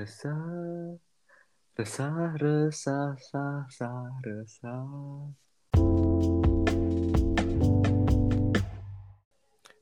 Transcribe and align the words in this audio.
Resah, 0.00 0.96
resah, 1.76 2.32
resah, 2.40 3.12
sah, 3.20 3.68
sah, 3.68 4.08
resah. 4.24 4.88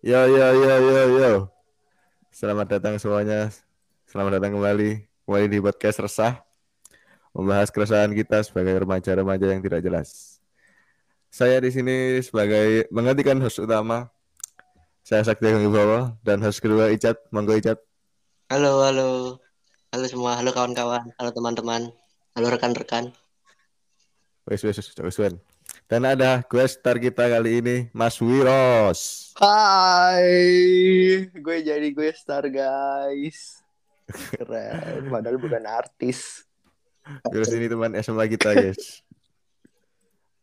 Yo 0.03 0.21
yo 0.27 0.49
yo 0.59 0.75
yo 0.75 1.03
yo. 1.23 1.33
Selamat 2.35 2.67
datang 2.67 2.99
semuanya. 2.99 3.55
Selamat 4.11 4.43
datang 4.43 4.59
kembali 4.59 5.07
kembali 5.23 5.47
di 5.47 5.59
podcast 5.63 6.03
resah. 6.03 6.43
Membahas 7.31 7.71
keresahan 7.71 8.11
kita 8.11 8.43
sebagai 8.43 8.75
remaja-remaja 8.75 9.47
yang 9.55 9.63
tidak 9.63 9.87
jelas. 9.87 10.43
Saya 11.31 11.63
di 11.63 11.71
sini 11.71 12.19
sebagai 12.27 12.91
menggantikan 12.91 13.39
host 13.39 13.63
utama. 13.63 14.11
Saya 15.07 15.23
Sakti 15.23 15.47
Wibowo 15.47 16.19
dan 16.27 16.43
host 16.43 16.59
kedua 16.59 16.91
Icat. 16.91 17.23
Monggo 17.31 17.55
Icat. 17.55 17.79
Halo, 18.51 18.83
halo. 18.83 19.39
Halo 19.89 20.05
semua, 20.05 20.37
halo 20.37 20.53
kawan-kawan, 20.53 21.17
halo 21.17 21.33
teman-teman, 21.33 21.89
halo 22.37 22.47
rekan-rekan. 22.53 23.09
Wes 24.45 24.61
wes 24.61 24.77
wes 24.77 24.93
wes 24.93 25.17
wes. 25.17 25.35
Dan 25.89 26.05
ada 26.05 26.45
guest 26.45 26.85
star 26.85 27.01
kita 27.01 27.25
kali 27.25 27.65
ini 27.65 27.77
Mas 27.97 28.21
Wiros. 28.21 29.33
Hai, 29.41 30.29
gue 31.33 31.57
jadi 31.65 31.89
gue 31.89 32.13
star 32.13 32.53
guys. 32.53 33.65
Keren, 34.37 35.09
padahal 35.09 35.41
bukan 35.41 35.65
artis. 35.65 36.45
Wiros 37.33 37.49
ini 37.57 37.73
teman 37.73 37.97
SMA 38.05 38.29
kita 38.29 38.53
guys. 38.53 39.01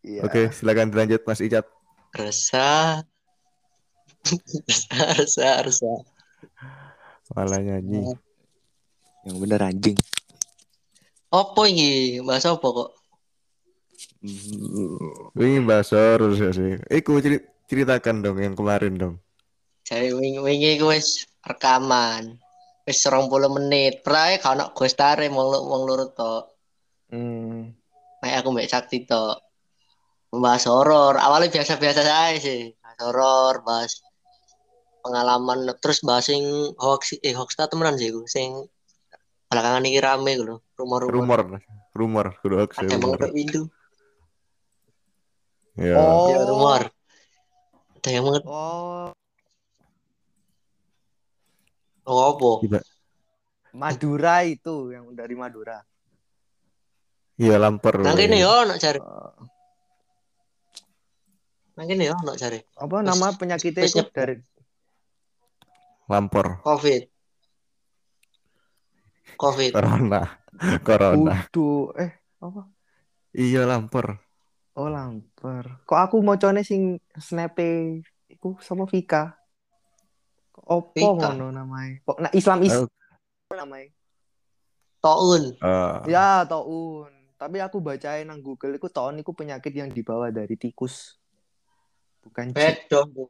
Iya. 0.02 0.26
Oke 0.26 0.50
silakan 0.58 0.90
dilanjut 0.90 1.22
Mas 1.22 1.38
Icat. 1.38 1.70
Resah. 2.18 3.06
resah, 4.66 5.10
resah, 5.22 5.56
resah. 5.70 5.98
Malah 7.38 7.62
nyanyi. 7.62 8.25
Yang 9.26 9.38
bener 9.42 9.60
anjing. 9.66 9.98
Opo 11.34 11.66
ini? 11.66 12.22
Bahasa 12.22 12.54
apa 12.54 12.64
kok? 12.64 12.90
Ini 15.38 15.62
basor 15.66 16.22
terus 16.22 16.40
ya 16.40 16.52
sih. 16.54 16.78
Iku 16.90 17.18
ceri- 17.20 17.46
ceritakan 17.66 18.22
dong 18.22 18.38
yang 18.38 18.54
kemarin 18.54 18.98
dong. 18.98 19.16
Jadi 19.86 20.14
wingi-wingi 20.14 20.78
gue 20.78 20.98
wis 20.98 21.26
rekaman. 21.42 22.38
Wis 22.86 23.02
20 23.02 23.50
menit. 23.50 24.06
Pernah 24.06 24.38
kalau 24.42 24.56
nak 24.62 24.70
gue 24.78 24.88
stare 24.90 25.30
mau 25.30 25.50
wong 25.50 25.82
loro 25.86 26.10
tok. 26.14 26.44
Hmm. 27.10 27.74
Nek 28.22 28.34
aku 28.42 28.50
mbek 28.54 28.70
Sakti 28.70 29.06
tok. 29.06 29.42
Membahas 30.34 30.66
horor. 30.70 31.18
Awalnya 31.18 31.54
biasa-biasa 31.54 32.02
saja 32.02 32.34
sih. 32.38 32.74
Bahas 32.82 33.00
horor, 33.02 33.62
bahas 33.62 34.02
pengalaman 35.06 35.70
terus 35.78 36.02
bahas 36.02 36.26
sing 36.26 36.42
hoax 36.82 37.14
eh 37.22 37.38
hoax 37.38 37.54
ta 37.54 37.70
temenan 37.70 37.94
sih 37.94 38.10
gue 38.10 38.26
sing 38.26 38.66
belakangan 39.46 39.84
ini 39.84 39.98
rame 39.98 40.34
lho 40.36 40.56
rumor-rumor 40.76 41.40
Rumor, 41.40 41.62
rumor, 41.92 42.26
kudu 42.40 42.56
hoax 42.60 42.72
ya, 42.76 42.82
ada 42.82 42.90
yang 42.90 43.00
rumor. 43.00 43.18
mengetuk 43.18 43.34
pintu 43.34 43.62
Ya. 45.76 45.96
Oh. 45.98 46.32
ya 46.32 46.42
rumor 46.46 46.82
ada 47.96 48.10
yang 48.10 48.24
mengetuk 48.24 48.48
Oh, 48.48 49.12
oh, 52.06 52.22
apa 52.32 52.50
Gila. 52.62 52.80
Madura 53.74 54.36
itu 54.46 54.76
yang 54.90 55.12
dari 55.12 55.36
Madura. 55.36 55.84
Iya 57.36 57.60
lamper. 57.60 58.00
nang 58.00 58.16
kene 58.16 58.40
yo 58.40 58.64
nak 58.64 58.78
cari 58.78 58.96
Eh, 58.96 59.32
nang 61.74 61.84
kene 61.86 62.04
yo 62.06 62.16
nak 62.16 62.38
cari 62.38 62.62
apa 62.62 62.96
nama 63.02 63.28
penyakitnya 63.34 63.84
itu 63.84 64.00
dari 64.08 64.40
Lampor. 66.06 66.62
covid 66.62 67.10
covid 69.34 69.74
Corona. 69.74 70.22
Corona. 70.88 71.34
Kudu 71.50 71.92
eh 71.98 72.12
apa? 72.40 72.62
Iya 73.36 73.66
lampor. 73.66 74.22
Oh 74.76 74.92
lamper. 74.92 75.88
Kok 75.88 76.00
aku 76.00 76.16
mau 76.20 76.36
sing 76.64 77.00
snape 77.16 78.04
iku 78.28 78.60
sama 78.60 78.84
Vika. 78.86 79.36
Kok 80.52 80.66
Opo 80.68 81.00
ngono 81.16 81.52
namanya? 81.52 82.04
Kok 82.04 82.18
nah 82.20 82.32
Islam 82.36 82.60
is 82.64 82.76
Oh. 82.76 82.88
namanya? 83.56 83.88
taun 85.00 85.54
Eh, 85.62 85.98
Ya, 86.12 86.44
taun. 86.50 87.14
Tapi 87.38 87.62
aku 87.62 87.78
bacain 87.78 88.26
nang 88.26 88.42
Google 88.42 88.76
iku 88.76 88.90
taun 88.90 89.22
iku 89.22 89.32
penyakit 89.38 89.72
yang 89.72 89.92
dibawa 89.94 90.34
dari 90.34 90.58
tikus. 90.60 91.20
Bukan 92.26 92.52
cik. 92.58 92.90
bedo 92.90 93.30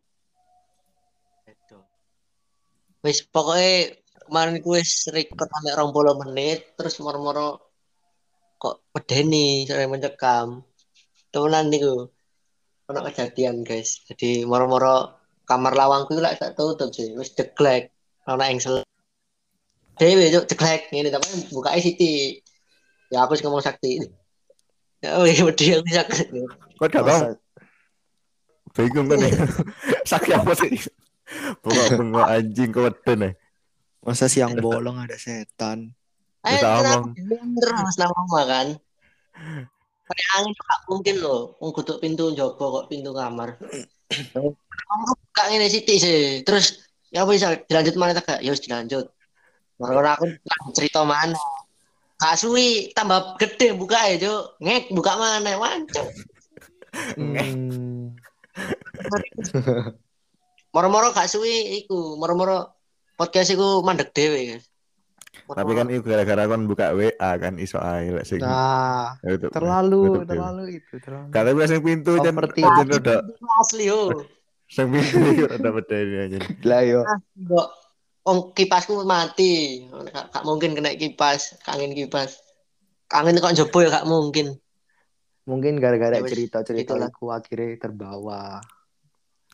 bedo 1.46 1.80
wis 3.04 3.22
pokoknya 3.28 4.02
kemarin 4.26 4.60
gue 4.60 4.82
wis 4.82 5.08
record 5.14 5.48
sampai 5.48 5.74
rong 5.78 5.94
puluh 5.96 6.18
menit 6.20 6.74
terus 6.76 6.98
moro-moro 7.00 7.62
kok 8.58 8.82
pedeni 8.92 9.70
saya 9.70 9.86
mencekam. 9.86 10.66
Temenan 11.32 11.70
niku. 11.70 12.10
Ono 12.86 13.00
kejadian 13.06 13.66
guys. 13.66 14.02
Jadi 14.06 14.46
moro-moro 14.46 15.18
kamar 15.46 15.74
lawangku 15.78 16.18
lek 16.18 16.42
tak 16.42 16.58
tutup 16.58 16.90
sih. 16.94 17.14
Wis 17.18 17.34
deglek 17.38 17.94
ono 18.26 18.42
engsel 18.42 18.82
dewe 19.96 20.28
cuk 20.34 20.46
deglek 20.52 20.92
ngene 20.92 21.10
tapi 21.14 21.28
buka 21.54 21.78
Siti. 21.80 22.42
Ya 23.14 23.24
aku 23.24 23.38
sih 23.38 23.46
ngomong 23.46 23.62
sakti. 23.62 24.02
Ya 25.02 25.22
wih 25.22 25.38
wedi 25.48 25.78
aku 25.78 25.86
bisa 25.86 26.04
Kok 26.82 26.90
tau? 26.90 27.06
Masa- 27.06 27.38
Bingung 28.76 29.08
kan 29.08 29.24
ya. 29.24 29.32
Sakit 30.12 30.36
apa 30.36 30.52
sih? 30.52 30.76
Bengok-bengok 31.64 32.28
anjing 32.28 32.70
keweden 32.76 33.20
ya. 33.24 33.32
Masa 34.06 34.30
siang 34.30 34.54
bolong 34.62 35.02
ada 35.02 35.18
setan? 35.18 35.90
Ayo 36.46 36.62
Bisa 36.62 36.70
kenapa 36.78 37.02
omong. 37.02 37.14
bener 37.58 37.70
mas 37.82 37.98
nama 37.98 38.42
kan? 38.46 38.68
Pakai 40.06 40.26
angin 40.38 40.54
tuh 40.54 40.66
gak 40.70 40.82
mungkin 40.86 41.16
loh. 41.26 41.42
Wong 41.58 41.74
kutuk 41.74 41.98
pintu 41.98 42.30
jopo 42.38 42.70
kok 42.70 42.86
pintu 42.94 43.10
kamar. 43.18 43.58
Kamu 44.38 45.10
buka 45.10 45.44
ini 45.50 45.66
siti 45.66 45.98
sih. 45.98 46.46
Terus 46.46 46.86
ya 47.10 47.26
bisa 47.26 47.58
dilanjut 47.66 47.96
mana 47.98 48.14
tak? 48.14 48.46
Ya 48.46 48.54
wis 48.54 48.62
dilanjut. 48.62 49.10
Karena 49.82 50.14
aku 50.14 50.30
cerita 50.78 51.02
mana? 51.02 51.34
Kak 52.22 52.38
suwi 52.38 52.94
tambah 52.94 53.42
gede 53.42 53.74
buka 53.74 54.06
ya 54.14 54.22
Cuk. 54.22 54.62
Ngek 54.62 54.94
buka 54.94 55.18
mana? 55.18 55.50
Wancuk. 55.58 56.08
Hmm. 57.18 58.14
Moro-moro 60.70 61.10
gak 61.10 61.26
suwi 61.26 61.82
iku. 61.82 62.22
Moro-moro 62.22 62.75
podcast 63.16 63.50
iku 63.52 63.82
mandek 63.82 64.12
dewe 64.12 64.56
guys. 64.56 64.66
Tapi 65.46 65.72
kan 65.76 65.86
itu 65.92 66.02
gara-gara 66.02 66.48
kan 66.48 66.64
buka 66.66 66.96
WA 66.96 67.32
kan 67.38 67.60
iso 67.60 67.78
ae 67.78 68.10
lek 68.10 68.26
sing. 68.26 68.40
Nah, 68.42 69.20
Itu- 69.22 69.52
terlalu 69.52 70.24
betul. 70.24 70.30
terlalu 70.32 70.64
itu 70.80 70.96
terlalu. 70.98 71.28
Kata 71.30 71.50
gue 71.52 71.66
sing 71.68 71.82
pintu 71.84 72.12
jan 72.18 72.34
Seperti 72.34 72.62
jan 72.64 72.88
udah 72.88 73.20
asli 73.62 73.84
yo. 73.86 74.02
sing 74.66 74.90
pintu 74.90 75.18
iki 75.22 75.44
udah 75.46 75.72
bedeni 75.76 76.16
aja. 76.18 76.38
Lah 76.66 76.82
yo. 76.82 77.02
Kok 77.36 77.68
Om 78.26 78.58
kipasku 78.58 79.06
mati. 79.06 79.86
Gak, 79.86 80.34
gak 80.34 80.44
mungkin 80.50 80.74
kena 80.74 80.98
kipas, 80.98 81.62
angin 81.70 81.94
kipas. 81.94 82.42
Angin 83.14 83.38
kok 83.38 83.54
jebo 83.54 83.86
ya 83.86 84.02
gak 84.02 84.10
mungkin. 84.10 84.58
Mungkin 85.46 85.78
gara-gara 85.78 86.18
Ya 86.18 86.26
cerita-cerita 86.26 86.98
itulah. 86.98 87.14
aku 87.14 87.30
akhirnya 87.30 87.78
terbawa. 87.78 88.66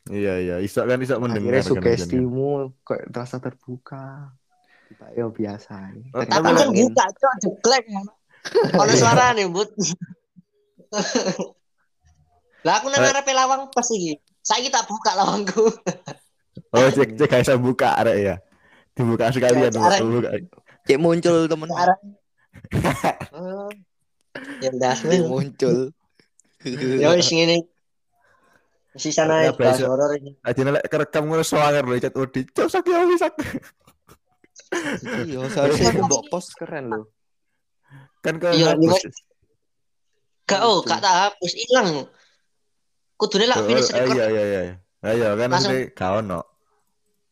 Iya 0.10 0.34
iya, 0.42 0.56
iso 0.58 0.82
kan 0.82 0.98
iso 0.98 1.22
mendengar 1.22 1.62
Akhirnya 1.62 1.62
kan, 1.62 1.70
sugestimu 1.78 2.74
kok 2.82 3.06
terasa 3.14 3.38
terbuka. 3.38 4.34
Yo 5.14 5.30
biasa. 5.30 5.94
Oh, 6.18 6.26
Tapi 6.26 6.50
kan 6.58 6.70
buka 6.74 7.06
cok 7.06 7.34
jeglek. 7.46 7.84
Ono 8.82 8.94
suara 9.02 9.38
nih, 9.38 9.46
Bud. 9.46 9.70
Lah 12.66 12.74
aku 12.82 12.90
nang 12.90 13.02
Eh. 13.06 13.12
arepe 13.14 13.32
lawang 13.34 13.70
pas 13.70 13.86
iki. 13.94 14.18
Saiki 14.42 14.74
tak 14.74 14.90
buka 14.90 15.14
lawangku. 15.14 15.70
Oh, 16.74 16.88
cek 16.90 17.14
cek 17.18 17.32
bisa 17.46 17.56
buka 17.62 17.94
arek 18.02 18.18
ya. 18.22 18.36
Dibuka 18.98 19.30
sekalian 19.30 19.70
Ya, 19.70 19.72
buka. 19.72 20.30
Cek 20.90 20.98
muncul 20.98 21.46
temen. 21.46 21.70
Arek. 21.70 22.00
Hmm. 23.30 23.70
Ya 24.66 24.70
Cek 24.98 25.30
muncul. 25.30 25.94
Ya 26.98 27.14
wis 27.14 27.30
ngene. 27.30 27.70
Sisa 28.92 29.24
Ya, 29.24 29.30
naik 29.30 29.56
bahas 29.56 29.80
biasa. 29.80 29.88
horor 29.88 30.12
ini. 30.20 30.36
Aja 30.44 30.62
nek 30.68 30.84
kerekam 30.92 31.24
ngono 31.32 31.44
swanger 31.48 31.84
lho 31.88 31.96
chat 31.96 32.16
odi. 32.16 32.44
Cok 32.44 32.68
sakit 32.68 32.92
apa 32.92 33.16
sak. 33.16 33.34
Iya, 35.28 35.40
seharusnya 35.52 35.92
itu 35.96 36.02
mbok 36.08 36.24
post 36.32 36.52
keren 36.60 36.92
loh. 36.92 37.06
Kan 38.20 38.36
ke 38.40 38.52
Iya. 38.52 38.76
Gak 40.44 40.62
oh, 40.68 40.84
gak 40.84 41.00
tak 41.00 41.16
hapus 41.16 41.54
ilang. 41.56 41.90
Kudune 43.16 43.46
lak 43.48 43.64
Oh, 43.64 43.68
finish 43.68 43.88
oh, 43.92 43.96
record. 43.96 44.16
Iya 44.20 44.26
iya 44.28 44.44
iya. 44.44 44.62
Ayo 45.02 45.28
kan 45.40 45.50
Langsung. 45.50 45.72
nanti 45.72 45.96
gak 45.96 46.12
ono. 46.20 46.40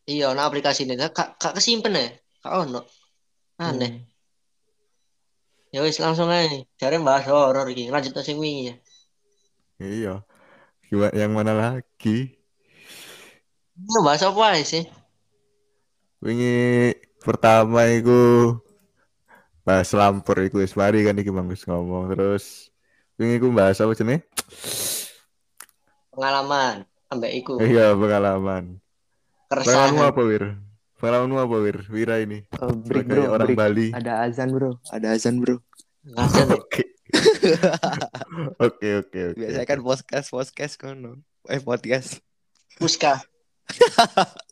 Iya, 0.07 0.27
nah 0.33 0.47
aplikasi 0.47 0.87
ini 0.87 0.95
gak 0.95 1.11
gak 1.35 1.53
kesimpen 1.59 1.91
ya. 1.93 2.07
Gak 2.39 2.53
ono. 2.55 2.81
Aneh. 3.59 4.07
Ya 5.69 5.83
wis 5.83 5.99
langsung 5.99 6.31
aja. 6.31 6.63
Jare 6.79 6.97
bahas 7.03 7.27
horor 7.27 7.67
iki. 7.67 7.91
Lanjut 7.91 8.15
sing 8.23 8.39
wingi 8.39 8.71
ya. 8.71 8.75
Iya. 9.79 10.13
Gimana 10.89 11.13
yang 11.13 11.31
mana 11.37 11.53
lagi? 11.53 12.33
Ini 13.77 13.99
bahas 14.01 14.25
apa 14.25 14.57
sih? 14.65 14.89
Wingi 16.17 16.97
pertama 17.21 17.85
iku 17.93 18.57
bahas 19.61 19.93
lampur 19.93 20.41
iku 20.41 20.65
wis 20.65 20.73
mari 20.73 21.05
kan 21.05 21.13
iki 21.21 21.29
Bang 21.29 21.45
ngomong 21.45 22.09
terus 22.09 22.73
wingi 23.21 23.37
ku 23.37 23.53
bahas 23.53 23.77
apa 23.77 23.93
jenenge? 23.93 24.25
Pengalaman 26.09 26.89
ambek 27.13 27.31
iku. 27.37 27.61
Iya, 27.61 27.93
pengalaman. 27.93 28.81
Keresahan. 29.49 29.93
Pengalamanmu 29.93 30.03
apa, 30.09 30.21
Wir? 30.25 30.43
Pengalamanmu 30.97 31.37
apa, 31.37 31.55
Wir? 31.61 31.77
Wira 31.89 32.15
ini. 32.21 32.45
Eh, 32.49 32.73
break 32.85 33.07
bro, 33.07 33.23
orang 33.29 33.49
break. 33.53 33.57
Bali. 33.61 33.87
Ada 33.93 34.25
azan 34.25 34.49
bro, 34.53 34.81
ada 34.89 35.07
azan 35.13 35.37
bro. 35.37 35.61
Nih. 36.05 36.17
Oke. 36.57 36.98
Oke, 38.65 39.01
oke, 39.01 39.19
oke. 39.33 39.37
Biasanya 39.41 39.65
kan 39.65 39.81
podcast, 39.81 40.29
podcast 40.29 40.73
kono. 40.77 41.17
Eh 41.49 41.57
podcast. 41.57 42.21
Puska. 42.77 43.17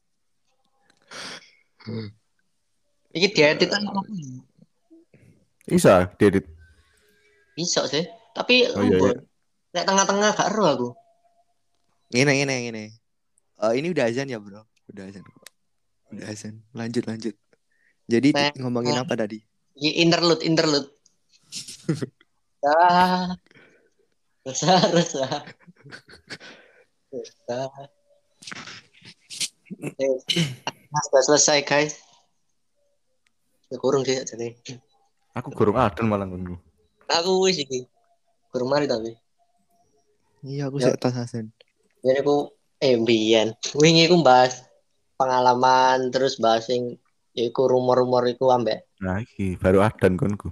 Iki 3.15 3.27
diedit 3.33 3.69
kan 3.69 3.81
apa? 3.85 4.01
Bisa 5.69 6.09
diedit. 6.17 6.45
Bisa 7.53 7.85
sih. 7.85 8.05
Tapi 8.33 8.69
Oh, 8.73 8.81
iya, 8.85 8.97
iya. 8.97 9.13
Nek 9.73 9.85
tengah-tengah 9.85 10.29
gak 10.33 10.49
ero 10.53 10.65
aku. 10.65 10.89
Gini, 12.09 12.41
gini, 12.41 12.55
gini. 12.69 12.83
Eh, 13.57 13.73
ini 13.77 13.87
udah 13.93 14.05
azan 14.09 14.29
ya 14.29 14.41
bro? 14.41 14.65
Udah 14.89 15.09
azan 15.09 15.25
kok. 15.25 15.45
Udah 16.13 16.25
azan. 16.29 16.61
Lanjut, 16.73 17.05
lanjut. 17.05 17.35
Jadi 18.07 18.31
Nah, 18.31 18.53
ngomongin 18.61 18.95
nah. 18.95 19.03
apa 19.03 19.13
tadi? 19.19 19.41
Interlude, 19.77 20.41
interlude. 20.41 20.89
ah. 22.65 23.35
Resah, 24.47 24.79
resah. 24.95 25.43
Resah. 27.11 27.67
Eh, 29.99 30.15
Nah, 30.87 31.01
sudah 31.11 31.23
selesai 31.27 31.59
guys. 31.67 31.99
Ya 33.67 33.75
kurung 33.75 34.07
sih 34.07 34.15
jadi. 34.23 34.55
Aku 35.35 35.51
gurung 35.51 35.75
adon 35.75 36.07
malah 36.07 36.23
ngono. 36.23 36.55
Aku 37.11 37.43
wis 37.43 37.59
iki. 37.59 37.83
Kurung 38.47 38.71
mari 38.71 38.87
tapi. 38.87 39.11
Iya, 40.47 40.71
aku 40.71 40.79
Ya. 40.79 40.95
sek 40.95 41.03
tas 41.03 41.19
azan. 41.19 41.51
Jadi 41.99 42.23
aku 42.23 42.55
eh 42.79 42.95
mbiyen 42.95 43.51
wingi 43.75 44.07
aku 44.07 44.23
bahas 44.23 44.63
pengalaman 45.19 46.07
terus 46.13 46.39
bahas 46.39 46.69
sing 46.69 46.95
iku 47.33 47.65
rumor-rumor 47.67 48.21
iku 48.29 48.53
ambek 48.53 48.85
Nah, 49.03 49.19
iki 49.19 49.57
baru 49.59 49.83
adon 49.83 50.15
konku. 50.15 50.49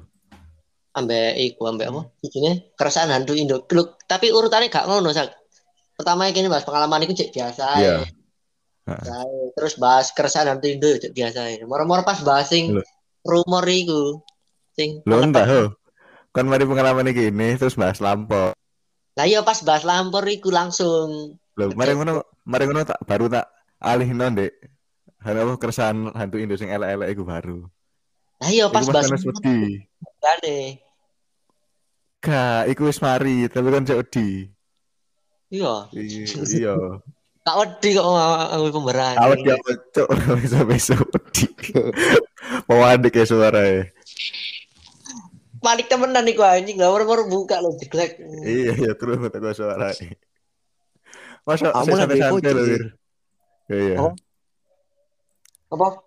Ambek 0.95 1.36
iku 1.36 1.68
ambek 1.68 1.92
apa? 1.92 2.01
Ijine 2.24 2.71
keresahan 2.80 3.12
hantu 3.12 3.36
Indo. 3.36 3.68
Loh, 3.75 4.00
tapi 4.07 4.31
urutannya 4.31 4.71
gak 4.71 4.88
ngono, 4.88 5.12
Sak. 5.12 5.36
Pertama 5.95 6.27
iki 6.31 6.44
bahas 6.47 6.63
pengalaman 6.63 7.03
iku 7.03 7.13
cek 7.15 7.36
biasa. 7.36 7.65
Biasa 8.88 9.13
ae. 9.27 9.42
Terus 9.56 9.74
bahas 9.75 10.15
keresahan 10.15 10.56
hantu 10.56 10.71
Indo 10.71 10.88
cek 10.88 11.12
biasa 11.12 11.51
ae. 11.51 11.63
Moro-moro 11.68 12.07
pas 12.07 12.19
bahas 12.24 12.47
sing 12.47 12.71
Loh. 12.71 12.83
rumor 13.27 13.68
iku. 13.68 14.24
Sing 14.75 15.03
enggak, 15.03 15.47
ho. 15.47 15.62
Kan 16.36 16.51
mari 16.51 16.68
pengalaman 16.68 17.12
iki 17.12 17.31
ini 17.31 17.56
terus 17.56 17.80
bahas 17.80 18.03
lampau. 18.03 18.51
Lah 19.15 19.24
iya 19.24 19.39
pas 19.47 19.63
bahas 19.63 19.88
lampor 19.88 20.27
iku 20.27 20.51
langsung 20.51 21.39
Loh, 21.56 21.71
Betul. 21.71 21.80
mari 21.80 21.92
ngono, 21.95 22.13
mari 22.44 22.63
ngono 22.68 22.83
tak 22.83 23.00
baru 23.07 23.31
tak 23.31 23.47
alihno, 23.80 24.27
Ndek. 24.27 24.51
Apa 25.24 25.56
keresahan 25.56 26.12
hantu 26.12 26.36
Indo 26.44 26.59
sing 26.59 26.68
elek-elek 26.68 27.15
iku 27.15 27.24
baru. 27.24 27.63
Lah 28.44 28.50
iya 28.51 28.68
pas 28.68 28.83
bahas 28.92 29.07
lampor 29.07 29.39
Gak, 32.25 32.74
iku 32.74 32.89
wis 32.89 32.98
mari, 33.06 33.45
tapi 33.45 33.69
kan 33.69 33.86
cek 33.86 34.01
wedi. 34.01 34.50
Iya. 35.54 35.94
Iya, 35.94 36.42
Iya. 36.42 36.75
Kak 37.45 37.56
wedi 37.62 37.94
kok 37.94 38.01
aku 38.01 38.66
pemberani. 38.74 39.22
Awet 39.22 39.45
ya 39.45 39.56
cok 39.94 40.10
bisa 40.42 40.60
besok 40.69 41.06
wedi. 41.13 41.45
Mau 42.66 42.81
adik 42.81 43.22
ya 43.22 43.30
suaranya. 43.30 43.86
Panik 45.62 45.86
temenan 45.86 46.25
iku 46.25 46.42
anjing, 46.42 46.81
gak 46.81 46.89
baru 46.89 47.30
buka 47.30 47.62
lo 47.62 47.77
jeglek. 47.77 48.18
Iya, 48.42 48.74
iya 48.74 48.92
terus 48.98 49.21
mata 49.21 49.38
gua 49.38 49.54
suaranya. 49.54 50.18
Masa 51.45 51.69
Kamu 51.69 51.94
loh, 51.94 52.10
sih. 52.10 52.74
Wir. 52.74 52.83
Iya, 53.69 53.78
iya. 53.78 53.98
Oh. 54.01 54.13
Apa? 55.78 56.01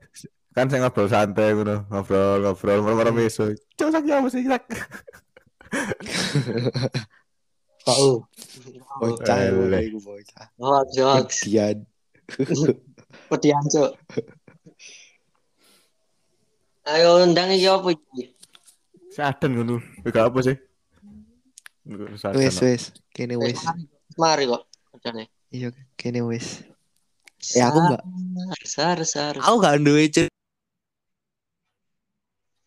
Kan 0.50 0.67
saya 0.67 0.82
ngobrol 0.82 1.06
santai 1.06 1.55
ngono, 1.55 1.87
ngobrol, 1.87 2.43
ngobrol, 2.43 2.82
marah-marah 2.82 3.14
besok. 3.14 3.55
Cok 3.79 3.91
sakit 3.94 4.11
apa 4.11 4.26
sih, 4.26 4.43
Sak? 4.43 4.62
Tahu. 7.88 8.20
Bocah, 9.00 9.38
Eleh. 9.49 9.88
iku 9.88 9.99
bocah. 10.03 10.47
Oh, 10.61 10.85
jokes. 10.93 11.49
Dian. 11.49 11.87
Pedian, 13.29 13.65
Cuk. 13.73 13.97
Ayo 16.88 17.25
undang 17.25 17.53
iki 17.53 17.69
apa 17.69 17.88
iki? 17.93 18.32
Sadan 19.12 19.56
ngono. 19.56 19.76
Gak 20.09 20.32
apa 20.32 20.38
sih? 20.41 20.56
Wes, 22.37 22.56
wes. 22.61 22.82
Kene 23.12 23.37
wes. 23.41 23.61
Mari 24.17 24.49
kok. 24.49 24.62
Iya, 25.53 25.73
kene 25.97 26.25
wes. 26.25 26.64
Eh, 27.56 27.64
aku 27.64 27.79
enggak. 27.81 28.03
Sar, 28.64 28.99
sar. 29.09 29.35
Aku 29.41 29.56
gak 29.61 29.81
duwe 29.81 30.09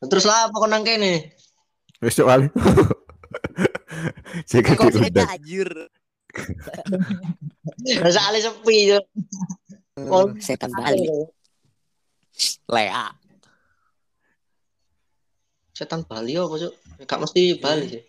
Terus 0.01 0.25
lah 0.25 0.49
apa 0.49 0.55
kok 0.57 0.69
nang 0.69 0.81
kene? 0.81 1.37
Besok 2.01 2.25
kali. 2.33 2.47
Jika 4.49 4.73
saya 4.73 4.89
diundang. 4.89 5.29
anjir. 5.29 5.69
Soale 8.15 8.39
sepi, 8.41 8.89
Cuk. 8.89 9.05
Oh, 10.09 10.33
Setan 10.41 10.73
Bali. 10.73 11.05
Lea. 12.65 13.05
Setan 15.77 16.01
Bali 16.09 16.33
apa, 16.41 16.55
Cuk? 16.57 16.73
Gak 17.05 17.19
mesti 17.21 17.41
Bali 17.61 17.85
sih. 17.85 18.03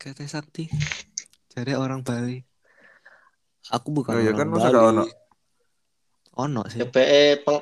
Kata 0.00 0.24
Sakti. 0.24 0.64
Jadi 1.52 1.76
orang 1.76 2.00
Bali. 2.00 2.40
Aku 3.68 3.92
bukan 3.92 4.16
Oh 4.16 4.24
orang 4.24 4.38
kan 4.40 4.48
masa 4.48 4.72
Bali. 4.72 4.88
ono? 4.96 5.04
Ono 6.40 6.62
sih. 6.70 6.80
DPE 6.80 7.44
peng 7.44 7.60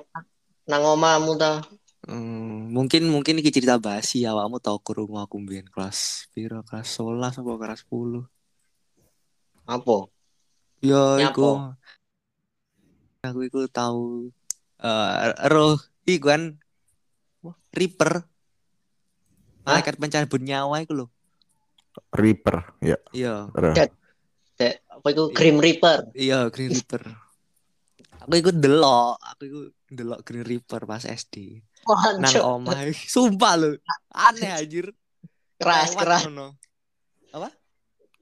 nang 0.71 0.83
omamu 0.95 1.35
ta. 1.35 1.59
Hmm, 2.07 2.71
mungkin 2.71 3.11
mungkin 3.11 3.43
iki 3.43 3.51
cerita 3.51 3.83
basi 3.83 4.23
awakmu 4.23 4.63
tau 4.63 4.79
krungu 4.79 5.19
aku 5.19 5.43
mbiyen 5.43 5.67
kelas 5.67 6.31
piro 6.31 6.63
kelas 6.63 6.87
11 6.87 7.35
apa 7.43 7.53
kelas 7.59 7.83
10. 7.83 8.23
Apa? 9.67 10.07
Ya 10.87 11.19
iku. 11.27 11.75
Aku 13.27 13.43
iku 13.43 13.67
tahu 13.67 14.31
eh 14.79 15.35
roh 15.51 15.83
iku 16.07 16.31
kan 16.31 16.43
Reaper. 17.75 18.23
Malaikat 19.67 19.99
pencabut 19.99 20.39
nyawa 20.39 20.87
iku 20.87 20.95
lho. 20.95 21.07
Reaper, 22.15 22.71
ya. 22.79 22.97
Iya. 23.11 23.51
Dek, 24.57 24.81
apa 24.89 25.07
itu 25.13 25.23
Grim 25.37 25.59
Reaper? 25.61 26.09
iya 26.17 26.49
Green 26.49 26.73
Reaper. 26.73 27.03
Aku 28.25 28.35
iku 28.41 28.51
delok, 28.55 29.21
aku 29.21 29.43
iku 29.45 29.61
delok 29.93 30.25
Green 30.25 30.47
Reaper 30.47 30.89
pas 30.89 31.05
SD. 31.05 31.61
Nang 32.21 32.35
omah. 32.43 32.91
Sumpah 33.15 33.55
lho. 33.59 33.71
Aneh 34.11 34.51
anjir. 34.51 34.91
keras 35.57 35.97
Lewat 35.97 36.05
keras. 36.05 36.23
ngono. 36.29 36.47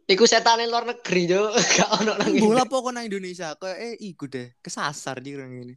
Iku 0.05 0.29
setane 0.29 0.69
luar 0.69 0.85
negeri, 0.85 1.33
Cuk. 1.33 1.51
Gak 1.81 1.89
ono 2.05 2.13
nang 2.21 2.29
Bola 2.37 2.69
pokok 2.69 2.93
nang 2.93 3.09
Indonesia 3.09 3.57
kayak 3.57 3.79
eh 3.81 3.95
iku 4.05 4.29
deh 4.29 4.53
kesasar 4.61 5.25
di 5.25 5.33
orang 5.33 5.65
ini. 5.65 5.75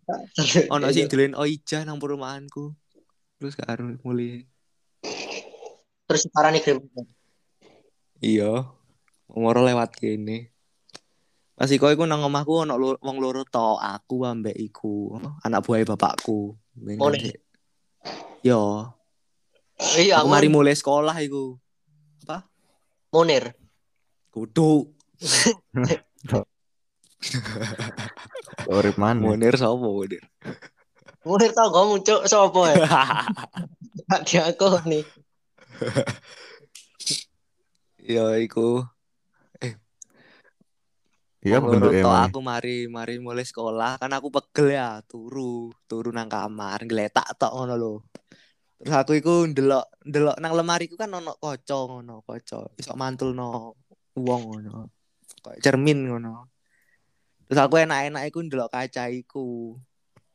Ono 0.67 0.83
sing 0.91 1.07
dolen 1.07 1.31
oija 1.31 1.87
nang 1.87 1.95
perumahanku. 1.95 2.75
Terus 3.39 3.55
gak 3.55 3.69
aru 3.71 3.95
mulai. 4.03 4.43
Terus 6.07 6.27
parani 6.27 6.59
Grim 6.59 6.83
Reaper. 6.83 7.05
Iya. 8.19 8.67
Moro 9.31 9.59
lewat 9.63 9.95
kene. 9.95 10.51
Pas 11.55 11.71
iku 11.71 11.87
iku 11.87 12.03
nang 12.03 12.19
omahku 12.27 12.67
ono 12.67 12.75
wong 12.99 13.17
loro 13.23 13.47
to, 13.47 13.79
aku 13.79 14.27
ambek 14.27 14.53
iku, 14.53 15.17
anak 15.41 15.65
buah 15.65 15.81
bapakku. 15.89 16.53
Oh. 17.01 17.09
Yo, 18.45 18.93
Iya, 19.77 20.17
aku 20.21 20.29
mari 20.33 20.49
mulai 20.49 20.73
sekolah 20.73 21.13
iku. 21.21 21.61
Munir. 23.13 23.53
Kudu. 24.33 24.89
Urip 28.67 28.99
mana? 28.99 29.21
Munir 29.21 29.57
sapa 29.57 29.77
Munir? 29.77 30.21
Munir 31.25 31.51
tau 31.53 31.69
kamu, 31.69 32.01
Cuk, 32.01 32.25
sapa 32.25 32.61
ya? 32.73 32.85
Gak 34.09 34.21
diakoni. 34.25 35.05
Yo 38.07 38.33
iku 38.39 38.87
Iya 41.43 41.59
Wong 41.61 41.79
loro 41.79 41.93
bentuknya 41.93 42.27
aku 42.27 42.39
mari 42.41 42.89
mari 42.89 43.21
mulai 43.21 43.45
sekolah 43.45 44.01
kan 44.01 44.09
aku 44.09 44.33
pegel 44.33 44.73
ya 44.73 45.05
turu 45.05 45.69
turu 45.85 46.09
nang 46.09 46.27
kamar 46.27 46.81
ngeletak 46.83 47.37
tok 47.37 47.53
ngono 47.53 47.77
lho 47.77 47.93
terus 48.77 48.93
aku 48.93 49.17
iku 49.17 49.49
ndelok 49.49 49.85
ndelok 50.05 50.37
nang 50.37 50.53
lemari 50.53 50.85
ku 50.85 50.95
kan 50.95 51.09
ono 51.09 51.33
kaca 51.37 51.77
ngono 51.89 52.21
kaca 52.25 52.69
iso 52.77 52.93
mantulno 52.93 53.73
wong 54.13 54.41
ngono 54.45 54.93
kayak 55.41 55.61
cermin 55.65 56.05
ngono 56.05 56.45
terus 57.49 57.59
aku 57.61 57.81
enak-enak 57.81 58.29
iku 58.29 58.45
ndelok 58.45 58.69
kaca 58.69 59.09
iku 59.09 59.73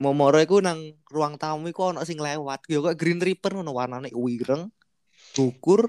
momoro 0.02 0.42
iku 0.42 0.58
nang 0.58 0.98
ruang 1.06 1.38
tamu 1.38 1.70
iku 1.70 1.94
ono 1.94 2.02
sing 2.02 2.18
lewat 2.18 2.66
yo 2.66 2.82
kok 2.82 2.98
Green 2.98 3.22
Reaper 3.22 3.54
ngono 3.54 3.70
warnane 3.70 4.10
wireng 4.10 4.66
Dukur 5.32 5.88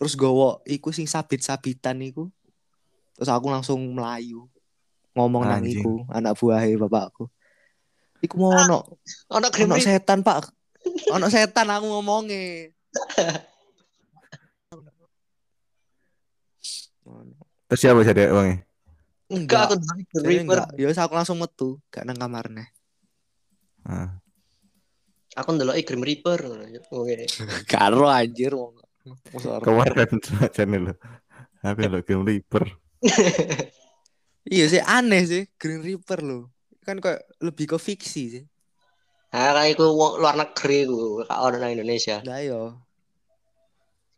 terus 0.00 0.16
gowo 0.16 0.64
iku 0.64 0.88
sing 0.94 1.04
sabit-sabitan 1.04 2.00
iku. 2.00 2.32
Terus 3.18 3.28
aku 3.28 3.52
langsung 3.52 3.84
melayu. 3.92 4.48
Ngomong 5.12 5.44
nang 5.44 5.60
Anjing. 5.60 5.84
iku, 5.84 6.08
anak 6.08 6.38
buahe 6.40 6.72
bapakku. 6.80 7.28
Iku 8.24 8.34
mau 8.40 8.56
ono 8.56 8.78
Ono 9.28 9.76
setan, 9.76 10.24
Pak. 10.24 10.48
Ono 11.14 11.26
setan 11.30 11.68
aku 11.70 11.86
ngomongnya. 11.86 12.70
Terus 17.70 17.80
siapa 17.80 18.02
jadi 18.02 18.34
wonge? 18.34 18.66
Enggak, 19.30 19.70
aku 19.70 19.74
Grim 19.78 20.02
Jadi 20.10 20.26
Reaper. 20.26 20.42
enggak. 20.42 20.66
Ya 20.74 20.86
wis 20.90 20.98
aku 20.98 21.14
langsung 21.14 21.38
metu, 21.38 21.78
gak 21.86 22.02
nang 22.02 22.18
kamarnya. 22.18 22.66
Ah. 23.86 24.18
Aku 25.38 25.48
ndelok 25.54 25.78
Grim 25.86 26.02
Reaper. 26.02 26.40
Oke. 26.90 27.30
Karo 27.70 28.10
anjir 28.10 28.58
wong. 28.58 28.74
Kemarin 29.62 30.18
channel 30.50 30.90
lo. 30.90 30.94
Aku 31.62 31.78
lo 31.86 32.02
Game 32.02 32.26
Reaper. 32.26 32.66
Iya 34.50 34.64
sih 34.66 34.82
aneh 34.82 35.22
sih 35.28 35.42
Green 35.54 35.86
Reaper 35.86 36.26
loh. 36.26 36.50
Kan 36.82 36.98
kayak 36.98 37.22
lebih 37.38 37.70
ke 37.70 37.78
fiksi 37.78 38.22
sih. 38.34 38.44
Nah, 39.30 39.54
kayak 39.54 39.78
iku 39.78 39.86
wong 39.94 40.18
luar 40.18 40.34
negeri 40.34 40.90
ku, 40.90 41.22
gak 41.22 41.38
ono 41.38 41.56
nang 41.62 41.70
Indonesia. 41.70 42.18
Nah 42.26 42.42
yo, 42.42 42.74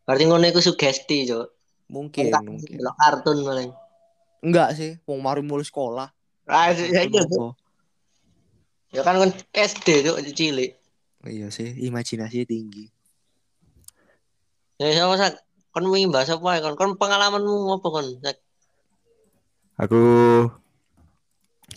Berarti 0.03 0.23
ngono 0.27 0.43
iku 0.49 0.59
sugesti, 0.59 1.29
Cuk. 1.29 1.47
mungkin 1.93 2.33
Tak 2.33 2.41
mungkin. 2.43 2.75
ndelok 2.75 2.95
kartun 2.97 3.37
paling. 3.45 3.69
Enggak 4.43 4.69
sih, 4.75 4.97
wong 5.05 5.21
mari 5.21 5.39
mulai 5.45 5.63
sekolah. 5.63 6.09
Ah, 6.49 6.73
ya 6.73 7.05
iya, 7.05 7.05
Cuk. 7.07 7.29
Kenapa? 7.29 7.45
Ya 8.91 9.01
kan 9.05 9.15
kan 9.21 9.31
SD, 9.53 9.87
Cuk, 10.09 10.17
cilik. 10.33 10.71
Iya 11.23 11.47
sih, 11.53 11.71
imajinasinya 11.87 12.43
tinggi. 12.49 12.89
Ya 14.81 14.91
sama 14.97 15.15
sak. 15.15 15.39
Kon 15.73 15.89
wingi 15.89 16.09
bahas 16.09 16.29
apa 16.33 16.57
ya 16.57 16.61
kon? 16.65 16.73
Kon 16.77 16.97
pengalamanmu 16.97 17.77
apa 17.77 17.87
kon? 17.87 18.07
Sak? 18.21 18.37
Aku 19.77 20.01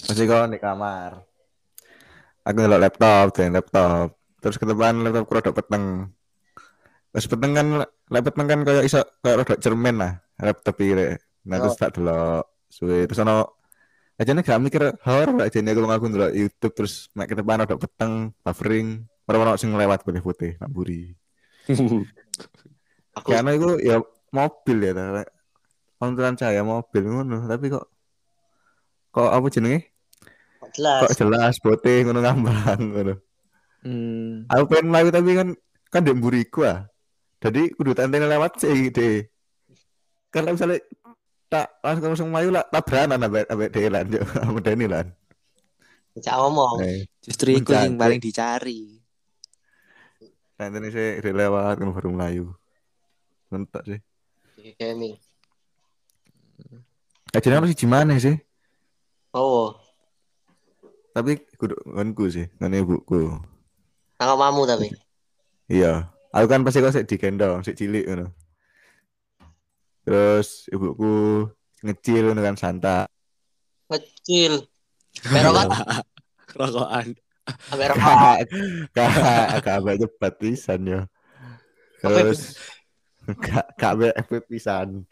masih 0.08 0.24
kau 0.24 0.44
di 0.48 0.58
kamar. 0.60 1.25
Aku 2.46 2.56
ngelok 2.62 2.78
laptop, 2.78 3.24
tuh 3.34 3.50
laptop. 3.50 4.06
Terus 4.38 4.56
ke 4.56 4.66
depan 4.70 5.02
laptop 5.02 5.26
rodok 5.26 5.54
peteng. 5.58 6.14
Terus 7.10 7.26
peteng 7.26 7.52
kan 7.58 7.66
laptop 8.06 8.32
peteng 8.38 8.46
kan 8.46 8.60
kayak 8.62 8.84
iso 8.86 9.02
kayak 9.18 9.42
rodok 9.42 9.58
cermin 9.58 9.96
lah 9.98 10.12
laptop 10.38 10.78
iki. 10.78 11.18
Nah 11.50 11.56
terus 11.58 11.74
tak 11.74 11.98
delok 11.98 12.46
suwe 12.70 13.06
terus 13.10 13.22
ono 13.22 13.58
aja 14.16 14.32
nih 14.32 14.42
gak 14.42 14.60
mikir 14.64 14.82
horor 15.04 15.44
aja 15.44 15.58
nih 15.60 15.72
kalau 15.76 15.92
aku 15.92 16.08
ndelok 16.08 16.32
YouTube 16.32 16.72
terus 16.72 17.12
mek 17.12 17.28
ke 17.30 17.36
depan 17.36 17.62
rodok 17.62 17.84
peteng 17.84 18.32
buffering 18.40 19.04
orang-orang 19.26 19.58
sing 19.58 19.74
lewat 19.74 20.06
putih-putih 20.06 20.56
namburi. 20.62 21.12
Aku 23.16 23.32
Karena 23.32 23.56
itu 23.56 23.80
ya 23.80 23.96
mobil 24.30 24.76
ya. 24.86 24.92
Konturan 25.96 26.36
saya 26.36 26.60
mobil 26.60 27.08
ngono, 27.08 27.48
tapi 27.48 27.72
kok 27.72 27.88
kok 29.08 29.32
apa 29.32 29.46
jenenge? 29.48 29.95
Kok 30.76 30.84
jelas. 30.84 31.00
Kok 31.08 31.16
jelas 31.16 31.54
putih 31.64 31.98
ngono 32.04 32.20
ngambang 32.20 32.80
ngono. 32.92 33.14
Hmm. 33.80 34.44
Aku 34.52 34.64
pengen 34.68 34.92
melayu 34.92 35.08
tapi 35.08 35.30
kan 35.32 35.48
kan 35.88 36.04
di 36.04 36.12
mburiku 36.12 36.68
ah. 36.68 36.84
Jadi 37.40 37.72
kudu 37.72 37.96
tentene 37.96 38.28
lewat 38.28 38.60
sih 38.60 38.92
deh. 38.92 39.24
Kalau 40.28 40.52
misalnya 40.52 40.84
tak 41.48 41.80
langsung 41.80 42.04
langsung 42.12 42.28
melayu 42.28 42.50
lah 42.52 42.64
tabrakan 42.68 43.16
ambek 43.16 43.48
ambek 43.48 43.70
dhewe 43.72 43.88
lan 43.88 44.06
yo. 44.12 44.22
Ambek 44.44 44.62
Deni 44.64 44.86
lan. 44.90 45.06
Cak 46.16 46.36
ngomong. 46.36 46.80
Eh, 46.84 47.08
Justru 47.24 47.56
itu 47.56 47.72
yang 47.72 47.96
paling 47.96 48.20
dicari. 48.20 49.00
tentene 50.56 50.88
sih 50.88 51.20
lewat 51.20 51.80
ngono 51.80 51.92
baru 51.96 52.08
melayu. 52.12 52.46
Mentok 53.48 53.84
sih. 53.88 54.00
Gaming. 54.76 55.16
Aja 57.36 57.48
harus 57.52 57.76
gimana 57.76 58.16
sih? 58.16 58.40
Oh, 59.36 59.76
Tapi 61.16 61.40
kudu 61.56 61.72
ngonku 61.88 62.28
sih, 62.28 62.44
ngene 62.60 62.84
ibuku. 62.84 63.40
nang 64.20 64.28
omamu 64.36 64.68
tapi. 64.68 64.92
Iya, 65.64 66.12
aku 66.28 66.44
kan 66.44 66.60
pasti 66.60 66.84
kok 66.84 66.92
sik 66.92 67.08
digendong, 67.08 67.64
sik 67.64 67.80
cilik 67.80 68.04
ngono. 68.04 68.36
Terus 70.04 70.68
ibuku 70.68 71.48
ngecil 71.80 72.28
ngono 72.28 72.40
kan 72.44 72.56
santai. 72.60 73.08
Kecil. 73.88 74.60
Pero 75.24 75.50
kan 75.56 75.72
Rokokan. 76.52 77.16
ambil 77.72 77.86
rokok. 77.94 78.38
Kak, 78.90 79.10
kak, 79.62 79.78
kak 79.80 79.96
cepat 80.02 80.32
pisan 80.36 80.80
yo. 80.84 81.00
Terus 82.02 82.60
kak, 83.40 83.66
kak 83.78 83.92
efek 84.20 84.44
pisan. 84.50 85.06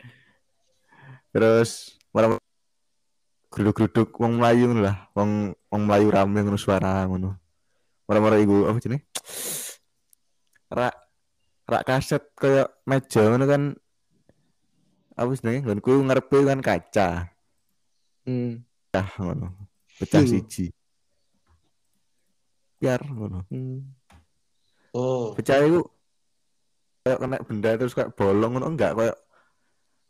Terus 1.31 1.97
malam 2.11 2.37
geruduk-geruduk 3.55 4.11
wong 4.19 4.43
Melayu 4.43 4.75
lah, 4.75 5.07
wong 5.15 5.55
wong 5.71 5.83
Melayu 5.87 6.11
rame 6.11 6.43
ngono 6.43 6.59
suara 6.59 7.07
ngono. 7.07 7.39
Mara-mara 8.11 8.43
iku 8.43 8.67
apa 8.67 8.83
jenenge? 8.83 9.07
Rak 10.75 10.95
rak 11.71 11.83
kaset 11.87 12.23
kayak 12.35 12.75
meja 12.83 13.23
ngono 13.31 13.45
kan 13.47 13.63
apa 15.15 15.31
jenenge? 15.39 15.63
Nggonku 15.63 16.03
ngarepe 16.03 16.39
kan 16.43 16.59
kaca. 16.59 17.09
Hmm. 18.27 18.67
Pecah 18.91 19.09
ngono. 19.23 19.47
Pecah 20.03 20.27
Hmm. 20.27 20.31
siji. 20.35 20.75
Biar 22.83 23.07
ngono. 23.07 23.47
Hmm. 23.55 23.87
Oh, 24.91 25.31
pecah 25.39 25.63
itu 25.63 25.87
kayak 27.07 27.19
kena 27.23 27.37
benda 27.47 27.71
terus 27.79 27.95
kayak 27.95 28.19
bolong 28.19 28.59
ngono 28.59 28.67
enggak 28.75 28.99
kayak 28.99 29.17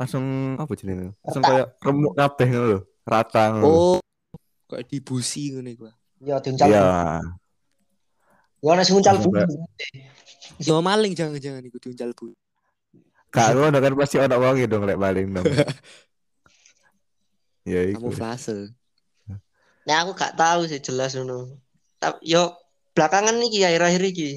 langsung 0.01 0.55
apa 0.59 0.73
jenenge 0.79 1.11
langsung 1.27 1.43
kayak 1.43 1.75
remuk 1.83 2.15
kabeh 2.15 2.47
ngono 2.51 2.67
lho 2.71 2.81
rata 3.05 3.53
ngono 3.53 3.69
Oh, 3.69 3.97
kayak 4.69 4.89
dibusi 4.89 5.53
ngono 5.53 5.69
iku. 5.71 5.85
ya 6.25 6.41
diuncal. 6.41 6.69
iya 6.69 6.85
Ya 8.65 8.73
ana 8.73 8.81
sing 8.81 8.97
uncal 8.97 9.21
bumi. 9.21 9.45
Yo 10.65 10.81
maling 10.81 11.13
jangan-jangan 11.13 11.61
iku 11.69 11.77
diuncal 11.77 12.17
bu. 12.17 12.33
gak 13.29 13.53
ngono 13.53 13.77
kan 13.83 13.93
pasti 13.99 14.17
ono 14.17 14.37
wong 14.39 14.63
dong 14.71 14.87
lek 14.87 14.95
paling 14.95 15.27
dong 15.35 15.43
ya 17.67 17.83
iku 17.83 18.09
Kamuflase. 18.09 18.73
Nah, 19.85 20.01
aku 20.01 20.17
gak 20.17 20.33
tahu 20.39 20.65
sih 20.65 20.81
jelas 20.81 21.13
ngono. 21.13 21.61
Tapi 22.01 22.25
yo 22.25 22.57
belakangan 22.97 23.37
iki 23.45 23.69
akhir-akhir 23.69 24.03
iki. 24.17 24.31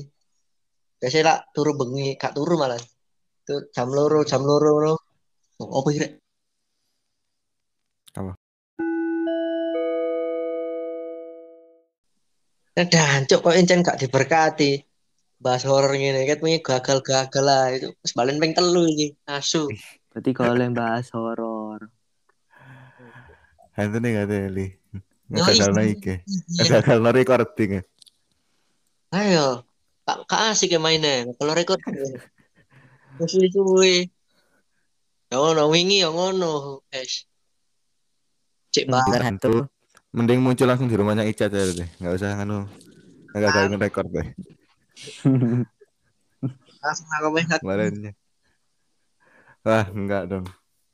Biasanya 0.97 1.23
lah 1.23 1.37
turu 1.55 1.77
bengi, 1.77 2.17
gak 2.19 2.35
turu 2.35 2.57
malah. 2.59 2.81
Tuh 3.47 3.69
jam 3.71 3.87
loro, 3.93 4.27
jam 4.27 4.43
loro 4.43 4.75
ngono. 4.75 4.93
Oh, 5.63 5.79
apa 5.79 5.87
kira? 5.93 6.07
Apa? 8.17 8.33
Nah, 12.77 12.85
dancuk 12.85 13.41
kok 13.41 13.57
encen 13.57 13.81
gak 13.81 13.97
diberkati. 13.97 14.85
Bahas 15.41 15.65
horor 15.65 15.97
ngene 15.97 16.29
ket 16.29 16.37
punya 16.37 16.61
gagal-gagal 16.61 17.41
lah 17.41 17.73
itu. 17.73 17.89
Wis 18.05 18.13
balen 18.13 18.37
ping 18.37 18.53
telu 18.53 18.85
iki. 18.85 19.17
Asu. 19.25 19.65
Berarti 20.13 20.29
kalau 20.37 20.53
yang 20.53 20.77
bahas 20.77 21.09
horor. 21.09 21.89
itu 23.77 23.97
nih 24.01 24.09
gak 24.21 24.29
teli 24.29 24.67
Oh, 25.27 25.43
gagal 25.43 25.69
iya. 25.69 25.75
naik 25.75 25.99
ya 26.07 26.17
gagal 26.71 27.03
no 27.03 27.11
recording 27.11 27.71
ya 27.77 27.83
Ayo. 29.11 29.67
Kak 30.07 30.23
kak 30.23 30.41
asik 30.55 30.71
ya 30.71 30.79
mainnya. 30.79 31.27
Kalau 31.35 31.51
rekod. 31.51 31.79
Mesti 33.19 33.47
cuy. 33.51 34.07
Ya 35.27 35.35
ngono 35.35 35.67
wingi 35.67 36.03
ya 36.03 36.11
ngono. 36.11 36.83
Es. 36.91 37.27
Cek 38.71 38.87
banget. 38.87 39.19
Kan 39.19 39.35
itu 39.35 39.55
mending 40.17 40.41
muncul 40.41 40.65
langsung 40.65 40.89
di 40.89 40.97
rumahnya 40.97 41.29
Ica 41.29 41.45
aja 41.45 41.61
deh 41.61 41.89
nggak 42.01 42.13
usah 42.17 42.41
nganu 42.41 42.65
nggak 43.31 43.41
gagal 43.45 43.65
nge-record 43.69 44.07
deh 44.09 44.27
Langsung 46.77 47.07
aku 47.21 47.27
kemarinnya 47.61 48.11
wah 49.61 49.85
enggak 49.93 50.23
dong 50.25 50.45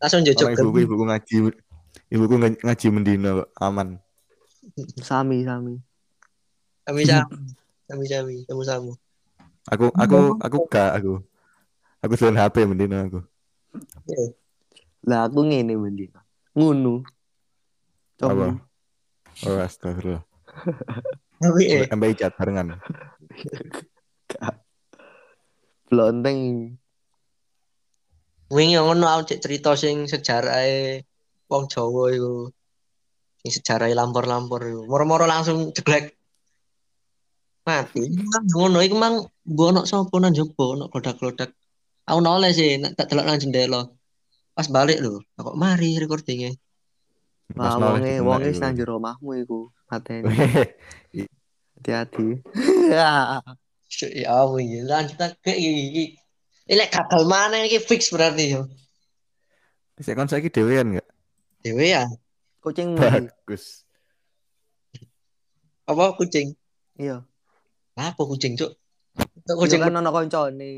langsung 0.03 0.27
jojok 0.27 0.51
Orang 0.51 0.75
ibuku 0.75 1.03
ngaji 1.08 1.36
ibuku 2.12 2.36
ngaji, 2.60 2.88
mendino 2.92 3.48
aman 3.56 4.03
Sami 5.03 5.44
sami. 5.44 5.75
Kami 6.88 7.03
sami. 7.03 7.36
Kami 7.88 8.06
sami. 8.08 8.36
Kamu 8.48 8.63
samu. 8.63 8.92
aku 9.63 9.88
aku 9.96 10.36
aku 10.44 10.58
gak 10.68 11.00
aku 11.00 11.24
aku 12.03 12.13
selain 12.20 12.36
HP 12.36 12.68
mendino 12.68 13.00
aku 13.00 13.20
Lah 15.08 15.27
aku 15.27 15.39
ngene 15.48 15.75
mending. 15.80 16.12
Ngunu. 16.56 17.03
Apa? 18.20 18.60
Oh 19.48 19.60
astagfirullah 19.60 20.24
Tapi 21.44 21.62
eh. 21.66 21.86
sampai 21.90 22.13
icat 22.13 22.32
barengan 22.40 22.78
Blonteng. 25.94 26.74
Wingi 28.50 28.78
ngono 28.82 29.06
aku 29.06 29.22
cek 29.30 29.42
cerita 29.46 29.78
sing 29.78 30.10
sejarahe 30.10 31.06
wong 31.46 31.70
Jawa 31.70 32.10
iku. 32.10 32.50
Sing 33.46 33.52
sejarahe 33.62 33.94
lampor-lampor 33.94 34.62
iku. 34.66 34.82
Moro-moro 34.90 35.30
langsung 35.30 35.70
jeglek. 35.70 36.18
Mati. 37.70 38.10
Ngono 38.58 38.82
iku 38.82 38.96
mang 38.98 39.16
mbok 39.46 39.68
ono 39.70 39.82
sapa 39.86 40.16
nang 40.18 40.34
jaba 40.34 40.63
ono 40.74 40.86
klodak-klodak. 40.90 41.54
Aku 42.10 42.20
noleh 42.20 42.52
sih, 42.58 42.82
tak 42.98 43.13
delok 43.13 43.25
nang 43.30 43.38
jendela. 43.38 43.82
Pas 44.58 44.68
balik 44.68 44.98
lho, 45.00 45.22
kok 45.38 45.56
mari 45.56 46.02
recordingnya. 46.02 46.52
Wah, 47.53 47.77
wonge 47.77 48.17
wonge 48.25 48.50
nang 48.57 48.74
jero 48.74 48.98
omahmu 48.98 49.29
iku. 49.45 49.60
Mateni. 49.89 50.25
Weh, 51.13 51.27
Hati-hati. 51.77 52.27
Ya 53.93 54.33
ampun, 54.33 54.65
iki. 54.65 54.89
lanjut 54.89 55.22
ke 55.45 55.53
iki. 55.53 56.17
Ini 56.65 56.86
gagal 56.89 57.29
mana 57.29 57.62
iki 57.62 57.77
fix 57.77 58.10
berarti 58.10 58.57
yo. 58.57 58.65
Saya 60.01 60.17
kon 60.17 60.25
saiki 60.25 60.50
dhewean 60.50 60.98
enggak? 60.98 61.05
Dewe 61.62 61.93
ya, 61.93 62.10
Kucingmu 62.65 62.98
iki. 63.05 63.29
Bagus. 63.29 63.86
apa 65.83 66.15
kucing? 66.17 66.55
Iya. 66.98 67.22
Apa 67.93 68.24
kucing, 68.24 68.57
Cuk? 68.57 68.74
Cuk, 69.45 69.55
Kucing 69.62 69.77
Kucing 69.77 69.79
kan 69.83 70.00
ono 70.00 70.10
koncone. 70.10 70.72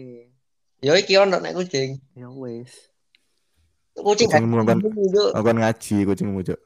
Yo 0.84 0.91
iki 0.98 1.15
ono 1.15 1.39
nek 1.39 1.55
kucing. 1.55 2.01
Ya 2.20 2.27
wis. 2.27 2.91
Kucing 3.96 4.28
gak 4.28 4.44
Kucingmu 4.44 4.64
kan-. 4.68 4.82
Aku 5.34 5.46
kan 5.46 5.58
ngaji 5.58 5.96
kucingmu, 6.04 6.40
Cuk. 6.44 6.60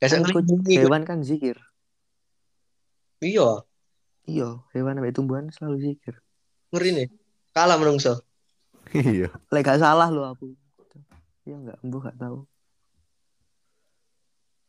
Gak 0.00 0.08
Kan 0.12 0.20
ngelindungi, 0.24 0.74
Cuk. 0.76 0.82
Hewan 0.86 1.02
kan 1.08 1.18
zikir. 1.24 1.56
Iya, 3.20 3.64
Iya, 4.28 4.62
hewan 4.76 4.96
sampai 5.00 5.12
tumbuhan 5.16 5.48
selalu 5.50 5.76
zikir. 5.80 6.14
ngeri 6.70 6.90
nih. 6.94 7.08
Kalah 7.50 7.80
menungso. 7.80 8.22
Iya. 8.94 9.32
Lek 9.50 9.62
gak 9.66 9.80
salah 9.82 10.06
lo 10.06 10.22
aku. 10.28 10.54
Iya 11.42 11.56
enggak, 11.58 11.78
embuh 11.82 12.00
gak 12.04 12.16
tahu. 12.20 12.46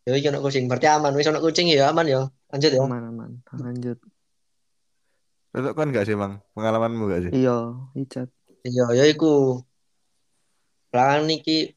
Iki 0.09 0.33
ono 0.33 0.41
kucing, 0.41 0.65
berarti 0.65 0.87
aman. 0.89 1.13
Wis 1.13 1.29
ono 1.29 1.39
kucing 1.39 1.69
ya 1.69 1.93
aman 1.93 2.09
ya. 2.09 2.21
Lanjut 2.49 2.71
ya. 2.73 2.81
Aman 2.81 3.03
aman. 3.05 3.29
Lanjut. 3.53 4.01
Itu 5.51 5.69
kan 5.77 5.87
enggak 5.93 6.09
sih, 6.09 6.17
Bang? 6.17 6.41
Pengalamanmu 6.57 7.05
enggak 7.05 7.21
sih? 7.29 7.31
Iya, 7.37 7.57
icat. 7.93 8.27
Iya, 8.65 8.85
ya 8.97 9.05
iku. 9.05 9.61
Belakangan 10.91 11.23
niki 11.23 11.71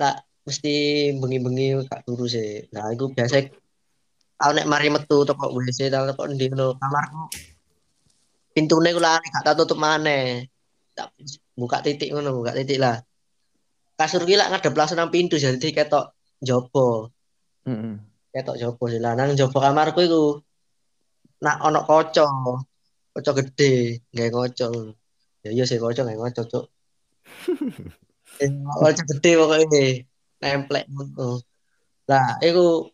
tak 0.00 0.24
mesti 0.48 0.74
bengi-bengi 1.20 1.84
gak 1.84 2.08
turu 2.08 2.24
sih. 2.24 2.64
Nah, 2.72 2.88
iku 2.88 3.12
biasa 3.12 3.44
aku 4.40 4.52
nek 4.56 4.68
mari 4.68 4.88
metu 4.88 5.28
teko 5.28 5.52
WC 5.52 5.92
ta 5.92 6.08
teko 6.08 6.24
ndi 6.32 6.48
ngono 6.48 6.80
kamarku. 6.80 7.28
Pintune 8.56 8.96
ku 8.96 9.00
lali 9.04 9.26
gak 9.28 9.44
tak 9.44 9.56
tutup 9.60 9.76
maneh. 9.76 10.48
Tak 10.96 11.12
buka 11.52 11.84
titik 11.84 12.08
ngono, 12.08 12.40
buka 12.40 12.56
titik 12.56 12.80
lah. 12.80 12.96
Kasur 14.00 14.24
ki 14.24 14.40
lak 14.40 14.48
ngadep 14.48 14.72
langsung 14.72 14.96
nang 14.96 15.12
pintu 15.12 15.36
jadi 15.36 15.68
ketok 15.76 16.16
jopo. 16.40 17.12
Heeh. 17.68 18.00
Ketok 18.32 18.56
jopo 18.56 18.88
sih 18.88 19.00
lah 19.00 19.12
nang 19.12 19.36
jopo 19.36 19.60
kamarku 19.60 20.00
iku. 20.08 20.24
Nak 21.44 21.60
ono 21.68 21.84
kaca. 21.84 22.28
Kaca 23.12 23.30
gede, 23.36 24.00
gawe 24.08 24.28
kaca. 24.32 24.68
Ya 25.44 25.50
iya 25.52 25.64
sih 25.68 25.76
gawe 25.76 25.92
kaca, 25.92 26.42
Cuk. 26.48 26.64
Kaca 28.38 29.02
gede 29.16 29.30
pokoknya 29.40 29.82
nemplek 30.42 30.84
ngono. 30.92 31.40
Lah, 32.06 32.38
iku 32.44 32.86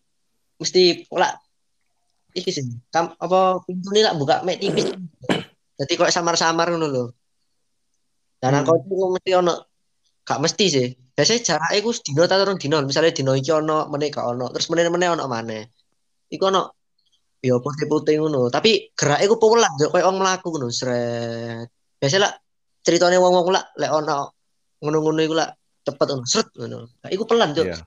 mesti 0.63 1.05
lah 1.13 1.35
iki 2.33 2.51
sih. 2.55 2.65
Kam, 2.89 3.13
apa 3.19 3.61
pintu 3.67 3.93
ini 3.93 4.07
lah 4.07 4.15
buka 4.17 4.41
mek 4.47 4.63
tipis. 4.63 4.89
Jadi 5.77 5.93
kok 5.99 6.13
samar-samar 6.15 6.71
ngono 6.73 6.87
lho. 6.89 7.05
Dan 8.43 8.59
Hmm. 8.59 8.67
aku 8.67 8.73
itu 8.83 8.95
mesti 9.19 9.31
ono 9.39 9.55
gak 10.23 10.41
mesti 10.43 10.67
sih. 10.71 10.89
Biasanya 11.13 11.41
jaraknya 11.45 11.77
iku 11.79 11.91
sedino 11.93 12.25
ta 12.25 12.41
turun 12.41 12.57
dino. 12.57 12.81
Misalnya 12.83 13.13
dino 13.13 13.37
iki 13.37 13.51
ono, 13.53 13.87
meneh 13.91 14.09
gak 14.09 14.27
ono, 14.27 14.49
terus 14.51 14.67
meneh-meneh 14.71 15.09
ono 15.13 15.25
maneh. 15.29 15.63
Iku 16.33 16.49
ono 16.49 16.63
ya 17.43 17.59
putih-putih 17.59 18.23
ngono, 18.23 18.49
tapi 18.55 18.95
geraknya 18.95 19.27
iku 19.27 19.35
pelan, 19.43 19.75
yo 19.83 19.91
koyo 19.91 20.07
wong 20.09 20.23
mlaku 20.23 20.55
ngono, 20.55 20.71
sret. 20.71 21.67
Biasa 21.99 22.17
lah 22.23 22.33
ceritanya 22.87 23.19
wong-wong 23.19 23.51
lah 23.51 23.67
lek 23.79 23.91
ono 23.91 24.42
ngono-ngono 24.83 25.21
iku 25.23 25.35
lah 25.39 25.49
cepet 25.87 26.07
ngono, 26.11 26.27
sret 26.27 26.49
ngono. 26.59 26.79
Nah, 27.01 27.11
iku 27.15 27.23
pelan, 27.25 27.55
Cuk. 27.55 27.67
Tak 27.73 27.87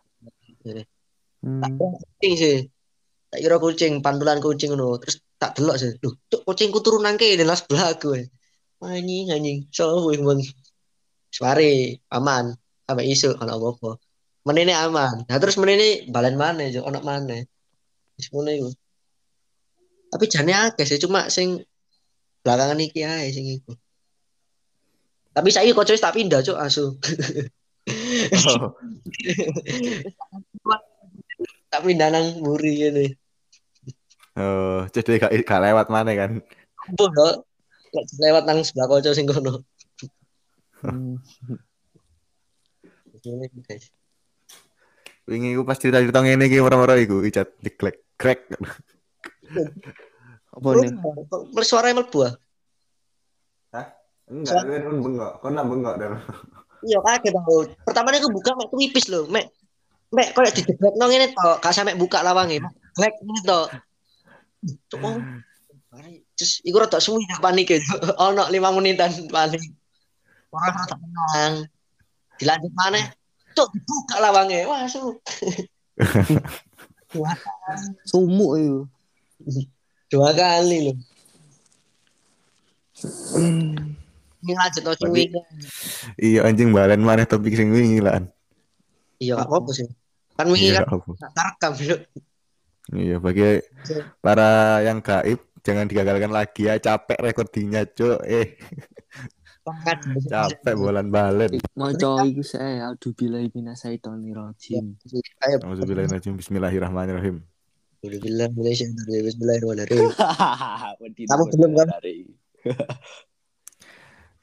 Hmm. 1.46 1.62
kira 1.62 1.86
kucing 2.02 2.34
sih. 2.42 2.58
Tak 3.30 3.40
kira 3.44 3.56
kucing, 3.62 3.94
pantulan 4.02 4.42
kucing 4.42 4.74
ngono. 4.74 4.98
Terus 4.98 5.22
tak 5.38 5.60
delok 5.60 5.78
sih. 5.78 5.94
Duh, 6.02 6.16
cuk 6.32 6.42
kucingku 6.42 6.82
turun 6.82 7.06
nang 7.06 7.20
kene 7.22 7.46
lah 7.46 7.54
sebelah 7.54 7.94
aku. 7.94 8.18
eh. 8.18 8.26
Anjing, 8.82 9.30
anjing. 9.30 9.58
So, 9.70 10.10
wih, 10.10 10.18
bang. 10.18 10.42
Semari, 11.30 12.00
aman. 12.10 12.56
Sampai 12.86 13.06
isu, 13.14 13.38
kalau 13.38 13.54
apa-apa. 13.62 14.02
Menene 14.46 14.74
aman. 14.74 15.26
Nah, 15.30 15.38
terus 15.38 15.58
menene 15.62 16.10
balen 16.10 16.34
mana, 16.34 16.66
Cuk. 16.72 16.82
Ono 16.82 17.00
mana. 17.06 17.38
Wis 18.18 18.28
ngono 18.34 18.50
iku. 18.50 18.70
Tapi 20.10 20.26
jane 20.32 20.54
akeh 20.56 20.86
sih, 20.88 20.98
cuma 21.02 21.28
sing 21.28 21.62
belakangan 22.42 22.80
iki 22.80 23.04
ae 23.04 23.30
sing 23.36 23.46
iku. 23.52 23.76
Tapi 25.36 25.50
saya 25.52 25.68
kok 25.76 25.84
tak 25.84 26.16
pindah, 26.16 26.40
Cuk, 26.40 26.56
asu. 26.56 26.96
Oh, 27.86 28.72
tak 31.70 31.82
pindah 31.84 32.08
nang 32.10 32.40
mburi 32.42 32.82
ngene. 32.82 33.06
oh, 34.40 34.88
jadi 34.90 35.22
gak, 35.22 35.32
gak 35.44 35.62
lewat 35.62 35.88
mana 35.92 36.16
kan? 36.16 36.32
Boh, 36.96 37.12
yo. 37.12 37.44
Lek 37.96 38.06
lewat 38.20 38.44
nang 38.48 38.64
sebelah 38.64 38.88
kaca 38.88 39.12
sing 39.12 39.28
kono. 39.28 39.64
Hmm. 40.84 41.20
Wingi 45.26 45.58
iku 45.58 45.66
pas 45.66 45.80
cerita-cerita 45.80 46.22
ngene 46.22 46.46
iki 46.46 46.62
ora-ora 46.62 47.00
iku 47.00 47.26
icat 47.26 47.58
diklek 47.64 48.06
krek. 48.20 48.54
Apa 50.56 50.68
nih? 50.80 50.92
Suaranya 51.66 52.04
mlebu 52.04 52.20
ah. 52.24 52.34
Enggak, 54.26 54.62
kan 54.66 54.82
kon 54.86 55.00
bengok. 55.06 55.32
Kon 55.42 55.52
nak 55.54 55.66
bengok 55.70 55.96
dan. 56.02 56.14
Iya 56.86 57.02
kaget 57.02 57.34
aku. 57.34 57.66
Pertama 57.82 58.14
aku 58.14 58.30
buka 58.30 58.54
mek 58.54 58.70
tipis 58.70 59.10
lho, 59.10 59.26
mek 59.26 59.50
mek 60.14 60.38
koyo 60.38 60.54
dijeblekno 60.54 61.10
ngene 61.10 61.34
to, 61.34 61.50
gak 61.58 61.74
sampe 61.74 61.98
buka 61.98 62.22
lawange. 62.22 62.62
Mek 62.62 62.74
Glek 62.94 63.14
ngene 63.26 63.42
to. 63.42 63.60
Cuk. 64.94 65.02
oh. 65.02 65.18
Terus 66.38 66.62
iku 66.62 66.78
rada 66.78 67.02
suwi 67.02 67.26
tak 67.32 67.42
panik 67.42 67.74
ya. 67.74 67.82
Ono 68.22 68.46
5 68.54 68.54
menitan 68.78 69.10
panik. 69.34 69.66
Ora 70.54 70.70
rada 70.78 70.94
tenang. 70.94 71.54
Dilanjut 72.38 72.74
maneh. 72.78 73.06
Cuk, 73.58 73.68
dibuka 73.74 74.16
lawange. 74.22 74.60
Wah, 74.70 74.86
su. 74.86 75.02
Dua, 77.16 77.32
Sumuk 78.04 78.52
itu. 78.60 78.80
dua 80.12 80.36
kali 80.36 80.92
lho. 80.92 80.94
Ini 84.46 84.54
lanjut 84.54 84.86
no 84.86 84.94
suwi. 84.94 85.34
Iya 86.22 86.46
anjing 86.46 86.70
balen 86.70 87.02
mana 87.02 87.26
topik 87.26 87.58
sing 87.58 87.74
wingi 87.74 87.98
lah. 87.98 88.22
Iya, 89.18 89.42
gak 89.42 89.50
apa-apa 89.50 89.74
sih. 89.74 89.90
Kan 90.38 90.54
wingi 90.54 90.70
Iya, 90.70 90.86
kan 90.86 91.02
rekam 91.34 91.74
lho. 91.82 91.98
Iya, 92.94 93.18
bagi 93.18 93.66
para 94.22 94.86
yang 94.86 95.02
gaib 95.02 95.42
jangan 95.66 95.90
digagalkan 95.90 96.30
lagi 96.30 96.70
ya 96.70 96.78
capek 96.78 97.18
recordingnya 97.26 97.90
cuk 97.90 98.22
eh 98.22 98.54
capek 100.30 100.78
bolan 100.78 101.10
balen 101.10 101.58
Maca 101.74 102.22
iku 102.22 102.46
saya 102.46 102.94
aduh 102.94 103.18
billahi 103.18 103.50
minasyaitonir 103.50 104.38
rajim. 104.38 104.94
Ayo, 105.42 105.58
Alhamdulillahirrahmanirrahim 105.66 106.38
Bismillahirrahmanirrahim 106.38 107.42
Bismillahirrahmanirrahim. 108.06 110.14
Kamu 111.26 111.26
Kamu 111.26 111.44
belum, 111.58 111.74
kan? 111.74 111.90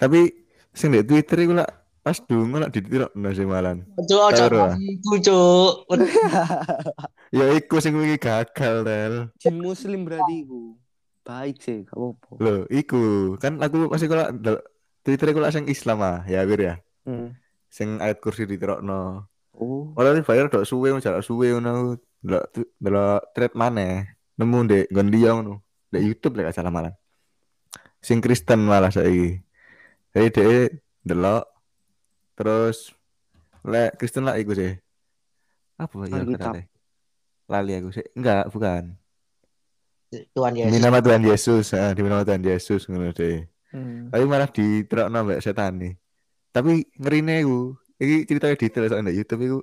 Tapi 0.03 0.35
sing 0.71 0.91
di 0.91 1.01
Twitter 1.01 1.39
iku 1.39 1.55
lah 1.55 1.69
pas 1.97 2.19
dungo 2.19 2.59
lah 2.59 2.67
ditirokno 2.67 3.31
sing 3.31 3.47
malan 3.47 3.87
Ojo 3.95 4.17
ojo 4.27 4.45
iku, 4.75 5.11
Cuk. 5.23 5.73
ya 7.37 7.47
iku 7.53 7.79
sing 7.79 7.95
wingi 7.95 8.19
gagal 8.19 8.83
Del 8.83 9.15
Jin 9.37 9.57
muslim 9.57 10.03
berarti 10.03 10.43
iku. 10.43 10.75
Baik 11.23 11.57
sih, 11.57 11.87
gak 11.87 11.95
apa-apa. 11.95 12.31
lho 12.37 12.55
iku 12.69 13.03
kan 13.39 13.55
aku 13.57 13.87
masih 13.87 14.11
kula 14.11 14.35
del- 14.35 14.67
Twitter 15.01 15.31
iku 15.31 15.39
lah 15.39 15.51
sing 15.51 15.67
Islam 15.67 16.03
ah 16.03 16.27
ya 16.27 16.43
Bir 16.43 16.59
ya 16.61 16.75
Hmm. 17.03 17.35
sing 17.67 17.99
ayat 17.99 18.19
kursi 18.19 18.43
ditirokno 18.45 19.31
Oh. 19.53 19.93
Ora 19.95 20.11
ini 20.11 20.25
bayar 20.25 20.49
dok 20.49 20.65
suwe 20.65 20.91
jarak 20.97 21.21
suwe 21.21 21.53
ngono. 21.53 21.95
Delok 22.19 22.45
tu- 22.51 22.73
delok 22.75 23.21
thread 23.31 23.53
maneh. 23.53 24.09
Nemu 24.35 24.59
ndek 24.65 24.85
nggon 24.89 25.09
liya 25.13 25.31
ngono. 25.37 25.61
Ndek 25.93 26.03
YouTube 26.03 26.35
lek 26.35 26.51
salah 26.51 26.73
malah. 26.73 26.97
Sing 28.01 28.19
Kristen 28.19 28.65
malah 28.65 28.89
saiki. 28.89 29.45
Jadi 30.13 30.29
dhek 30.29 30.69
delok 31.03 31.45
terus 32.37 32.93
lek 33.65 33.97
Kristen 33.97 34.29
lah 34.29 34.37
iku 34.37 34.53
sih. 34.53 34.73
Apa 35.81 36.07
ya 36.07 36.23
kata 36.37 36.69
Lali 37.51 37.73
aku 37.77 37.91
sih. 37.93 38.07
Enggak, 38.17 38.49
bukan. 38.49 38.97
Tuhan 40.13 40.53
Yesus. 40.53 40.81
nama 40.85 40.99
Tuhan 41.01 41.23
Yesus, 41.25 41.67
ah, 41.73 41.97
demi 41.97 42.13
nama 42.13 42.21
Tuhan 42.25 42.45
Yesus 42.45 42.85
ngono 42.85 43.17
deh. 43.17 43.49
Hmm. 43.73 44.13
Tapi 44.13 44.25
malah 44.29 44.49
diterokno 44.53 45.19
mbek 45.25 45.41
setan 45.41 45.81
nih. 45.81 45.93
Tapi 46.53 46.85
ngerine 47.01 47.41
iku. 47.41 47.73
Iki 47.97 48.17
ceritanya 48.29 48.57
detail 48.61 48.85
soalnya 48.93 49.13
YouTube 49.13 49.43
iku. 49.49 49.59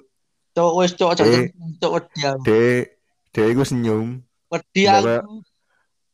Cuk 0.58 0.72
wis 0.82 0.92
cuk 0.98 1.14
ojo 1.14 1.24
Eh. 1.30 1.54
cuk 1.78 1.92
wedi 1.94 2.22
aku. 2.26 2.42
Dek, 2.50 2.84
dek 3.30 3.48
iku 3.54 3.62
senyum. 3.62 4.26
Wedi 4.50 4.82
aku. 4.90 5.46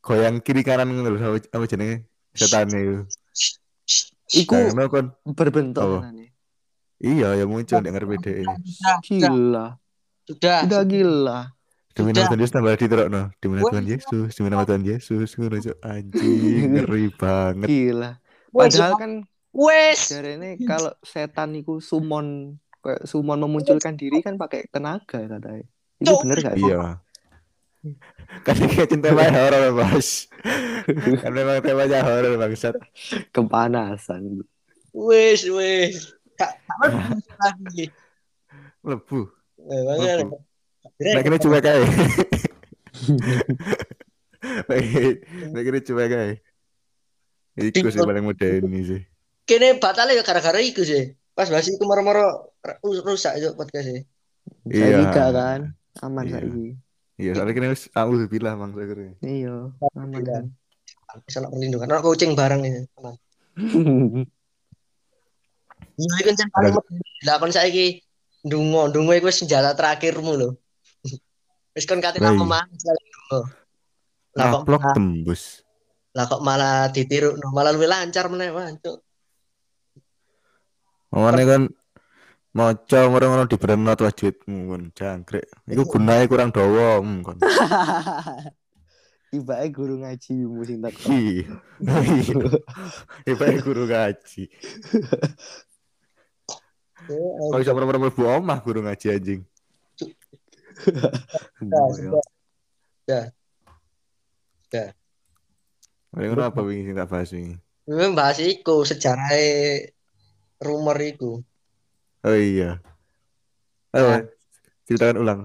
goyang 0.04 0.38
kiri 0.38 0.62
kanan 0.62 0.92
ngono 0.92 1.16
lho 1.16 1.40
sama, 1.50 1.66
jenenge 1.66 2.06
setan 2.36 2.70
itu. 2.70 3.08
Iku 4.34 4.74
kon 4.90 5.06
berbentuk 5.34 6.02
anane. 6.02 6.34
iya 6.98 7.38
ya 7.38 7.44
muncul 7.46 7.78
di 7.78 7.90
RPD 7.92 8.26
ini. 8.42 8.54
Sudah, 9.06 9.76
sudah, 10.26 10.58
Gila. 10.66 10.82
gila. 10.82 11.38
Demi 11.96 12.12
nama 12.12 12.28
Tuhan 12.28 12.40
Yesus 12.44 12.52
tambah 12.52 12.76
diterokno. 12.76 13.22
Demi 13.40 13.54
nama. 13.56 13.70
Tuhan 13.72 13.86
Yesus, 13.88 14.28
demi 14.36 14.48
nama 14.52 14.64
Tuhan 14.68 14.84
Yesus. 14.84 15.28
Ngono 15.40 15.56
anjing 15.80 16.60
ngeri 16.76 17.06
banget. 17.14 17.68
Gila. 17.72 18.10
Padahal 18.52 18.92
kan 19.00 19.12
wes. 19.54 20.12
jarene 20.12 20.60
kalau 20.68 20.92
setan 21.00 21.56
iku 21.56 21.80
summon 21.80 22.58
kayak 22.84 23.08
summon 23.08 23.40
memunculkan 23.40 23.96
diri 23.96 24.20
kan 24.20 24.36
pakai 24.36 24.68
tenaga 24.68 25.24
katanya. 25.24 25.64
Itu 25.96 26.12
bener 26.20 26.36
gak? 26.44 26.54
Iya. 26.60 27.00
Ini 28.46 28.84
cinta 28.90 29.10
main 29.10 29.32
horor 29.32 29.70
bos. 29.72 30.26
kan 31.22 31.32
memang 31.32 31.58
temanya 31.60 32.02
horor 32.02 32.36
bangsat. 32.36 32.74
Kepanasan. 33.30 34.42
Wes, 34.90 35.44
wes. 35.46 36.14
Kak, 36.34 36.52
kamu 36.62 37.16
lagi. 37.42 37.84
Lebu. 38.82 39.20
Eh. 39.66 39.80
Lebu. 39.82 40.36
Nek 41.16 41.22
kene 41.22 41.38
cuek 41.38 41.66
ae. 41.66 41.84
Nek 44.68 44.80
nek 45.52 45.62
kene 45.64 45.80
cuek 45.82 46.12
ae. 46.12 46.32
Iku 47.56 47.88
sih 47.88 48.00
paling 48.00 48.24
medeni 48.24 48.80
sih. 48.84 49.02
Kene 49.48 49.78
batalnya 49.80 50.16
ya 50.16 50.22
gara-gara 50.22 50.60
iku 50.60 50.82
sih. 50.82 51.16
Pas 51.32 51.48
bahas 51.48 51.68
iku 51.68 51.84
moro-moro 51.84 52.52
ru- 52.60 53.02
rusak 53.04 53.36
itu 53.36 53.52
podcast 53.52 53.86
sih. 53.86 54.00
Saya 54.70 55.02
Iya. 55.02 55.10
gak 55.10 55.30
kan? 55.32 55.60
Aman 56.04 56.24
saiki. 56.28 56.76
Iya, 57.16 57.32
soalnya 57.32 57.56
kene 57.56 57.72
wis 57.72 57.88
aku 57.96 58.28
bilang 58.28 58.60
Bang 58.60 58.76
Sakri. 58.76 59.16
Iya, 59.24 59.72
aman 59.96 60.08
Iya. 60.12 60.20
kan. 60.20 60.44
Salah 61.32 61.48
perlindungan. 61.48 61.88
Ono 61.88 62.04
kucing 62.04 62.36
bareng 62.36 62.60
nih. 62.60 62.72
Aman. 63.00 63.14
Iya, 65.96 66.12
iku 66.20 66.30
kan 66.36 66.48
paling. 66.52 66.72
Lah 67.24 67.40
kon 67.40 67.48
saiki 67.48 68.04
ndonga, 68.44 68.92
ndonga 68.92 69.16
iku 69.16 69.32
wis 69.32 69.40
senjata 69.40 69.72
terakhirmu 69.72 70.36
lho. 70.36 70.48
Wis 71.76 71.88
kon 71.88 72.04
kate 72.04 72.20
Lah, 72.20 72.36
iya. 72.36 72.60
sekali 72.76 73.00
ndonga. 73.00 73.40
Lah 74.36 74.44
kok 74.52 74.62
malah, 74.68 74.92
tembus. 74.92 75.42
lah 76.12 76.24
kok 76.28 76.42
malah 76.44 76.92
ditiru, 76.92 77.40
malah 77.48 77.72
luwih 77.72 77.88
lancar 77.88 78.28
meneh, 78.28 78.52
Wancuk. 78.52 79.00
Mane 81.16 81.42
kan 81.48 81.62
maca 82.56 83.04
ngono-ngono 83.04 83.44
di 83.44 83.60
berenot 83.60 84.00
wajibmu 84.00 84.72
kon 84.72 84.84
jangkrik. 84.96 85.44
Iku 85.68 85.84
gunae 85.84 86.24
kurang 86.24 86.48
dawa 86.48 87.04
hmm, 87.04 87.20
kon. 87.20 87.36
Guru 89.76 90.00
ngajimu 90.00 90.64
sing 90.64 90.80
tak. 90.80 90.96
Iya. 91.12 91.60
Guru 93.66 93.84
ngaji. 93.84 94.42
Kok 97.06 97.60
iso 97.62 97.70
merem-merem 97.76 98.02
mlebu 98.08 98.22
omah 98.26 98.58
guru 98.64 98.82
ngaji 98.82 99.06
anjing. 99.14 99.40
Sudah, 103.06 103.30
Paling 106.10 106.28
ngono 106.32 106.42
apa 106.42 106.60
wingi 106.64 106.90
sing 106.90 106.96
tak 106.98 107.06
bahas 107.12 107.30
wingi? 107.30 107.54
Memang 107.86 108.18
bahas 108.18 108.42
iku 108.42 108.82
sejarah 108.82 109.30
rumor 110.58 110.98
iku. 110.98 111.38
Oh 112.26 112.34
iya. 112.34 112.82
Ayo, 113.94 114.06
Nah. 114.10 114.22
ceritakan 114.82 115.18
ulang. 115.22 115.40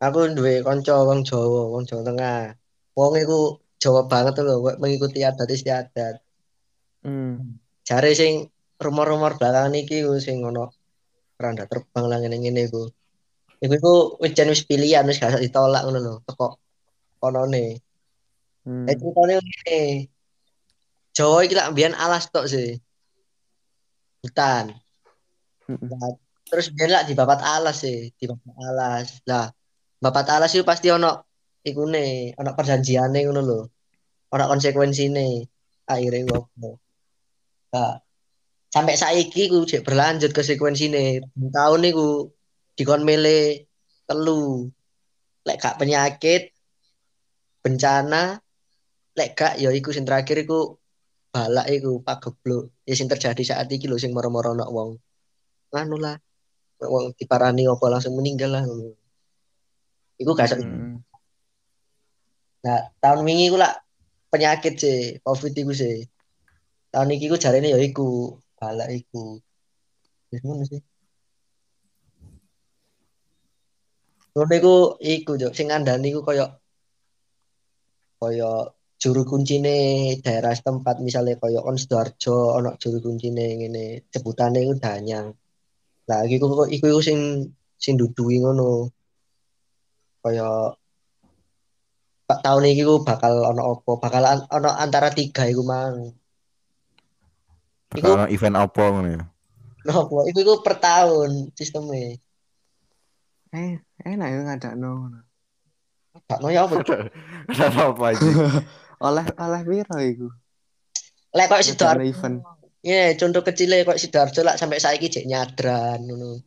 Aku 0.00 0.32
duwe 0.32 0.64
kanca 0.64 1.04
wong 1.04 1.20
Jawa, 1.28 1.68
wong 1.68 1.84
Jawa 1.84 2.02
Tengah. 2.06 2.56
Wong 2.96 3.12
iku 3.20 3.60
Jawa 3.76 4.08
banget 4.08 4.40
lho, 4.40 4.64
mengikuti 4.80 5.20
adat 5.20 5.52
istiadat. 5.52 6.24
Hmm. 7.04 7.60
Jare 7.84 8.10
sing 8.16 8.48
rumor-rumor 8.80 9.36
belakangan 9.36 9.76
iki 9.76 10.02
ku 10.02 10.16
sing 10.16 10.40
ono 10.42 10.72
randa 11.36 11.68
terbang 11.68 12.04
lah 12.08 12.18
ngene-ngene 12.24 12.72
iku. 12.72 12.88
Iku 13.60 13.74
iku 13.76 13.94
wis 14.22 14.32
jan 14.32 14.48
wis 14.48 14.64
pilihan 14.64 15.04
wis 15.04 15.20
gak 15.20 15.38
ditolak 15.44 15.84
ngono 15.84 15.98
lho, 16.00 16.14
teko 16.24 16.56
konone. 17.20 17.78
Hmm. 18.64 18.88
Eh 18.88 18.96
ceritane 18.96 19.34
ngene. 19.44 19.80
Jawa 21.12 21.44
iki 21.44 21.54
tak 21.58 21.70
mbiyen 21.76 21.94
alas 21.94 22.32
tok 22.32 22.48
sih. 22.48 22.80
Hutan. 24.24 24.72
Nah, 25.68 26.16
terus 26.48 26.72
biar 26.72 26.88
lah 26.88 27.02
di 27.04 27.12
babat 27.12 27.44
alas 27.44 27.84
sih, 27.84 28.08
di 28.16 28.24
babat 28.24 28.56
alas. 28.56 29.20
Lah, 29.28 29.52
babat 30.00 30.26
alas 30.32 30.56
itu 30.56 30.64
pasti 30.64 30.88
ono 30.88 31.28
ikune, 31.60 32.32
ono 32.40 32.50
perjanjiane 32.56 33.18
ngono 33.28 33.40
lho. 33.44 33.60
Ono 34.32 34.44
konsekuensine. 34.48 35.44
Akhirnya 35.88 36.24
ngopo. 36.24 36.80
Nah, 37.72 38.00
sampai 38.72 38.96
saiki 38.96 39.52
ku 39.52 39.68
jek 39.68 39.84
berlanjut 39.84 40.32
konsekuensine. 40.32 41.20
Tahun 41.52 41.80
niku 41.84 42.32
dikon 42.76 43.04
mele 43.04 43.68
telu. 44.08 44.68
Lek 45.44 45.60
gak 45.64 45.80
penyakit, 45.80 46.52
bencana, 47.64 48.36
lek 49.16 49.32
gak 49.32 49.56
ya 49.56 49.72
iku 49.72 49.96
sing 49.96 50.04
terakhir 50.04 50.44
iku 50.44 50.76
balak 51.32 51.68
iku 51.72 52.04
pagebluk. 52.04 52.72
Ya 52.84 52.92
sing 52.96 53.08
terjadi 53.08 53.40
saat 53.44 53.68
iki 53.72 53.88
lho 53.88 53.96
sing 53.96 54.12
moro-moro 54.12 54.52
ono 54.52 54.68
wong 54.68 54.90
anu 55.76 55.96
lah. 56.00 56.16
Wong 56.78 57.10
diparani 57.18 57.66
apa 57.66 57.86
langsung 57.90 58.14
meninggal 58.14 58.50
lah. 58.54 58.64
Iku 60.18 60.32
gak 60.34 60.58
Hmm. 60.58 60.98
nah 62.58 62.90
tahun 62.98 63.22
wingi 63.22 63.54
ku 63.54 63.56
lah 63.56 63.70
penyakit 64.34 64.74
sih 64.82 64.98
covid 65.22 65.54
iku 65.54 65.72
sih. 65.74 66.06
Tahun 66.90 67.14
iki 67.14 67.30
ku 67.30 67.38
jarene 67.38 67.70
ya 67.70 67.78
iku 67.78 68.34
balak 68.58 68.90
iku. 68.90 69.38
Wis 70.30 70.42
ngono 70.42 70.62
sih. 70.66 70.82
Ngono 74.34 74.52
iku 74.58 74.74
iku 74.98 75.32
jo 75.38 75.48
sing 75.54 75.70
ngandani 75.70 76.10
iku 76.10 76.20
koyo 76.26 76.46
koyo 78.18 78.74
juru 78.98 79.22
kuncine 79.22 79.76
daerah 80.18 80.50
setempat 80.50 80.98
misalnya 80.98 81.38
koyo 81.38 81.62
on 81.62 81.78
Sidoarjo 81.78 82.58
ono 82.58 82.74
juru 82.82 82.98
kuncine 82.98 83.44
ngene. 83.58 84.10
Sebutane 84.10 84.66
iku 84.66 84.74
Danyang 84.82 85.30
Lah 86.08 86.24
iku 86.24 86.64
iku 86.72 86.88
iku 86.88 87.00
sing 87.04 87.52
sing 87.76 88.00
duduhi 88.00 88.40
ngono. 88.40 88.88
Kaya 90.24 90.72
Pak 92.28 92.44
tahun 92.44 92.68
iki 92.68 92.84
ku 92.84 93.04
bakal 93.04 93.40
ono 93.40 93.62
apa? 93.76 93.90
Bakal 93.96 94.22
an- 94.24 94.48
ono 94.52 94.68
antara 94.72 95.08
tiga 95.12 95.48
iku 95.48 95.64
mang. 95.64 96.12
Iku 97.96 98.04
Bakal 98.04 98.16
ono 98.20 98.26
event 98.28 98.56
apa 98.56 98.82
ngono 98.88 99.08
ya. 99.08 99.22
nopo? 99.88 100.28
Iku 100.28 100.44
iku 100.44 100.54
per 100.60 100.76
tahun 100.76 101.52
sistemnya. 101.56 102.20
Eh, 103.56 103.80
enak 104.04 104.28
ya 104.28 104.38
ngadakno 104.44 104.88
ngono. 104.92 105.18
Gak 106.28 106.38
no 106.44 106.48
ya 106.52 106.68
apa? 106.68 106.84
Kenapa 107.48 107.96
apa 107.96 108.04
aja? 108.12 108.28
Oleh 109.08 109.24
oleh 109.24 109.60
piro 109.64 109.96
iku? 110.04 110.28
Lek 111.32 111.46
kok 111.48 111.60
Ngadakno 111.64 112.04
Sidoarjo. 112.04 112.57
Iya, 112.78 113.18
contoh 113.18 113.42
kecilnya 113.42 113.82
kok 113.82 113.98
Sidoarjo 113.98 114.40
lah 114.46 114.54
sampai 114.54 114.78
saiki 114.78 115.10
jek 115.10 115.26
nyadran 115.26 115.98
ngono. 116.06 116.38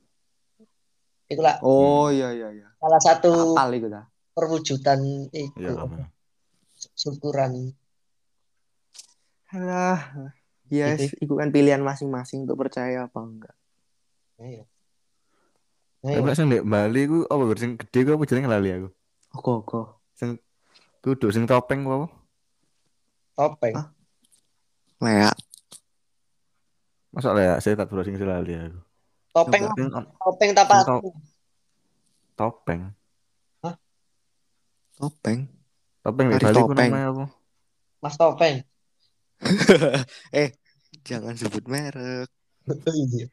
Iku 1.27 1.41
lah 1.43 1.59
Oh 1.63 2.07
iya 2.11 2.31
iya 2.31 2.51
iya. 2.51 2.67
salah 2.79 3.01
satu 3.03 3.55
Apal 3.55 3.71
iku 3.75 3.87
ta. 3.91 4.07
perwujudan 4.31 4.99
Iya, 5.31 5.51
iku 5.55 5.75
apa? 5.79 6.07
syukuran. 6.95 7.75
Alah. 9.51 10.31
Yes, 10.71 11.11
iku 11.19 11.35
kan 11.35 11.51
pilihan 11.51 11.83
masing-masing 11.83 12.47
untuk 12.47 12.63
percaya 12.63 13.11
apa 13.11 13.19
enggak. 13.19 13.55
Ayo. 14.39 14.63
Tapi 16.01 16.15
Ayo. 16.15 16.25
lek 16.25 16.35
sing 16.39 16.47
ndek 16.47 16.63
Bali 16.63 17.01
ku 17.11 17.27
apa 17.27 17.43
Gur? 17.43 17.59
sing 17.59 17.75
gede 17.75 17.99
ku 18.07 18.15
apa 18.15 18.23
jenenge 18.23 18.47
lali 18.47 18.69
aku. 18.71 18.89
Ogo-ogo. 19.35 19.99
Kudu 21.03 21.27
sing 21.35 21.43
topeng 21.43 21.83
apa? 21.83 22.07
Topeng. 23.35 23.75
Hah? 25.03 25.35
Masa 27.21 27.37
lah 27.37 27.45
ya, 27.45 27.55
saya 27.61 27.77
tak 27.77 27.93
browsing 27.93 28.17
sing 28.17 28.25
lali 28.25 28.57
aku. 28.57 28.81
Topeng. 29.29 29.61
Sing 29.77 29.93
topeng. 29.93 30.49
Sing 30.57 30.57
top- 30.57 31.05
topeng. 32.33 32.81
Topeng. 34.97 35.39
Topeng 36.01 36.27
di 36.33 36.41
Bali 36.41 36.57
Topeng. 36.65 36.89
namanya 36.89 37.07
apa? 37.13 37.25
Mas 38.01 38.17
Topeng. 38.17 38.65
eh, 40.41 40.49
jangan 41.05 41.37
sebut 41.37 41.61
merek. 41.69 42.25
Iya. 42.89 43.29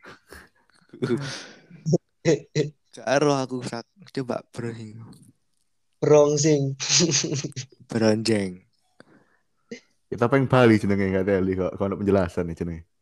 Karo 3.00 3.32
aku 3.40 3.64
sak 3.64 3.88
coba 4.12 4.44
browsing. 4.52 5.00
Bronzing. 5.96 6.76
Beronjeng. 7.88 8.68
Ya, 10.12 10.16
topeng 10.20 10.44
Bali 10.44 10.76
jenenge 10.76 11.08
enggak 11.08 11.24
teli 11.24 11.56
kok. 11.56 11.72
Ono 11.80 11.96
penjelasan 11.96 12.52
nih 12.52 12.56
jenenge. 12.60 12.97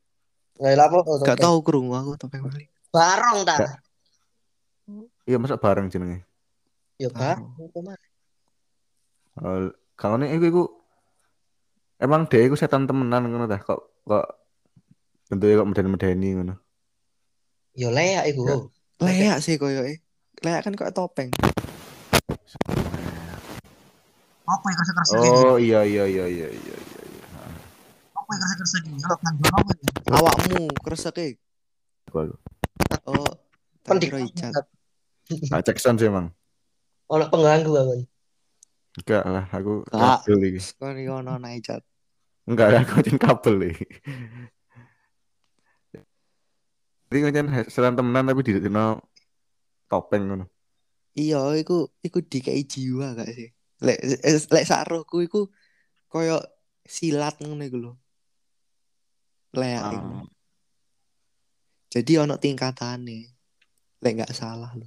Nggak 0.57 0.75
lapo 0.81 0.97
oh, 1.05 1.17
Gak 1.21 1.39
tahu 1.41 1.57
krungu 1.61 1.93
aku 1.93 2.17
topeng 2.17 2.45
Bali. 2.45 2.67
Barong 2.89 3.45
ta. 3.45 3.57
Iya 5.29 5.37
masa 5.37 5.61
bareng 5.61 5.93
jenenge. 5.93 6.25
Ya 6.97 7.13
mah. 7.13 7.37
Oh, 9.37 9.69
kalau 10.01 10.17
nih 10.17 10.33
iku 10.33 10.45
iku 10.49 10.63
emang 12.01 12.25
dia 12.25 12.49
iku 12.49 12.57
setan 12.57 12.89
temenan 12.89 13.29
ngono 13.29 13.45
dah 13.45 13.61
kok 13.61 14.01
kok 14.09 14.47
Tentunya 15.27 15.59
kok 15.59 15.69
medeni-medeni 15.69 16.29
ngono. 16.39 16.55
Yo 17.75 17.91
leak 17.91 18.31
iku. 18.31 18.71
Leak 19.03 19.43
sih 19.43 19.59
koyo 19.59 19.83
eh. 19.83 19.99
Leak 20.47 20.63
kan 20.63 20.79
kok 20.79 20.95
topeng. 20.95 21.35
Apa 24.47 24.67
yang 24.71 24.79
Oh 25.19 25.59
iya 25.59 25.83
iya 25.83 26.07
iya 26.07 26.25
iya 26.31 26.47
iya. 26.47 26.49
iya. 26.55 26.86
Apa 28.27 28.35
yang 28.35 28.43
kerasa-kerasa 28.43 28.77
di 28.83 28.91
kan 28.99 29.35
apa? 29.39 29.73
Awakmu 30.11 30.63
kresek. 30.83 31.39
Apa 32.11 32.19
lu? 32.27 32.35
Oh. 33.07 33.31
Kan 33.87 34.03
di. 34.03 34.11
Ah, 35.55 35.63
cek 35.63 35.79
sound 35.79 36.03
sih 36.03 36.11
emang. 36.11 36.35
Ono 37.07 37.31
pengganggu 37.31 37.71
bangun. 37.71 38.03
Enggak 38.99 39.23
lah, 39.31 39.47
aku 39.47 39.87
kabel 39.87 40.43
iki. 40.43 40.61
Ono 40.83 41.31
ana 41.39 41.55
icat. 41.55 41.87
Enggak 42.51 42.75
lah, 42.75 42.83
aku 42.83 42.99
jen 43.07 43.15
kabel 43.15 43.71
iki. 43.71 43.87
Jadi 47.07 47.19
kan 47.31 47.47
seran 47.71 47.95
temenan 47.95 48.27
tapi 48.27 48.43
di 48.43 48.59
topeng 49.87 50.27
ngono. 50.27 50.51
Iya, 51.15 51.55
iku 51.63 51.95
iku 52.03 52.19
dikai 52.27 52.67
jiwa 52.67 53.15
gak 53.15 53.31
sih? 53.31 53.55
Lek 53.87 54.03
lek 54.51 54.67
sarohku 54.67 55.23
iku 55.23 55.47
koyo 56.11 56.43
silat 56.83 57.39
ngono 57.39 57.63
iku 57.63 57.79
lho. 57.79 57.93
Leak 59.57 59.83
iku. 59.97 60.13
Ah. 60.21 60.25
Jadi 61.89 62.13
ono 62.21 62.37
tingkatane. 62.37 63.19
Lek 64.05 64.13
nggak 64.21 64.33
salah 64.37 64.71
lho. 64.77 64.85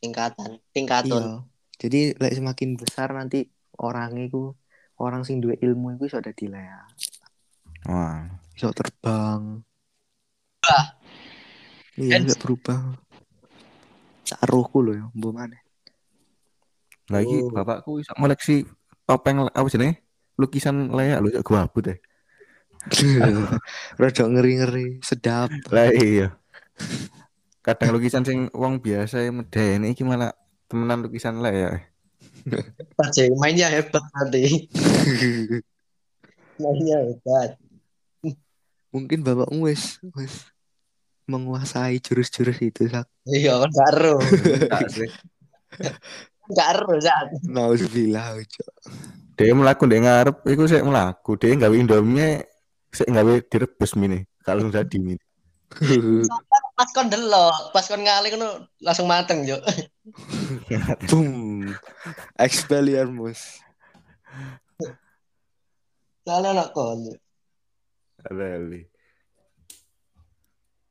Tingkatan, 0.00 0.60
tingkatun. 0.72 1.20
Iya. 1.20 1.32
Jadi 1.80 2.00
lek 2.16 2.32
semakin 2.32 2.80
besar 2.80 3.12
nanti 3.12 3.44
orang 3.76 4.16
iku 4.24 4.56
orang 5.00 5.26
sing 5.26 5.44
duwe 5.44 5.60
ilmu 5.60 5.96
iku 6.00 6.08
iso 6.08 6.18
dadi 6.24 6.48
leak. 6.48 6.88
Wah. 7.84 8.24
Iso 8.56 8.72
terbang. 8.72 9.60
Wah. 10.64 10.86
Iya, 12.00 12.24
iso 12.24 12.40
berubah. 12.40 12.96
Sarohku 14.24 14.80
lho 14.80 14.92
ya, 14.96 15.04
mbok 15.12 15.32
maneh. 15.36 15.60
Lagi 17.12 17.36
Oh. 17.44 17.52
bapakku 17.52 18.00
iso 18.00 18.16
ngoleksi 18.16 18.64
topeng 19.04 19.44
apa 19.44 19.68
jenenge? 19.68 20.00
Lukisan 20.40 20.88
leak 20.88 21.20
lho, 21.20 21.28
gua 21.44 21.68
abut 21.68 21.84
deh. 21.84 21.98
Rada 24.00 24.24
ngeri-ngeri, 24.28 25.00
sedap. 25.00 25.48
Lah 25.72 25.88
iya. 25.92 26.36
Kadang 27.64 27.96
lukisan 27.96 28.24
sing 28.28 28.52
wong 28.52 28.82
biasa 28.84 29.24
medeni 29.32 29.96
iki 29.96 30.04
malah 30.04 30.36
temenan 30.68 31.00
lukisan 31.00 31.40
leak. 31.40 31.88
Aja 33.00 33.22
mainnya 33.40 33.72
hebat 33.72 34.04
nanti. 34.12 34.44
Mainnya 36.60 36.96
hebat. 37.08 37.56
Mungkin 38.92 39.26
bapakmu 39.26 39.66
wis 39.66 39.98
wis 40.14 40.54
menguasai 41.24 41.98
jurus-jurus 42.04 42.60
itu 42.60 42.86
sak. 42.92 43.08
Iya 43.24 43.58
kan 43.64 43.70
gak 43.72 43.90
ero. 43.96 44.16
Gak 46.52 46.68
ero 46.76 46.92
Sak. 47.00 47.40
Nauzubillah 47.48 48.36
ojo. 48.36 48.64
Dia 49.34 49.50
melaku 49.56 49.88
dia 49.90 49.98
ngarep, 50.04 50.46
iku 50.46 50.68
sik 50.68 50.84
melaku. 50.84 51.40
Dia 51.40 51.56
gawe 51.56 51.74
indomie 51.74 52.53
sik 52.94 53.10
gawe 53.10 53.34
direbus 53.50 53.98
mini. 53.98 54.22
Kalau 54.46 54.70
jadi 54.70 54.96
mini. 55.02 55.20
Pas 56.74 56.90
kon 56.90 57.06
delok, 57.06 57.70
pas 57.70 57.86
kon 57.86 58.02
ngalih 58.02 58.34
ngono 58.34 58.66
langsung 58.82 59.06
mateng, 59.06 59.46
Yo. 59.46 59.54
Boom. 61.06 61.70
Expelliarmus. 62.34 63.62
Soalnya 66.26 66.50
anak 66.50 66.74
kon. 66.74 67.14
Lali. 68.26 68.82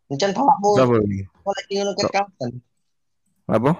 Encen 0.07 0.31
bapakmu 0.31 0.71
koleksi 1.43 1.73
ngono 1.83 1.91
ket 1.99 2.11
kapan? 2.15 2.49
Apa? 3.51 3.71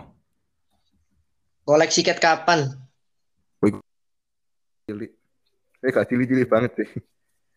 Koleksi 1.64 2.04
ket 2.04 2.20
kapan? 2.20 2.68
Cilik. 4.84 5.12
Eh 5.80 5.92
gak 5.92 6.08
cilik-cilik 6.12 6.52
banget 6.52 6.72
sih. 6.84 6.90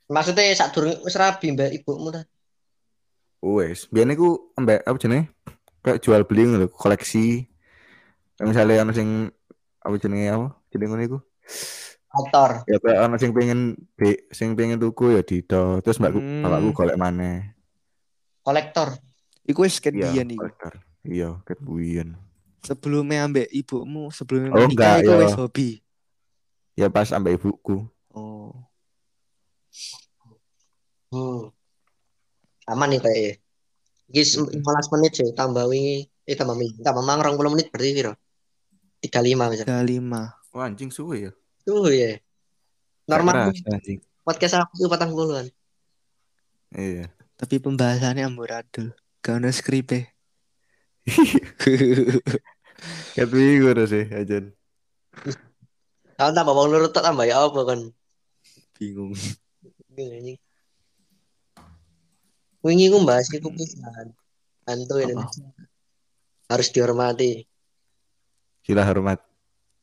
Maksudnya 0.07 0.55
sak 0.55 0.71
durung 0.71 0.95
wis 1.03 1.19
rabi 1.19 1.51
mbak 1.51 1.75
ibumu 1.75 2.15
ta. 2.15 2.23
Wes, 3.43 3.91
biyen 3.91 4.15
iku 4.15 4.55
ambek 4.55 4.87
apa 4.87 4.97
jenenge? 4.99 5.31
Kayak 5.83 6.03
jual 6.03 6.23
beli 6.27 6.43
ngono 6.47 6.67
koleksi. 6.71 7.47
Kayak 8.39 8.47
misalnya 8.51 8.83
ana 8.83 8.93
sing 8.95 9.31
apa 9.83 9.95
jenenge 9.99 10.27
apa? 10.31 10.47
Jenenge 10.71 10.89
ngono 10.91 11.03
iku. 11.03 11.19
Motor. 12.17 12.51
Ya 12.71 12.79
kayak 12.81 12.99
ana 13.03 13.17
sing 13.19 13.31
pengen 13.35 13.77
be, 13.95 14.31
sing 14.31 14.55
pengen 14.55 14.79
tuku 14.79 15.19
ya 15.19 15.23
dido. 15.27 15.83
Terus 15.83 15.99
mbakku 15.99 16.23
Hmm. 16.23 16.43
bapakku 16.43 16.71
golek 16.73 16.97
maneh. 16.97 17.55
Kolektor. 18.43 18.95
Iku 19.47 19.63
wis 19.67 19.79
Iya, 19.79 20.11
iku. 20.23 20.43
kolektor. 20.43 20.73
Iya, 21.07 21.39
buyen. 21.63 22.19
Sebelumnya 22.67 23.31
ambek 23.31 23.47
ibumu, 23.55 24.11
sebelumnya 24.11 24.51
Oh, 24.51 24.67
menikah 24.67 24.99
enggak, 24.99 25.07
iku 25.07 25.11
ya. 25.15 25.19
wis 25.23 25.35
hobi. 25.39 25.69
Ya 26.75 26.87
pas 26.91 27.15
ambek 27.15 27.39
ibuku. 27.39 27.87
Oh. 28.11 28.66
Hmm. 31.11 31.51
Aman 32.67 32.89
nih 32.91 33.01
kayaknya. 33.01 33.33
Iki 34.07 34.23
15 34.63 34.95
menit 34.95 35.13
sih 35.19 35.31
tambah 35.35 35.67
wingi 35.67 36.07
eh 36.27 36.35
tambah 36.39 36.55
wingi 36.55 36.83
tambah 36.83 37.03
mang 37.03 37.23
20 37.23 37.55
menit 37.55 37.71
berarti 37.71 37.91
piro? 37.95 38.15
35 39.03 39.53
misalnya. 39.53 39.83
35. 39.83 40.55
Wah, 40.57 40.65
anjing 40.67 40.91
suwe 40.91 41.31
ya. 41.31 41.33
Tuh 41.67 41.91
ya. 41.91 42.19
Normal 43.07 43.55
podcast 44.27 44.59
aku 44.59 44.83
itu 44.83 44.89
patang 44.91 45.15
puluhan. 45.15 45.47
Iya. 46.75 47.15
Tapi 47.39 47.63
pembahasannya 47.63 48.27
amburadul. 48.27 48.97
Gak 49.23 49.39
ono 49.39 49.51
skripe. 49.55 50.17
Wingi 53.17 53.63
ora 53.63 53.85
sih, 53.87 54.11
ajan. 54.11 54.51
Kalau 56.17 56.33
tambah 56.35 56.55
lurut 56.67 56.91
tak 56.91 57.07
tambah 57.07 57.29
ya 57.29 57.47
apa 57.47 57.61
kan? 57.63 57.81
Bingung. 58.75 59.15
Anjing. 60.05 60.39
Wingi 62.61 62.87
ku 62.91 62.99
bahas 63.07 63.31
iku 63.33 63.49
pisan. 63.55 64.13
Hantu 64.67 64.99
Indonesia 64.99 65.47
harus 66.51 66.69
dihormati. 66.75 67.47
Gila 68.67 68.83
hormat. 68.83 69.23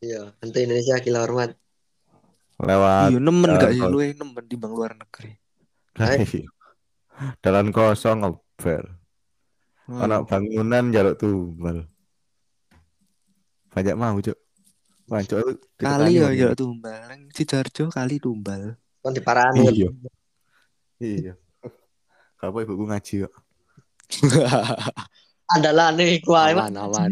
Iya, 0.03 0.35
hantu 0.43 0.57
Indonesia 0.59 0.99
gila 0.99 1.23
hormat. 1.23 1.55
Lewat 2.59 3.09
Iya 3.15 3.19
nemen 3.19 3.49
gak 3.57 3.71
sih 3.73 3.81
Jalan. 3.81 3.91
luwe 3.91 4.07
nemen 4.13 4.43
di 4.45 4.55
bang 4.59 4.73
luar 4.75 4.91
negeri. 4.99 5.31
Iya. 5.97 6.45
Dalan 7.39 7.71
kosong 7.71 8.27
ngobrol. 8.27 8.85
Anak 9.87 10.27
bangunan 10.27 10.91
jaluk 10.91 11.15
tumbal. 11.19 11.87
Banyak 13.73 13.95
mau, 13.97 14.15
Cuk. 14.21 14.37
Wah, 15.11 15.19
Cuk, 15.25 15.59
kali 15.81 16.19
ya 16.19 16.29
ya 16.31 16.51
tumbal. 16.55 17.03
Nang 17.09 17.31
Sidoarjo 17.31 17.91
kali 17.91 18.19
tumbal. 18.19 18.75
Kon 19.03 19.11
diparani. 19.11 19.67
Iya. 19.67 19.89
Iya. 21.03 21.33
Apa 22.39 22.57
ibuku 22.63 22.87
ngaji 22.87 23.27
kok. 23.27 23.33
Iku 25.99 26.31
ae. 26.39 26.55
Mas. 26.55 26.71
aman 26.71 26.75
aman. 26.79 27.11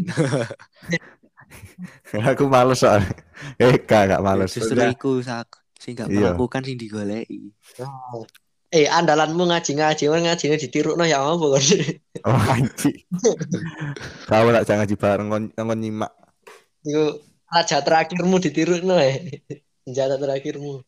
Aku 2.32 2.48
males 2.48 2.80
soalnya. 2.80 3.12
Eh, 3.60 3.76
gak, 3.84 4.16
gak 4.16 4.24
males. 4.24 4.56
Justru 4.56 4.80
iku 4.88 5.20
sak 5.20 5.60
sing 5.76 6.00
gak 6.00 6.08
Iya. 6.08 6.32
melakukan 6.32 6.64
sing 6.64 6.80
digoleki. 6.80 7.52
Oh. 7.84 8.24
Eh, 8.72 8.88
andalanmu 8.88 9.52
ngaji-ngaji, 9.52 10.08
kan 10.08 10.22
ngajine 10.24 10.56
ditirukno 10.56 11.04
ya 11.04 11.20
apa 11.20 11.36
kon? 11.36 11.60
Oh, 12.28 12.38
anjing. 12.38 13.02
Kamu 14.30 14.54
tak 14.56 14.64
jangan 14.64 14.80
ngaji 14.86 14.96
bareng 14.96 15.28
kon 15.28 15.44
kon 15.52 15.80
nyimak. 15.82 16.14
Iku 16.88 17.20
raja 17.52 17.84
terakhirmu 17.84 18.40
ditirukno 18.40 18.96
eh. 18.96 19.44
Senjata 19.84 20.16
terakhirmu. 20.16 20.86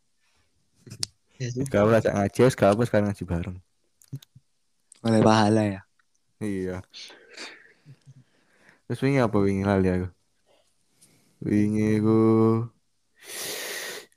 Kamu 1.41 1.89
tak 1.97 2.01
jangan 2.05 2.29
ngaji, 2.29 2.39
wis 2.45 2.55
kamu 2.55 2.81
sekarang 2.85 3.07
ngaji 3.09 3.23
bareng. 3.25 3.57
Oleh 5.03 5.19
pahala 5.25 5.63
ya. 5.65 5.81
Iya. 6.39 6.77
Terus 8.85 8.99
wingi 9.01 9.19
apa 9.19 9.37
wingi 9.41 9.63
lali 9.65 9.87
aku? 9.89 10.09
Wingi 11.43 11.99
ku 11.99 12.19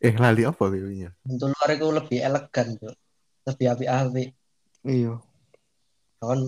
Eh 0.04 0.14
lali 0.14 0.44
apa 0.44 0.64
wingi? 0.68 1.08
Untuk 1.24 1.50
luar 1.50 1.70
itu 1.72 1.86
lebih 1.88 2.18
elegan, 2.20 2.66
Cuk. 2.76 2.94
Lebih 3.48 3.66
api-api. 3.72 4.24
Iya. 4.84 5.18
Kon 6.20 6.40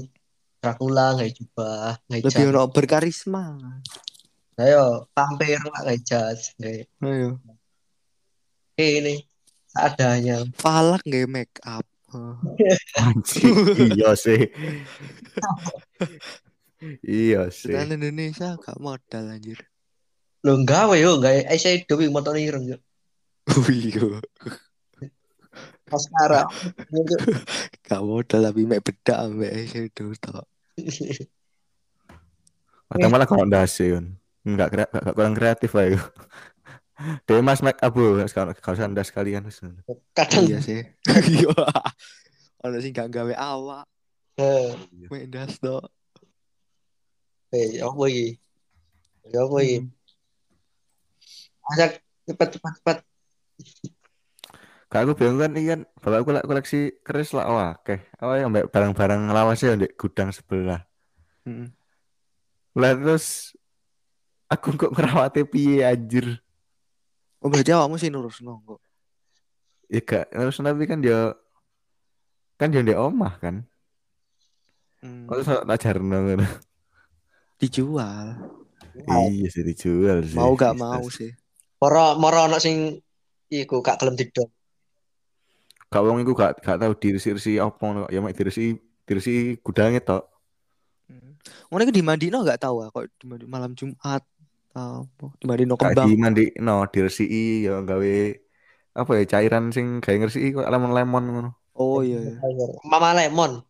Dracula 0.59 1.15
nggak 1.15 1.33
jubah, 1.39 1.95
nggak 2.11 2.21
Lebih 2.27 2.45
ono 2.51 2.67
berkarisma. 2.67 3.55
Ayo, 4.59 5.07
vampir 5.15 5.55
nggak 5.63 6.03
jas, 6.03 6.53
nggak. 6.59 6.91
Ayo. 6.99 7.39
Eh, 8.75 8.99
ini 8.99 9.28
seadanya. 9.79 10.43
Falak 10.59 11.07
nggak 11.07 11.31
make 11.31 11.57
up. 11.63 11.87
Iya 13.79 14.17
sih. 14.17 14.49
iya 17.05 17.53
sih. 17.53 17.75
Sedangkan 17.75 18.01
Indonesia 18.01 18.57
gak 18.57 18.81
modal 18.81 19.29
anjir. 19.29 19.61
Lo 20.41 20.57
gawe 20.65 20.97
yo, 20.97 21.21
nggak 21.21 21.53
eyeshadow 21.53 22.01
yang 22.01 22.15
motor 22.15 22.35
ireng, 22.39 22.65
Cuk. 22.65 22.81
Oh 23.49 23.69
iya. 23.69 24.01
Cuk. 24.01 24.23
Gak 27.85 28.03
modal 28.05 28.41
tapi 28.41 28.63
mek 28.65 28.81
bedak 28.85 29.19
ambek 29.29 29.53
eyeshadow 29.53 30.09
tok. 30.17 30.47
Atau 32.89 33.09
malah 33.13 33.29
kalau 33.29 33.45
ndase. 33.45 34.01
Enggak 34.49 34.69
kre- 34.73 34.89
enggak 34.89 35.13
kurang 35.13 35.37
kreatif 35.37 35.71
lah 35.77 35.93
itu. 35.93 36.01
Dia 36.99 37.39
mas 37.39 37.63
make 37.63 37.79
up 37.79 37.95
bro, 37.95 38.19
kalau 38.27 38.51
kalau 38.59 38.77
sandas 38.77 39.15
kalian 39.15 39.47
wis. 39.47 39.63
Kadang 40.15 40.51
Iya 40.51 40.59
sih. 40.59 40.83
Iya. 41.31 41.55
Ono 42.67 42.77
sing 42.83 42.91
gak 42.91 43.15
gawe 43.15 43.35
awak, 43.39 43.87
eh, 44.35 44.75
mek 45.07 45.31
ndas 45.31 45.63
tok. 45.63 45.87
eh 47.55 47.79
apa 47.79 48.03
iki? 48.11 48.35
Ya 49.31 49.47
apa 49.47 49.57
iki? 49.63 49.79
Hmm. 49.79 49.89
Masa 51.63 51.87
cepet 52.27 52.49
cepet 52.59 52.73
cepet. 52.83 52.99
Kak 54.89 55.05
aku 55.05 55.13
bingung 55.15 55.39
kan 55.39 55.53
ikan 55.55 55.81
bapakku 56.01 56.33
lek 56.33 56.49
koleksi 56.49 56.99
keris 57.05 57.31
lah 57.37 57.47
wah 57.47 57.71
oke. 57.79 57.95
Oh 58.25 58.35
yang 58.35 58.51
barang-barang 58.51 59.31
lawasnya 59.31 59.79
di 59.79 59.87
gudang 59.95 60.35
sebelah. 60.35 60.83
Hmm. 61.47 61.71
Lah 62.75 62.97
terus 62.97 63.55
aku 64.51 64.75
kok 64.75 64.97
ngerawatnya 64.97 65.45
piye 65.47 65.87
anjir. 65.87 66.43
Oh 67.39 67.49
berarti 67.49 67.71
awakmu 67.71 67.97
sih 68.03 68.11
nurus 68.11 68.43
kok. 68.43 68.83
Ya 69.89 70.01
gak 70.03 70.35
terus 70.35 70.59
tapi 70.59 70.85
kan 70.85 70.99
dia 70.99 71.33
kan 72.59 72.75
dia 72.75 72.83
di 72.83 72.93
omah 72.93 73.39
kan. 73.39 73.63
Hmm. 74.99 75.31
Oh, 75.31 75.39
terus 75.39 75.47
tak 75.47 75.79
jarno 75.79 76.19
ngono. 76.19 76.47
Dijual. 77.63 78.35
Iya 79.07 79.49
sih 79.55 79.63
dijual 79.63 80.27
sih. 80.27 80.35
Mau 80.35 80.59
gak 80.59 80.75
mau 80.75 81.07
sih. 81.07 81.31
sih. 81.31 81.33
Moro 81.79 82.19
moro 82.19 82.51
ono 82.51 82.59
sing 82.59 82.99
iku 83.47 83.79
gak 83.79 84.03
gelem 84.03 84.19
didol. 84.19 84.51
Gak 85.89 86.03
wong 86.03 86.19
iku 86.27 86.35
gak 86.35 86.59
gak 86.59 86.83
tahu 86.83 86.93
dirisi-risi 86.99 87.63
kok. 87.63 88.11
Ya 88.11 88.19
mek 88.19 88.35
dirisi 88.35 88.75
dirisi 89.07 89.55
gudangnya 89.63 90.03
tok. 90.03 90.27
Hmm. 91.07 91.39
Ngono 91.71 91.81
iku 91.87 91.95
dimandino 91.95 92.43
gak 92.43 92.67
tahu 92.67 92.83
ah, 92.83 92.91
kok 92.91 93.07
malam 93.47 93.79
Jumat. 93.79 94.27
Apa? 94.79 95.27
Dimandino 95.43 95.75
Gak 95.75 95.93
kembang. 95.95 96.07
di 96.07 96.15
mandi 96.15 96.45
no 96.63 96.87
diresiki 96.87 97.67
ya 97.67 97.83
gawe 97.83 98.15
apa 98.99 99.11
ya 99.19 99.25
cairan 99.27 99.71
sing 99.75 99.99
gawe 100.03 100.17
ngresiki 100.19 100.55
kok 100.55 100.69
lemon-lemon 100.71 101.25
ngono. 101.29 101.51
Oh 101.79 102.03
iya. 102.03 102.19
iya. 102.19 102.35
Mama 102.87 103.15
Lemon. 103.15 103.63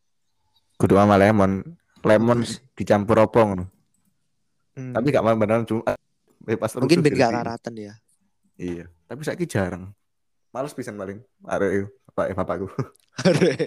Kudu 0.80 0.94
sama 0.96 1.20
lemon. 1.20 1.60
Lemon 2.06 2.46
dicampur 2.78 3.18
apa 3.20 3.38
ngono. 3.42 3.64
hmm. 4.78 4.94
Tapi 4.94 5.06
gak 5.10 5.24
beneran 5.26 5.66
cuma 5.66 5.96
pas 6.56 6.72
mungkin 6.78 7.02
ben 7.04 7.12
gak 7.18 7.34
karatan 7.34 7.74
ya. 7.76 7.94
Iya, 8.58 8.90
tapi 9.06 9.22
saiki 9.22 9.46
jarang. 9.46 9.92
Males 10.50 10.72
pisan 10.72 10.96
paling. 10.98 11.20
Arek 11.46 11.70
itu, 11.70 11.86
bapak 12.10 12.26
eh, 12.26 12.34
bapakku. 12.34 12.66
Arek. 13.26 13.58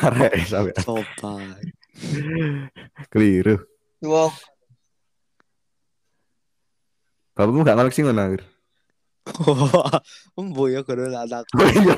Arek 0.00 0.32
sampe 0.48 0.72
Sopan. 0.80 1.60
keliru. 3.12 3.60
Wow. 4.02 4.32
Bapakmu 7.32 7.64
gak 7.64 7.78
koleksi 7.80 8.04
ngono, 8.04 8.22
Akhir. 8.28 8.42
Embo 10.38 10.66
ya 10.66 10.82
kono 10.82 11.06
anak. 11.06 11.46
Oh 11.54 11.68
iya, 11.70 11.94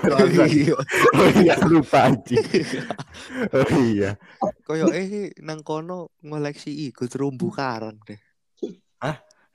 oh 1.18 1.28
iya 1.40 1.54
lupa 1.64 2.12
anjing. 2.12 2.36
Oh 3.56 3.68
iya. 3.80 4.20
Koyo 4.68 4.92
eh 4.92 5.32
nang 5.40 5.64
kono 5.64 6.12
ngoleksi 6.20 6.68
iku 6.92 7.08
terumbu 7.08 7.48
karang 7.48 7.96
deh. 8.04 8.20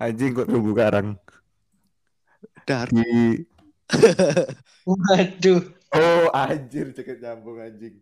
Anjing 0.02 0.34
kok 0.34 0.50
terumbu 0.50 0.74
karang. 0.74 1.14
Dar. 2.66 2.90
Di 2.90 3.46
Waduh. 4.86 5.62
Oh 5.90 6.30
anjir 6.34 6.94
ceket 6.94 7.22
nyambung 7.22 7.62
anjing. 7.62 8.02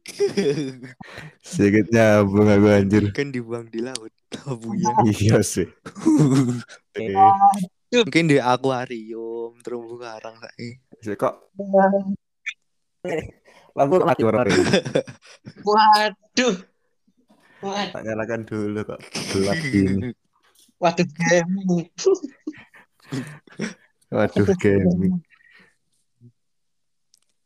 Ceket 1.43 1.87
nyambung 1.91 2.47
aku 2.47 2.67
anjir. 2.71 3.03
kan 3.11 3.31
dibuang 3.31 3.67
di 3.67 3.83
laut. 3.83 4.11
Tabunya. 4.27 4.91
Iya 5.23 5.39
sih. 5.43 5.67
Eh, 6.97 7.13
Mungkin 7.93 8.25
di 8.25 8.41
akuarium 8.41 9.53
terumbu 9.61 10.01
karang 10.01 10.33
saiki. 10.41 10.81
sih 10.97 11.13
kok 11.13 11.53
lampu 13.77 14.01
mati 14.01 14.25
orang 14.25 14.49
ini. 14.49 14.65
Waduh. 15.61 16.55
Waduh. 17.61 17.93
Tak 17.93 18.01
nyalakan 18.01 18.41
dulu 18.49 18.81
kok. 18.81 18.99
Gelap 19.29 19.61
gini. 19.71 20.09
Waduh 20.81 21.05
gaming. 21.05 21.85
Waduh 24.09 24.49
gaming. 24.57 25.21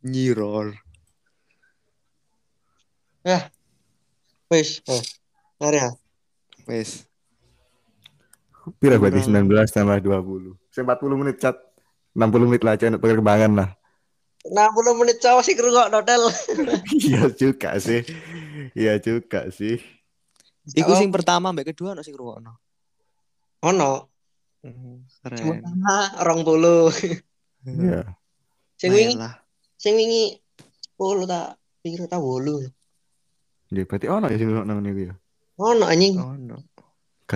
Nyiror. 0.08 0.80
Wis. 4.48 4.80
Oh. 4.88 5.04
Mari 5.60 5.84
ya. 5.84 5.92
Wes. 6.70 7.06
Pira 8.78 9.02
berarti 9.02 9.26
Kurang. 9.26 9.50
19 9.50 9.74
tambah 9.74 9.98
20. 9.98 10.54
Saya 10.70 10.84
40 10.86 11.22
menit 11.22 11.38
chat. 11.42 11.58
60 12.14 12.50
menit 12.52 12.62
lah 12.62 12.76
chat 12.78 12.94
perkembangan 13.00 13.52
lah. 13.58 13.70
60 14.46 15.00
menit 15.00 15.18
cowok 15.22 15.44
sih 15.46 15.54
kerungok 15.54 15.88
hotel. 15.94 16.22
Iya 17.06 17.30
juga 17.34 17.78
sih. 17.78 18.02
Iya 18.74 18.98
juga 19.02 19.50
sih. 19.54 19.78
Iku 20.78 20.94
sing 20.94 21.10
pertama 21.10 21.50
mbek 21.50 21.74
kedua 21.74 21.98
ono 21.98 22.02
sing 22.06 22.14
ngrungokno. 22.14 22.54
Ono. 23.66 23.92
Hmm, 24.62 25.02
Cuma 25.38 25.58
Keren. 25.58 26.22
rong 26.22 26.42
puluh. 26.46 26.94
Iya. 27.66 28.06
Sing 28.78 28.94
wingi, 28.94 29.18
lah. 29.18 29.42
sing 29.78 29.94
wingi 29.98 30.38
puluh 30.98 31.26
tak 31.26 31.58
piro 31.82 32.06
tak 32.06 32.22
wolu. 32.22 32.66
Ya 33.74 33.86
berarti 33.86 34.06
ono 34.10 34.30
ya 34.30 34.38
sing 34.38 34.50
nang 34.54 34.82
niku 34.82 35.10
ya. 35.10 35.14
Ono 35.62 35.86
anjing. 35.86 36.18
Oh 36.18 36.34
no. 36.34 36.58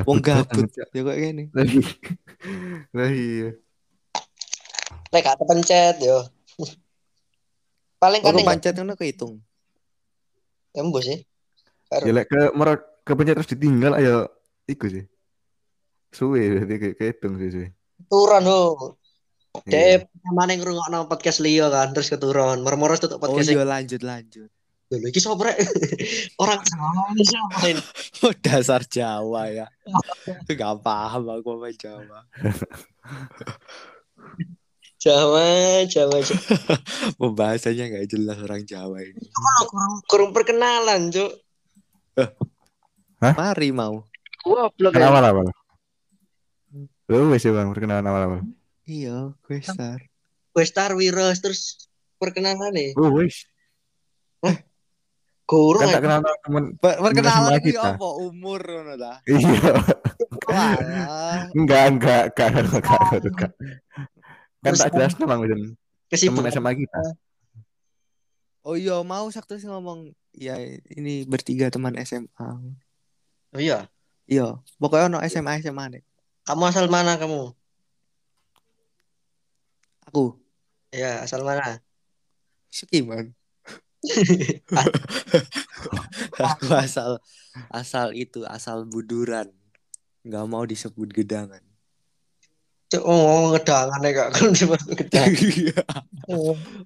Wong 0.04 0.20
gabut 0.20 0.68
ya 0.74 0.84
kok. 0.90 1.16
Lah 1.54 1.64
iya. 1.64 1.86
Lah 2.92 3.10
iya. 3.14 3.50
Lek 5.14 5.22
gak 5.24 5.38
kepencet 5.40 5.96
yo. 6.04 6.26
Paling 8.02 8.20
kan 8.26 8.36
pancet 8.44 8.76
ngono 8.76 8.98
kehitung. 8.98 9.40
tembus 10.76 11.08
sih. 11.08 11.24
Ya 12.04 12.12
lek 12.12 12.28
ke 12.28 12.52
merot 12.52 12.84
kepencet 13.08 13.40
terus 13.40 13.52
ditinggal 13.56 13.96
ayo 13.96 14.28
iku 14.68 14.92
sih. 14.92 15.06
Suwe 16.12 16.52
berarti 16.52 16.76
kayak 16.82 16.96
kehitung 17.00 17.40
sih 17.40 17.50
suwe. 17.54 17.68
Turun 18.12 18.44
ho. 18.44 18.62
Iya. 19.64 20.04
Dep 20.04 20.12
mana 20.36 20.52
yang 20.52 20.68
ngrungokno 20.68 21.08
podcast 21.08 21.40
Leo 21.40 21.72
kan 21.72 21.96
terus 21.96 22.12
keturun. 22.12 22.60
Mermoros 22.60 23.00
tutup 23.00 23.24
Oh 23.24 23.32
podcast. 23.32 23.48
iya 23.48 23.64
lanjut 23.64 24.04
lanjut. 24.04 24.52
Lho 25.00 25.08
iki 25.12 25.20
sapa 25.20 25.52
rek? 25.52 25.58
Orang 26.42 26.62
Jawa? 26.64 27.14
Oh 28.24 28.34
dasar 28.40 28.82
Jawa 28.88 29.52
ya. 29.52 29.68
Gak 30.48 30.80
paham 30.82 31.28
aku 31.30 31.60
apa 31.60 31.68
Jawa. 31.76 32.20
Jawa, 35.06 35.46
Jawa. 35.86 36.18
Jawa. 36.18 36.76
Pembahasannya 37.22 37.86
gak 37.94 38.06
jelas 38.10 38.38
orang 38.42 38.66
Jawa 38.66 39.06
ini. 39.06 39.22
Kurang 39.70 39.94
kurang 40.10 40.30
perkenalan, 40.34 41.14
Cuk. 41.14 41.32
Mari 43.22 43.70
mau. 43.70 44.02
Goblok 44.42 44.94
Kan 44.94 45.02
ya. 45.06 45.10
awal-awal. 45.14 45.46
Lu 47.06 47.30
wes 47.30 47.46
ya 47.46 47.54
bang 47.54 47.70
perkenalan 47.70 48.06
awal-awal. 48.06 48.42
Iya, 48.86 49.34
gue 49.46 49.62
star. 49.62 50.02
Westar 50.58 50.98
Wiros 50.98 51.38
terus 51.42 51.90
perkenalan 52.18 52.74
nih. 52.74 52.98
Oh 52.98 53.14
wes. 53.14 53.46
Kurang 55.46 55.86
Kan 55.86 55.94
tak 55.94 56.02
ya. 56.02 56.04
kenal 56.04 56.20
temen. 56.42 56.64
Per- 56.76 56.98
Perkenalan 56.98 57.62
kita. 57.62 57.94
apa 57.94 58.08
umur 58.18 58.60
ngono 58.60 58.94
ta? 58.98 59.14
Iya. 59.26 59.72
Enggak 61.54 61.84
enggak 61.88 62.24
enggak 62.34 62.50
enggak 62.50 62.82
enggak. 63.24 63.52
Kan 64.60 64.74
tak 64.74 64.90
jelas 64.92 65.14
bang 65.14 65.38
Widan. 65.38 65.62
Temen 65.62 65.78
kesibukan. 66.08 66.50
SMA 66.50 66.72
kita. 66.76 67.02
Oh 68.62 68.74
iya, 68.74 68.98
mau 69.00 69.30
sakit 69.30 69.62
sih 69.62 69.70
ngomong 69.70 70.10
ya 70.34 70.58
ini 70.90 71.22
bertiga 71.24 71.70
teman 71.70 71.94
SMA. 72.02 72.50
Oh 73.54 73.62
iya. 73.62 73.86
Iya, 74.26 74.58
pokoknya 74.76 75.06
ono 75.08 75.20
SMA 75.24 75.62
SMA 75.62 75.86
nih. 75.92 76.02
Kamu 76.42 76.66
asal 76.66 76.90
mana 76.90 77.14
kamu? 77.16 77.54
Aku 80.08 80.42
Ya, 80.90 81.22
asal 81.22 81.44
mana? 81.44 81.84
Sekiman. 82.72 83.36
Aku 86.36 86.68
asal 86.86 87.20
asal 87.72 88.12
itu 88.14 88.44
asal 88.46 88.86
buduran. 88.86 89.50
Nggak 90.26 90.46
mau 90.50 90.66
disebut 90.66 91.10
gedangan. 91.14 91.62
Cuk, 92.86 93.02
oh, 93.02 93.18
ngomong 93.18 93.58
ngedangan 93.58 94.00
ya 94.06 94.12
kak. 94.14 94.28
Kan 94.38 94.50
cuma 94.54 94.78
gedangan. 94.78 95.42
Iya. 95.42 95.82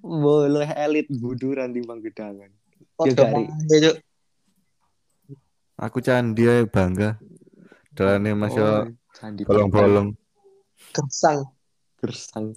Boleh 0.00 0.68
elit 0.76 1.08
buduran 1.12 1.72
di 1.72 1.84
bang 1.84 2.00
gedangan. 2.00 2.50
Dari- 3.00 3.48
Cuk. 3.68 3.96
Aku 5.80 6.04
candi 6.04 6.44
aja 6.44 6.68
bangga. 6.68 7.16
Jalannya 7.96 8.36
masih 8.36 8.60
Oh, 8.60 8.84
candi 9.16 9.48
bolong-bolong. 9.48 10.12
Gersang. 10.96 11.48
gersang. 12.00 12.56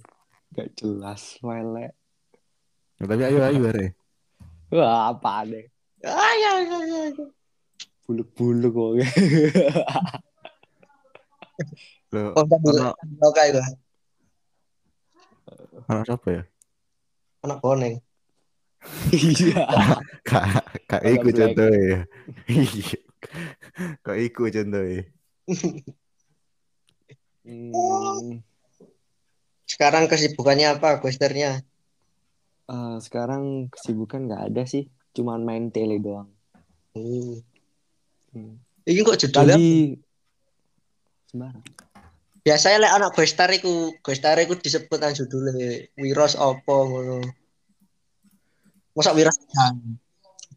Gak 0.52 0.76
jelas, 0.76 1.36
lele. 1.40 1.92
Nah, 3.00 3.06
tapi 3.08 3.22
ayo 3.24 3.40
ayo 3.42 3.60
are. 3.68 3.96
Wah, 4.74 5.14
apa 5.14 5.46
deh? 5.46 5.64
Ayo, 6.02 6.48
ayo, 6.58 6.74
ayo, 6.82 6.96
ayo. 7.06 7.24
Buluk-buluk 8.04 8.74
kok. 8.74 8.90
Lo 12.12 12.34
Oh, 12.34 12.44
itu. 12.44 13.62
ono 15.84 16.02
siapa 16.02 16.28
ya? 16.30 16.42
Anak 17.42 17.58
boneng. 17.62 17.94
Iya. 19.14 19.64
Kak 20.28 20.44
kak 20.84 21.02
iku 21.08 21.28
Black. 21.32 21.38
contohnya. 21.56 21.98
Iya. 22.50 22.98
Kak 24.04 24.16
iku 24.20 24.42
contohnya. 24.52 25.02
Hmm, 27.44 28.40
Sekarang 29.64 30.04
kesibukannya 30.08 30.76
apa, 30.76 31.00
questernya? 31.00 31.64
Eh, 32.70 32.96
sekarang 33.00 33.68
kesibukan 33.72 34.28
nggak 34.28 34.42
ada 34.52 34.62
sih, 34.64 34.88
cuman 35.16 35.44
main 35.44 35.68
tele 35.68 36.00
doang. 36.00 36.30
Hmm. 36.94 37.42
Hmm. 38.34 38.54
Ini 38.84 39.00
kok 39.02 39.18
judulnya? 39.20 39.56
Tadi 39.56 39.96
sembarang. 41.32 41.64
Biasanya 42.44 42.76
lek 42.84 42.92
anak 43.00 43.10
questar 43.16 43.48
iku, 43.56 43.96
questar 44.04 44.36
iku 44.36 44.60
disebut 44.60 45.00
nang 45.00 45.16
judulnya 45.16 45.88
Wiros 45.96 46.36
opo 46.36 46.84
ngono. 46.84 47.24
Masa 48.92 49.16
Wiros 49.16 49.40
gedangan? 49.40 49.96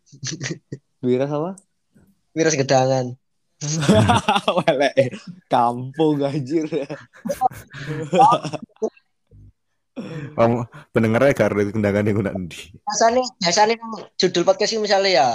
Wira 1.08 1.26
apa? 1.32 1.56
Wiros 2.36 2.60
gedangan. 2.60 3.16
Welek 4.60 5.18
kampung 5.50 6.22
anjir. 6.22 6.68
Om 10.38 10.52
pendengarnya 10.94 11.34
karena 11.34 11.66
kendangan 11.68 12.06
yang 12.06 12.18
guna 12.18 12.32
endi. 12.32 12.70
Biasanya 12.86 13.22
biasanya 13.42 13.74
nang 13.76 13.94
judul 14.14 14.46
podcast 14.46 14.72
ini 14.74 14.86
misalnya 14.86 15.10
ya 15.10 15.28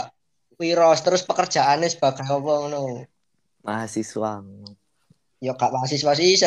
Wiros 0.57 1.03
terus 1.03 1.27
pekerjaannya 1.27 1.91
sebagai 1.91 2.23
apa 2.23 2.39
ngono. 2.39 3.03
Mahasiswa. 3.67 4.43
Ya 5.43 5.53
gak 5.53 5.73
mahasiswa 5.75 6.13
sih. 6.15 6.39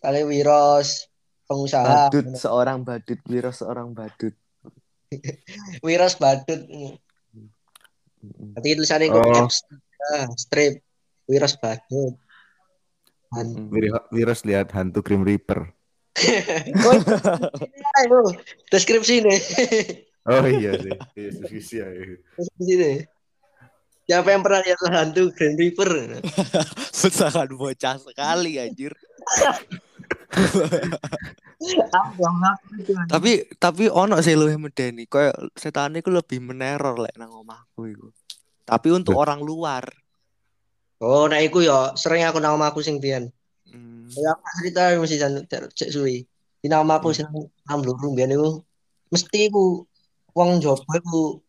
Kali 0.00 0.20
Wiros 0.24 1.06
pengusaha. 1.44 2.08
Badut 2.08 2.32
seorang 2.34 2.80
badut, 2.80 3.20
Wira 3.28 3.52
seorang 3.52 3.92
badut. 3.92 4.32
Wiros 5.84 6.16
badut. 6.16 6.60
Nanti 8.56 8.68
tulisannya 8.72 9.10
kok 9.10 9.20
Oh. 9.20 9.34
caps 9.34 9.66
ah, 10.14 10.26
strip 10.34 10.80
Wiros 11.28 11.60
badut. 11.60 12.16
Han- 13.32 13.68
Mm-mm. 13.68 13.72
Wir- 13.72 14.08
Virus 14.08 14.44
lihat 14.44 14.72
hantu 14.72 15.00
Grim 15.00 15.24
Reaper. 15.24 15.68
Oh, 16.12 16.98
ayo, 18.04 18.20
deskripsi 18.72 19.24
nih. 19.24 19.40
Oh 20.28 20.44
iya 20.44 20.76
sih. 20.76 20.92
Iya 21.16 21.28
deskripsi 21.40 21.74
ya. 21.80 21.88
iya. 21.88 22.16
deskripsi 22.36 22.74
nih. 22.76 22.96
Siapa 24.02 24.28
yang 24.34 24.42
pernah 24.44 24.60
lihat 24.66 24.78
hantu 24.92 25.32
Grand 25.32 25.56
River? 25.56 26.20
Sangat 26.92 27.48
bocah 27.54 27.96
sekali 27.96 28.60
anjir. 28.60 28.92
Tapi 33.06 33.46
tapi 33.62 33.86
ono 33.86 34.18
sih 34.18 34.34
lu 34.34 34.50
yang 34.50 34.66
medeni 34.66 35.06
kayak 35.06 35.54
setan 35.54 35.94
iku 35.94 36.10
lebih 36.10 36.42
meneror 36.42 36.98
lek 36.98 37.14
nang 37.14 37.30
omahku 37.30 37.86
iku. 37.86 38.10
Tapi 38.66 38.88
untuk 38.90 39.14
orang 39.14 39.38
luar. 39.38 39.86
Oh, 40.98 41.30
nah 41.30 41.38
iku 41.38 41.62
ya 41.62 41.94
sering 41.94 42.26
aku 42.26 42.42
nama 42.42 42.74
aku 42.74 42.82
sing 42.82 42.98
biyen. 42.98 43.30
Ya 44.12 44.36
aku 44.36 44.44
cerita 44.60 44.82
mesti 45.00 45.16
cek 45.72 45.90
suwi. 45.92 46.26
Di 46.62 46.68
nama 46.70 47.00
aku 47.00 47.10
sing 47.16 47.26
biyen 48.14 48.36
iku 48.36 48.60
mesti 49.12 49.48
iku 49.48 49.84
wong 50.36 50.60
Jawa 50.60 50.78
iku 51.00 51.40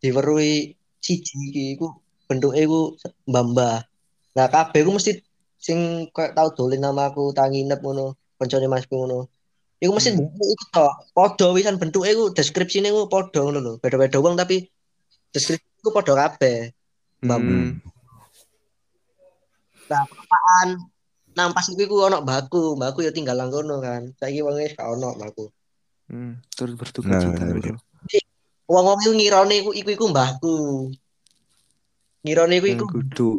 diweruhi 0.00 0.76
siji 1.00 1.36
iki 1.52 1.62
iku 1.76 1.96
bentuke 2.28 2.60
iku 2.60 2.94
mbah-mbah. 3.28 3.84
Nah, 4.36 4.46
kabeh 4.46 4.80
iku 4.84 4.90
mesti 4.94 5.20
sing 5.60 6.08
kayak 6.14 6.36
tau 6.36 6.48
dolen 6.56 6.80
nama 6.80 7.12
aku 7.12 7.34
tak 7.36 7.52
nginep 7.52 7.80
ngono, 7.82 8.16
koncone 8.40 8.66
masku 8.70 8.94
ngono. 8.96 9.28
Iku 9.80 9.90
mesti 9.96 10.12
Hmm. 10.16 10.28
iku 10.28 10.64
tok. 10.72 10.92
Padha 11.16 11.46
wisan 11.56 11.80
bentuke 11.80 12.08
iku 12.12 12.30
deskripsine 12.36 12.92
iku 12.92 13.08
padha 13.08 13.40
ngono 13.44 13.58
lho. 13.60 13.72
Beda-beda 13.80 14.20
wong 14.20 14.36
tapi 14.36 14.68
deskripsi 15.32 15.80
iku 15.80 15.90
padha 15.92 16.14
kabeh. 16.16 16.70
Mbah-mbah. 17.24 17.60
Hmm. 17.60 17.70
Nah, 19.90 20.04
nang 21.36 21.54
pas 21.54 21.66
iku 21.66 21.80
iku 21.82 21.96
ono 22.06 22.20
mbahku, 22.22 22.74
mbahku 22.76 23.00
ya 23.00 23.12
tinggal 23.14 23.38
nang 23.38 23.50
kono 23.50 23.78
kan. 23.78 24.10
Saiki 24.18 24.42
wong 24.42 24.58
wis 24.58 24.74
gak 24.74 24.90
ono 24.90 25.14
mbahku. 25.14 25.48
Hmm. 26.10 26.42
Terus 26.52 26.74
berduka 26.74 27.06
Nah, 27.06 27.20
cita 27.22 27.44
iya. 27.46 27.54
bro. 27.54 27.74
Wong-wong 28.70 28.98
iku 29.02 29.12
ngirone 29.14 29.54
iku 29.62 29.70
iku 29.74 29.90
iku 29.94 30.04
mbahku. 30.10 30.56
Ngirone 32.26 32.54
iku 32.60 32.66
iku 32.68 32.84
Hmm, 32.86 32.94
kudu. 32.98 33.30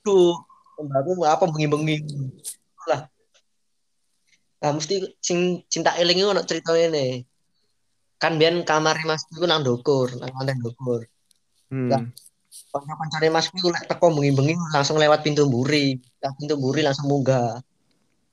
kudu 0.00 0.18
mbahku 0.80 1.10
apa 1.26 1.44
bengi-bengi. 1.50 1.96
Lah. 2.88 3.04
Nah, 4.60 4.70
mesti 4.76 4.94
sing 5.20 5.64
cinta 5.66 5.96
eling 5.98 6.18
iku 6.20 6.30
ono 6.32 6.42
cerita 6.46 6.72
ngene. 6.72 7.26
Kan 8.20 8.36
biyen 8.36 8.62
kamar 8.62 8.96
Mas 9.08 9.24
iku 9.32 9.44
nang 9.48 9.64
ndukur, 9.64 10.12
nang 10.16 10.30
lantai 10.30 10.56
ndukur. 10.56 11.04
Lah. 11.70 12.02
Hmm. 12.50 12.82
Kanca-kancane 12.82 13.28
Mas 13.30 13.46
iku 13.54 13.70
lek 13.70 13.86
teko 13.86 14.10
bengi-bengi 14.10 14.58
langsung 14.74 14.98
lewat 14.98 15.22
pintu 15.22 15.46
mburi. 15.46 15.98
Lewat 16.18 16.34
pintu 16.38 16.54
mburi 16.58 16.80
langsung 16.82 17.06
munggah. 17.06 17.62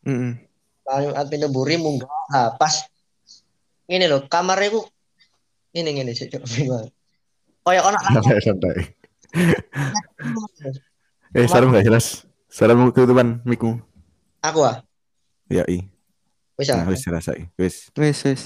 Hmm. 0.01 0.41
Lewat 0.85 1.27
pintu 1.29 1.47
mburi 1.53 1.77
munggah. 1.77 2.09
Nah, 2.33 2.57
pas 2.57 2.85
ini 3.87 4.09
loh, 4.09 4.25
kamarnya 4.25 4.73
ku 4.73 4.81
ini 5.77 5.89
ngene 5.93 6.11
sih, 6.17 6.27
Cuk. 6.27 6.43
Kayak 7.67 7.83
ono 7.85 7.97
Santai 7.99 8.41
santai. 8.41 8.77
Eh, 11.35 11.43
sarung 11.45 11.75
gak 11.75 11.83
jelas. 11.83 12.23
Sarung 12.47 12.87
ketutupan 12.95 13.43
miku. 13.43 13.75
aku 14.39 14.63
ah. 14.63 14.79
Ya, 15.51 15.67
i. 15.67 15.83
Wis 16.55 16.71
ah. 16.71 16.81
Nah, 16.81 16.87
wis 16.87 17.03
dirasai. 17.03 17.51
Wis. 17.59 17.91
Wes 17.93 18.17
wes. 18.23 18.41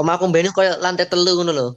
Om 0.00 0.08
aku 0.08 0.32
mbene 0.32 0.50
koyo 0.56 0.80
lantai 0.80 1.04
telu 1.06 1.36
ngono 1.36 1.52
lho. 1.52 1.68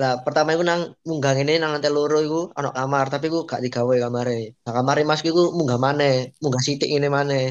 Lah 0.00 0.24
pertama 0.24 0.56
iku 0.56 0.64
nang 0.64 0.96
munggah 1.04 1.36
ngene 1.36 1.60
nang 1.60 1.76
lantai 1.76 1.92
loro 1.92 2.16
iku 2.24 2.40
ono 2.56 2.72
kamar, 2.72 3.12
tapi 3.12 3.28
iku 3.28 3.44
gak 3.44 3.60
digawe 3.60 3.94
kamare. 4.00 4.56
Nah 4.64 4.72
kamare 4.72 5.04
Mas 5.04 5.20
iku 5.20 5.52
munggah 5.52 5.76
maneh, 5.76 6.32
munggah 6.40 6.62
sithik 6.64 6.88
ngene 6.88 7.08
maneh. 7.12 7.46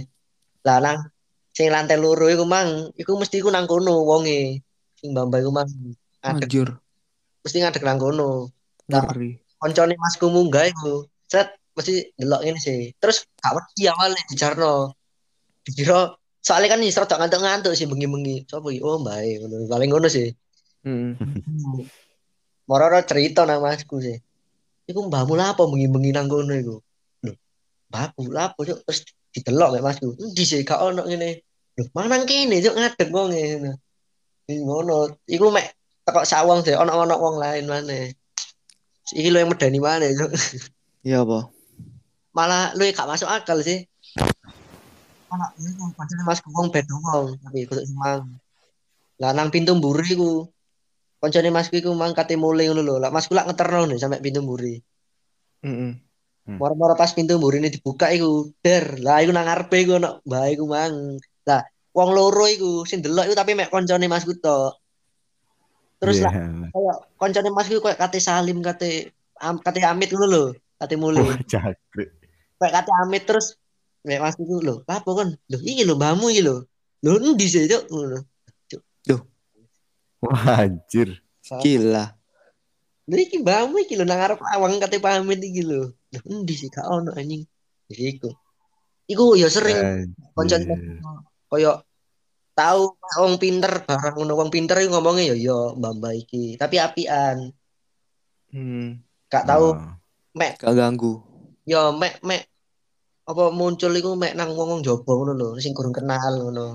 Lah 0.65 0.81
nang 0.81 0.97
sing 1.53 1.69
lantai 1.69 2.01
loro 2.01 2.25
iku 2.33 2.45
mang, 2.49 2.89
iku 2.97 3.13
mesti 3.21 3.45
iku 3.45 3.53
nang 3.53 3.69
kono 3.69 4.01
wonge. 4.01 4.57
Sing 4.97 5.13
mbak 5.13 5.37
iku 5.37 5.51
mang 5.53 5.69
Anjir. 6.25 6.69
mesti 7.45 7.57
ngadeg 7.61 7.85
nang 7.85 8.01
kono. 8.01 8.49
Ngeri. 8.89 9.37
koncone 9.61 9.93
Masku 10.01 10.25
munggah 10.33 10.65
iku. 10.65 11.05
Set 11.29 11.53
mesti 11.77 12.09
delok 12.17 12.41
ngene 12.41 12.57
sih. 12.57 12.89
Terus 12.97 13.29
gak 13.37 13.53
wedi 13.53 13.85
awalnya 13.85 14.21
dijarno. 14.33 14.97
Dikira 15.61 16.09
soalnya 16.41 16.73
kan 16.73 16.81
isra 16.81 17.05
tak 17.05 17.21
ngantuk-ngantuk 17.21 17.77
sih 17.77 17.85
bengi-bengi. 17.85 18.49
Sopo 18.49 18.73
iki? 18.73 18.81
Oh, 18.81 18.97
ngono. 18.97 19.69
Paling 19.69 19.89
ngono 19.93 20.09
sih. 20.09 20.33
Hmm. 20.81 21.13
Moro 22.71 22.87
cerita 23.03 23.43
nang 23.43 23.59
masku 23.59 23.99
sih. 23.99 24.15
Iku 24.87 25.11
mbahmu 25.11 25.35
lapo 25.35 25.67
bengi-bengi 25.67 26.15
nang 26.15 26.31
kono 26.31 26.55
iku. 26.55 26.79
Lho, 27.19 27.35
mbahku 27.91 28.31
lapo 28.31 28.63
cuk 28.63 28.79
terus 28.87 29.03
didelok 29.35 29.75
mek 29.75 29.83
masku. 29.83 30.15
Endi 30.15 30.43
sih 30.47 30.63
gak 30.63 30.79
ono 30.79 31.03
ngene. 31.03 31.43
Lho, 31.75 31.91
mang 31.91 32.07
nang 32.07 32.23
kene 32.23 32.63
cuk 32.63 32.71
ngadeg 32.79 33.09
wong 33.11 33.35
ngono. 33.35 33.71
Iki 34.47 34.63
ngono. 34.63 35.19
Iku 35.27 35.51
mek 35.51 35.75
tekok 36.07 36.23
sawang 36.23 36.63
sih 36.63 36.71
ono-ono 36.71 37.15
wong 37.19 37.43
lain 37.43 37.67
maneh. 37.67 38.15
Iki 39.11 39.27
lo 39.35 39.43
yang 39.43 39.51
medani 39.51 39.79
mana 39.83 40.07
cuk. 40.07 40.31
Iya 41.03 41.27
apa? 41.27 41.51
Malah 42.31 42.71
lu 42.79 42.87
gak 42.87 43.09
masuk 43.11 43.27
akal 43.27 43.59
sih. 43.67 43.83
Ono 45.27 45.45
iku 45.59 45.91
pancen 45.91 46.23
masku 46.23 46.47
wong 46.55 46.71
beda 46.71 46.95
wong 46.95 47.35
tapi 47.35 47.67
kudu 47.67 47.83
semang. 47.83 48.31
Lah 49.19 49.35
nang 49.35 49.51
pintu 49.51 49.75
mburi 49.75 50.07
iku 50.15 50.47
Koncone 51.21 51.53
masku 51.53 51.77
iku 51.77 51.93
mang 51.93 52.17
kate 52.17 52.33
mulai 52.33 52.65
ngono 52.65 52.81
lho. 52.81 52.95
Lah 52.97 53.13
masku 53.13 53.37
lak 53.37 53.45
ngeterno 53.45 53.85
nih 53.85 54.01
sampai 54.01 54.25
pintu 54.25 54.41
mburi. 54.41 54.81
Hmm. 55.61 56.01
Moro-moro 56.57 56.97
pas 56.97 57.13
pintu 57.13 57.37
mburi 57.37 57.61
ini 57.61 57.69
dibuka 57.69 58.09
iku, 58.09 58.49
der. 58.65 58.97
Lah 58.97 59.21
iku 59.21 59.29
nang 59.29 59.45
ngarepe 59.45 59.77
iku 59.85 60.01
ono 60.01 60.25
mbah 60.25 60.49
iku 60.49 60.65
mang. 60.65 61.21
Lah 61.45 61.61
wong 61.93 62.09
loro 62.17 62.49
iku 62.49 62.89
sing 62.89 63.05
delok 63.05 63.29
iku 63.29 63.35
tapi 63.37 63.53
mek 63.53 63.69
koncone 63.69 64.09
masku 64.09 64.33
tok. 64.41 64.81
Terus 66.01 66.17
lah 66.25 66.33
Iya. 66.33 66.73
kayak 66.73 66.97
koncone 67.21 67.49
masku 67.53 67.77
koyo 67.77 67.93
kate 67.93 68.17
Salim 68.17 68.57
kate 68.65 69.13
am, 69.37 69.61
kate 69.61 69.85
Amit 69.85 70.09
ngono 70.09 70.25
lho, 70.25 70.43
kate 70.81 70.97
mulai. 70.97 71.21
Wah, 71.21 71.37
jangkrik. 71.45 72.09
Kayak 72.57 72.73
kate 72.81 72.91
Amit 73.05 73.23
terus 73.29 73.61
mek 74.01 74.17
masku 74.17 74.41
iku 74.41 74.57
lho, 74.65 74.75
lapo 74.89 75.13
kon? 75.13 75.37
Lho 75.53 75.61
iki 75.61 75.85
lho 75.85 75.93
mbahmu 75.93 76.33
iki 76.33 76.41
lho. 76.41 76.65
Lho 77.05 77.21
endi 77.21 77.45
sih 77.45 77.69
cuk 77.69 77.85
ngono. 77.93 78.25
Wah, 80.21 80.63
anjir. 80.63 81.19
Gila. 81.61 82.05
Lho 83.09 83.17
iki 83.17 83.41
mbahmu 83.41 83.81
iki 83.81 83.97
lho 83.97 84.05
nang 84.05 84.21
ngarep 84.21 84.39
awang 84.53 84.77
kate 84.77 85.01
pamit 85.01 85.41
iki 85.41 85.65
lho. 85.65 85.91
Lho 86.13 86.19
endi 86.29 86.53
sih 86.53 86.69
gak 86.69 86.85
ono 86.85 87.11
anjing. 87.17 87.43
Iku. 87.89 88.29
Iku 89.09 89.35
ya 89.35 89.51
sering 89.51 90.07
Anjir. 90.39 90.63
koyo 91.51 91.83
tahu 92.55 92.95
wong 93.19 93.35
pinter 93.35 93.83
barang 93.83 94.15
ngono 94.15 94.39
wong 94.39 94.47
pinter 94.47 94.79
ngomongnya 94.87 95.35
yo 95.35 95.35
yo 95.35 95.57
mbak 95.75 96.15
iki 96.15 96.55
tapi 96.55 96.79
apian 96.79 97.51
Hmm, 98.51 99.03
gak 99.27 99.43
tahu 99.47 99.75
Oh. 99.75 99.95
mek 100.31 100.55
gak 100.59 100.71
ganggu. 100.75 101.19
yo 101.67 101.91
mek 101.91 102.23
mek 102.23 102.47
apa 103.27 103.51
muncul 103.51 103.91
iku 103.91 104.15
mek 104.15 104.35
nang 104.39 104.55
wong 104.55 104.79
wong 104.79 104.81
jowo 104.83 105.03
ngono 105.03 105.33
lho 105.35 105.47
sing 105.59 105.75
kurang 105.75 105.91
kenal 105.91 106.31
ngono 106.39 106.67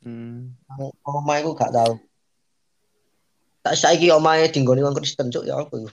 Hmm. 0.00 0.56
Omah 1.04 1.36
iku 1.44 1.52
gak 1.52 1.72
tahu 1.72 2.00
tak 3.64 3.74
saiki 3.80 4.12
omahe 4.12 4.52
dinggoni 4.52 4.84
wong 4.84 4.92
Kristen 4.92 5.32
cuk 5.32 5.48
ya 5.48 5.56
apa 5.56 5.72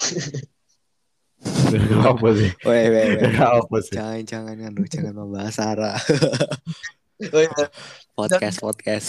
apa 2.11 2.27
sih? 2.37 2.51
Weh, 2.67 2.85
weh, 2.91 3.07
weh. 3.17 3.33
apa 3.57 3.77
sih? 3.81 3.95
Jangan, 3.97 4.21
jangan 4.27 4.55
kan, 4.61 4.71
lu, 4.77 4.83
jangan 4.85 5.13
membahas 5.15 5.55
Sarah. 5.55 5.97
Oh, 7.31 7.41
iya. 7.41 7.65
podcast, 8.17 8.57
podcast. 8.61 9.07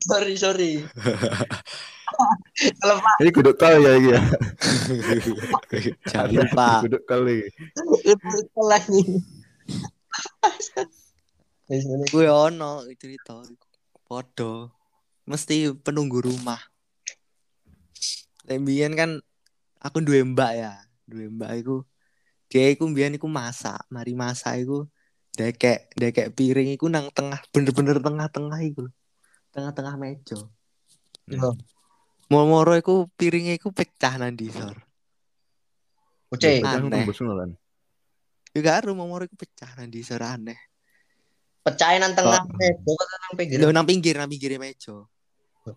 sorry 0.00 0.32
sorry 0.40 0.80
kalau 2.80 2.96
Pak 2.98 3.14
Ini 3.20 3.30
kudu 3.30 3.52
kal 3.54 3.76
ya 3.80 3.92
iki 4.00 4.10
ya. 4.16 4.22
jangan 6.08 6.28
lupa. 6.32 6.68
Kudu 6.84 6.98
kal 7.04 7.22
iki. 7.28 7.48
itu 8.08 8.60
lagi 8.64 9.00
Wis 11.68 11.84
ngene. 11.84 12.04
Gue 12.08 12.26
ono 12.32 12.88
cerita 12.96 13.44
podo. 14.08 14.72
Mesti 15.28 15.76
penunggu 15.84 16.24
rumah. 16.24 16.56
Lembian 18.48 18.96
kan 18.96 19.10
aku 19.78 20.00
duwe 20.00 20.24
mbak 20.24 20.52
ya. 20.56 20.72
Duwe 21.04 21.28
mbak 21.28 21.52
iku 21.60 21.84
dia 22.48 22.72
iku 22.72 22.88
mbiyen 22.88 23.20
iku 23.20 23.28
masak, 23.28 23.84
mari 23.92 24.16
masak 24.16 24.64
iku 24.64 24.88
dekek 25.36 25.92
dekek 25.94 26.32
piring 26.32 26.72
iku 26.74 26.88
nang 26.88 27.12
tengah 27.12 27.38
bener-bener 27.52 28.00
tengah-tengah 28.00 28.60
iku. 28.64 28.88
lho. 28.88 28.92
Tengah-tengah 29.52 29.94
meja. 30.00 30.40
Yo, 31.28 31.52
Moro 32.28 32.72
iku 32.76 33.08
piringnya 33.16 33.56
iku 33.56 33.72
pecah 33.72 34.16
nang 34.20 34.36
disor. 34.36 34.76
Aku 36.28 36.36
Aneh. 36.64 37.04
Juga 38.52 38.80
karo 38.80 38.92
moro 38.96 39.24
iku 39.24 39.36
pecah 39.36 39.76
nang 39.76 39.88
disor 39.92 40.20
aneh. 40.24 40.56
pecahin 41.68 42.00
nang 42.00 42.16
tengah 42.16 42.48
meja 42.48 42.92
atau 42.96 43.18
nang 43.20 43.34
pinggir. 43.36 43.56
Lho 43.60 43.68
nang 43.68 43.84
pinggir, 43.84 44.14
nang 44.16 44.30
pinggir 44.32 44.56
meja. 44.56 44.96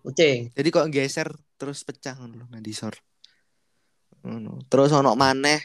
Uce, 0.00 0.48
Jadi 0.56 0.68
kok 0.72 0.88
geser 0.88 1.28
terus 1.60 1.84
pecah 1.84 2.16
ngono 2.16 2.42
lho 2.42 2.46
nang 2.48 2.64
disor. 2.64 2.96
Ngono. 4.24 4.64
Terus 4.66 4.90
ono 4.96 5.12
maneh 5.12 5.60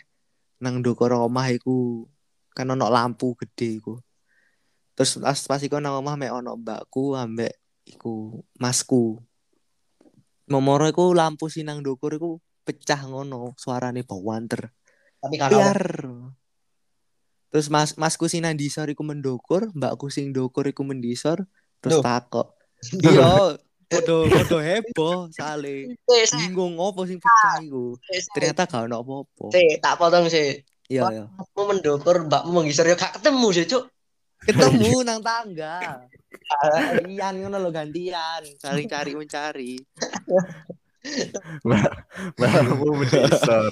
nang 0.60 0.84
ndokor 0.84 1.14
omah 1.16 1.48
iku 1.54 2.04
kan 2.52 2.68
ono 2.68 2.90
lampu 2.92 3.38
gede 3.40 3.80
iku. 3.80 3.96
Terus 4.98 5.22
pas 5.22 5.40
pas 5.46 5.62
iku 5.62 5.78
nang 5.78 6.02
omah 6.02 6.18
mek 6.18 6.34
ono 6.34 6.58
mbakku 6.58 7.14
ambek 7.14 7.54
iku 7.86 8.42
masku. 8.58 9.22
Momoro 10.48 10.88
iku 10.90 11.14
lampu 11.14 11.52
sing 11.52 11.70
nang 11.70 11.86
ndokor 11.86 12.18
iku 12.18 12.42
pecah 12.68 13.00
ngono, 13.08 13.56
suarane 13.56 14.04
bawanter. 14.04 14.74
tapi 15.18 15.36
Biar. 15.40 15.80
Terus 17.48 17.68
mas 17.72 17.96
masku 17.96 18.28
sing 18.28 18.44
nang 18.44 18.60
disor 18.60 18.92
iku 18.92 19.08
mendokur, 19.08 19.72
mbakku 19.72 20.12
sing 20.12 20.36
ndokur 20.36 20.68
iku 20.68 20.84
mendisor, 20.84 21.48
terus 21.80 22.04
takok. 22.04 22.54
Iya, 23.02 23.58
podo 23.88 24.28
podo 24.28 24.58
heboh 24.68 25.32
sale. 25.32 25.96
Sik, 26.04 26.36
Bingung 26.36 26.76
opo 26.76 27.08
sing 27.08 27.18
pecah 27.24 27.64
iku. 27.64 27.96
Ternyata 28.36 28.68
gak 28.68 28.84
ono 28.92 28.96
apa-apa. 29.02 29.46
Sik, 29.56 29.80
tak 29.80 29.96
potong 29.96 30.28
sih. 30.28 30.60
Iya, 30.88 31.04
iya. 31.12 31.26
Mbakmu 31.28 31.62
mendokur, 31.68 32.16
mbakmu 32.28 32.52
menggisor 32.64 32.88
ya 32.88 32.96
gak 32.96 33.20
ketemu 33.20 33.48
sih, 33.52 33.66
Cuk. 33.68 33.84
Ketemu 34.44 34.92
nang 35.08 35.20
tangga. 35.20 36.08
Gantian 36.48 37.34
ngono 37.44 37.58
lho 37.60 37.70
gantian, 37.76 38.44
saling 38.60 38.88
cari 38.88 39.12
mencari. 39.16 39.74
Mbakmu 42.40 42.88
mendisor. 43.04 43.72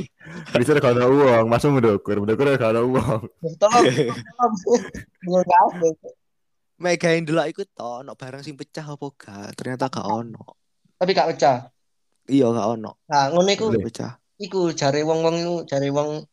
Mendisor 0.51 0.77
gak 0.83 0.95
ono 0.95 1.07
uang, 1.07 1.45
masuk 1.47 1.79
mendokur, 1.79 2.19
mendokur 2.19 2.51
gak 2.55 2.75
ono 2.75 2.81
uang. 2.83 3.21
Tolong, 3.59 3.83
tolong. 5.23 5.95
gawe 6.75 7.15
ndelok 7.23 7.47
iku 7.51 7.61
to, 7.71 8.03
ono 8.03 8.11
barang 8.19 8.43
sing 8.43 8.59
pecah 8.59 8.83
apa 8.83 9.05
gak? 9.15 9.55
Ternyata 9.55 9.87
gak 9.87 10.07
ono. 10.07 10.43
Tapi 10.99 11.11
gak 11.15 11.29
pecah. 11.35 11.57
Iya 12.27 12.51
gak 12.51 12.67
ono. 12.75 12.91
Nah, 13.07 13.31
ngono 13.31 13.49
iku 13.49 13.71
Gak 13.71 13.85
pecah. 13.87 14.11
iku 14.35 14.75
jare 14.75 14.99
wong-wong 15.07 15.35
iku 15.39 15.55
jare 15.63 15.87
wong 15.95 16.27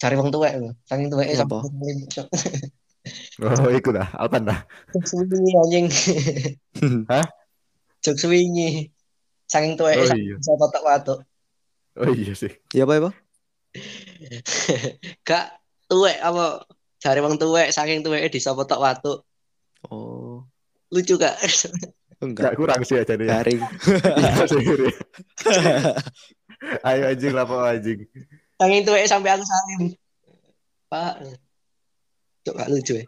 jare 0.00 0.14
wong 0.16 0.32
tuwek 0.32 0.52
lho. 0.56 0.72
Saking 0.88 1.08
tuweke 1.12 1.36
Apa? 1.36 1.58
sampe 1.68 1.88
Oh, 3.42 3.70
iku 3.74 3.90
dah, 3.90 4.08
alpan 4.14 4.46
dah. 4.46 4.62
Swingi 4.94 5.52
anjing. 5.58 5.86
Hah? 7.10 7.26
Jok 8.00 8.16
swingi. 8.16 8.88
Saking 9.50 9.74
tuweke 9.76 10.00
Oh, 10.00 10.08
sampe 10.08 10.22
iya. 10.22 10.36
bisa 10.38 10.52
kotak 10.56 10.82
watuk. 10.86 11.18
Oh 12.00 12.08
iya 12.08 12.32
sih. 12.32 12.48
Iya 12.72 12.88
apa 12.88 12.92
ya, 12.96 13.00
Pak? 13.04 13.14
Gak 15.28 15.46
tuwek 15.90 16.16
apa 16.24 16.64
jare 17.02 17.20
wong 17.20 17.36
tuwek 17.36 17.68
saking 17.74 18.00
tuweke 18.00 18.32
disapa 18.32 18.64
tok 18.64 18.80
watuk. 18.80 19.18
Oh, 19.90 20.46
Lucu 20.92 21.16
gak? 21.16 21.34
enggak. 22.22 22.52
Gak 22.52 22.56
kurang 22.60 22.80
sih 22.84 23.00
aja 23.00 23.16
nih. 23.16 23.26
Garing. 23.26 23.60
Iya 24.22 24.44
sih. 24.46 24.62
Ayo 26.86 27.02
anjing 27.10 27.32
lapo 27.34 27.58
anjing. 27.58 28.06
saking 28.60 28.86
tuweke 28.86 29.10
sampe 29.10 29.26
aku 29.26 29.42
salim. 29.42 29.80
Pak. 30.86 31.14
Cok 32.46 32.54
gak 32.54 32.70
lucu 32.70 32.92
ya. 33.02 33.04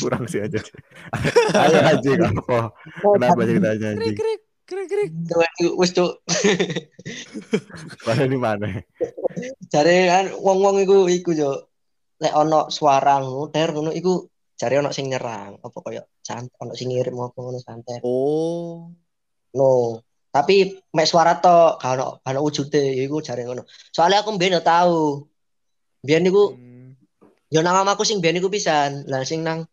Kurang 0.00 0.24
sih 0.26 0.42
aja. 0.42 0.58
Ayo 1.54 1.78
anjing 1.94 2.18
apa? 2.18 2.74
Kenapa 2.98 3.40
ceritanya 3.46 3.94
anjing? 3.94 4.16
krik 4.18 4.40
krik 4.66 4.86
krik. 4.90 5.10
Wis 5.78 5.94
cuk. 5.94 6.18
Mana 8.08 8.24
di 8.26 8.38
mana? 8.40 8.66
Jare 9.70 9.96
kan 10.10 10.26
wong-wong 10.34 10.82
iku 10.82 11.06
iku 11.06 11.30
yo. 11.36 11.70
Lek 12.20 12.36
ono 12.36 12.68
suara 12.68 13.16
ngono, 13.22 13.48
ngono 13.48 13.90
iku 13.96 14.28
jare 14.60 14.74
ono 14.76 14.90
sing 14.92 15.08
nyerang, 15.08 15.56
apa 15.64 15.76
koyo 15.80 16.02
santet 16.20 16.52
ono 16.60 16.72
sing 16.76 16.92
ngirim 16.92 17.16
apa 17.16 17.38
ngono 17.40 17.58
santet. 17.64 18.00
Oh. 18.04 18.92
No. 19.56 19.70
Tapi 20.30 20.54
mek 20.94 21.08
suara 21.10 21.40
tok, 21.42 21.80
gak 21.82 21.90
ono 21.96 22.06
gak 22.22 22.30
ono 22.30 22.40
wujude, 22.44 22.82
ya 22.98 23.02
iku 23.08 23.18
jare 23.24 23.42
ngono. 23.48 23.62
Soalnya 23.90 24.20
aku 24.22 24.30
mbiyen 24.36 24.60
tahu. 24.62 25.24
Mbiyen 26.04 26.22
niku 26.28 26.42
Hmm. 26.54 26.92
yo 27.50 27.60
nang 27.64 27.74
mamaku 27.82 28.04
sing 28.06 28.20
mbiyen 28.20 28.38
iku 28.38 28.52
pisan. 28.52 29.08
Lah 29.10 29.24
sing 29.26 29.40
nang 29.42 29.64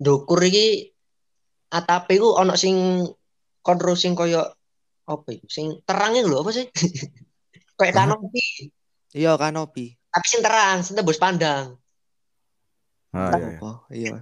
ndukur 0.00 0.38
iki 0.40 0.94
atape 1.68 2.16
iku 2.16 2.38
ono 2.40 2.54
sing 2.56 3.04
kontrol 3.60 3.98
sing 3.98 4.14
koyo 4.16 4.40
apa 5.04 5.28
iku? 5.34 5.46
Sing 5.50 5.66
terang 5.84 6.16
iku 6.16 6.28
lho 6.30 6.38
apa 6.40 6.50
sih? 6.56 6.66
Kayak 7.78 7.94
kanopi, 8.06 8.72
Iya 9.14 9.36
kanopi. 9.38 9.94
tapi 10.08 10.26
sing 10.26 10.40
terang, 10.42 10.82
sing 10.82 10.94
tembus 10.96 11.20
pandang. 11.20 11.76
Ah 13.16 13.32
iya. 13.32 13.48
iya. 13.48 13.58
Apa? 13.58 13.70
Iya. 13.88 14.14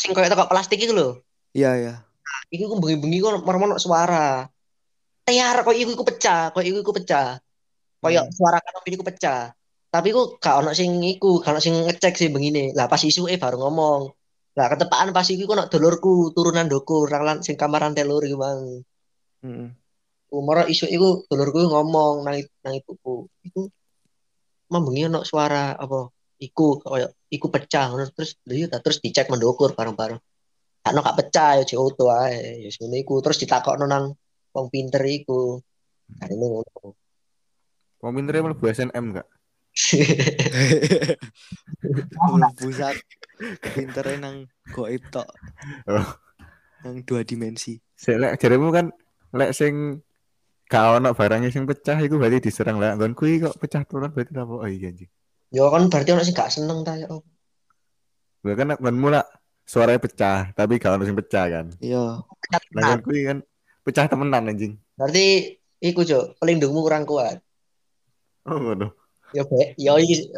Sing 0.00 0.10
koyo 0.12 0.28
teko 0.28 0.44
plastik 0.50 0.78
iku 0.80 0.92
lho. 0.92 1.08
Iya, 1.56 1.70
iya. 1.80 1.94
Iki 2.52 2.64
ku 2.68 2.76
bengi-bengi 2.82 3.18
ku 3.24 3.28
merem 3.44 3.76
suara. 3.80 4.44
Tiar 5.24 5.56
kok 5.64 5.72
iku 5.72 5.90
iku 5.96 6.04
pecah, 6.04 6.52
kok 6.52 6.64
iku 6.64 6.84
iku 6.84 6.92
pecah. 6.92 7.40
Koyo 8.04 8.20
Hmm. 8.20 8.32
suara 8.36 8.60
kanopi 8.60 8.92
iku 8.92 9.04
pecah. 9.06 9.56
Tapi 9.88 10.08
ku 10.12 10.36
gak 10.36 10.60
ono 10.60 10.76
sing 10.76 11.00
iku, 11.00 11.40
gak 11.40 11.56
ono 11.56 11.60
sing 11.64 11.74
ngecek 11.88 12.14
sih 12.20 12.28
bengine. 12.28 12.76
Lah 12.76 12.84
pas 12.90 13.00
isuke 13.00 13.32
baru 13.40 13.56
ngomong. 13.64 14.12
Lah 14.54 14.66
ketepaan 14.68 15.16
pas 15.16 15.24
iku 15.24 15.48
ono 15.56 15.64
dulurku 15.72 16.34
turunan 16.36 16.68
dokur, 16.68 17.08
nang 17.08 17.22
lan- 17.24 17.42
sing 17.46 17.56
kamar 17.56 17.88
rantai 17.88 18.04
lur 18.04 18.20
iku 18.20 18.36
bang. 18.36 18.60
Hmm. 19.40 19.66
Umur 20.34 20.68
isu 20.68 20.84
iku 20.90 21.24
dulurku 21.30 21.64
ngomong 21.64 22.26
nang 22.28 22.36
nang 22.60 22.74
ibuku. 22.76 23.24
Iku 23.46 23.70
membengi 24.68 25.08
ono 25.08 25.20
suara 25.24 25.72
apa? 25.78 26.10
Iku 26.44 26.84
koyo 26.84 27.08
iku 27.32 27.46
pecah 27.48 27.88
ngono 27.88 28.12
terus 28.12 28.36
iya 28.52 28.68
ta, 28.68 28.84
terus 28.84 29.00
dicek 29.00 29.32
mendokur 29.32 29.72
bareng-bareng. 29.72 30.20
Kakno 30.84 31.00
gak 31.00 31.16
pecah 31.24 31.50
ya 31.56 31.62
jek 31.64 31.80
auto 31.80 32.12
ae. 32.12 32.68
Ya 32.68 32.68
ngono 32.68 32.96
iku 33.00 33.14
terus 33.24 33.40
ditakokno 33.40 33.88
nang 33.88 34.12
wong 34.52 34.66
pinter 34.68 35.00
iku. 35.08 35.56
Karene 36.20 36.46
ngono. 36.52 36.92
Mau 38.04 38.12
pinternya 38.12 38.44
mlebu 38.44 38.64
SNM 38.68 39.06
gak? 39.16 39.28
Pusat 42.60 42.96
pinternya 43.72 44.16
nang 44.20 44.44
goib 44.76 45.00
tok. 45.08 45.24
Oh. 45.88 46.08
Nang 46.84 47.00
dua 47.08 47.24
dimensi. 47.24 47.80
Lek 48.04 48.36
jaremu 48.36 48.68
kan 48.68 48.92
lek 49.32 49.56
sing 49.56 50.04
gak 50.68 51.00
ono 51.00 51.16
barangnya 51.16 51.48
sing 51.48 51.64
pecah 51.64 51.96
iku 52.04 52.20
berarti 52.20 52.44
diserang 52.44 52.76
lah. 52.76 52.92
Nggon 52.92 53.16
kuwi 53.16 53.40
kok 53.40 53.56
pecah 53.56 53.88
turun 53.88 54.12
berarti 54.12 54.36
apa? 54.36 54.52
Oh 54.52 54.68
iya 54.68 54.92
anjing. 54.92 55.08
Ya 55.50 55.64
kan 55.68 55.88
berarti 55.92 56.10
ono 56.14 56.22
sing 56.24 56.34
gak 56.36 56.52
seneng 56.52 56.80
ta 56.86 56.96
ya. 56.96 57.06
apa. 57.10 57.20
Lah 58.44 58.54
kan 58.56 58.68
nggonmu 58.76 59.08
lah 59.08 59.24
suaranya 59.64 60.00
pecah, 60.00 60.52
tapi 60.52 60.76
gak 60.76 60.96
ono 60.96 61.04
sing 61.04 61.16
pecah 61.16 61.44
kan. 61.48 61.66
Iya. 61.80 62.20
Lah 62.20 62.60
Nah, 62.76 62.96
kan 63.00 63.00
kan 63.04 63.38
pecah 63.84 64.04
temenan 64.08 64.48
anjing. 64.48 64.76
berarti 64.94 65.58
iku 65.82 66.06
jo 66.06 66.32
pelindungmu 66.38 66.80
kurang 66.84 67.04
kuat. 67.04 67.42
Oh 68.46 68.56
ngono. 68.60 68.92
Ya 69.34 69.42
be, 69.42 69.74
ya 69.74 69.98
iki 69.98 70.30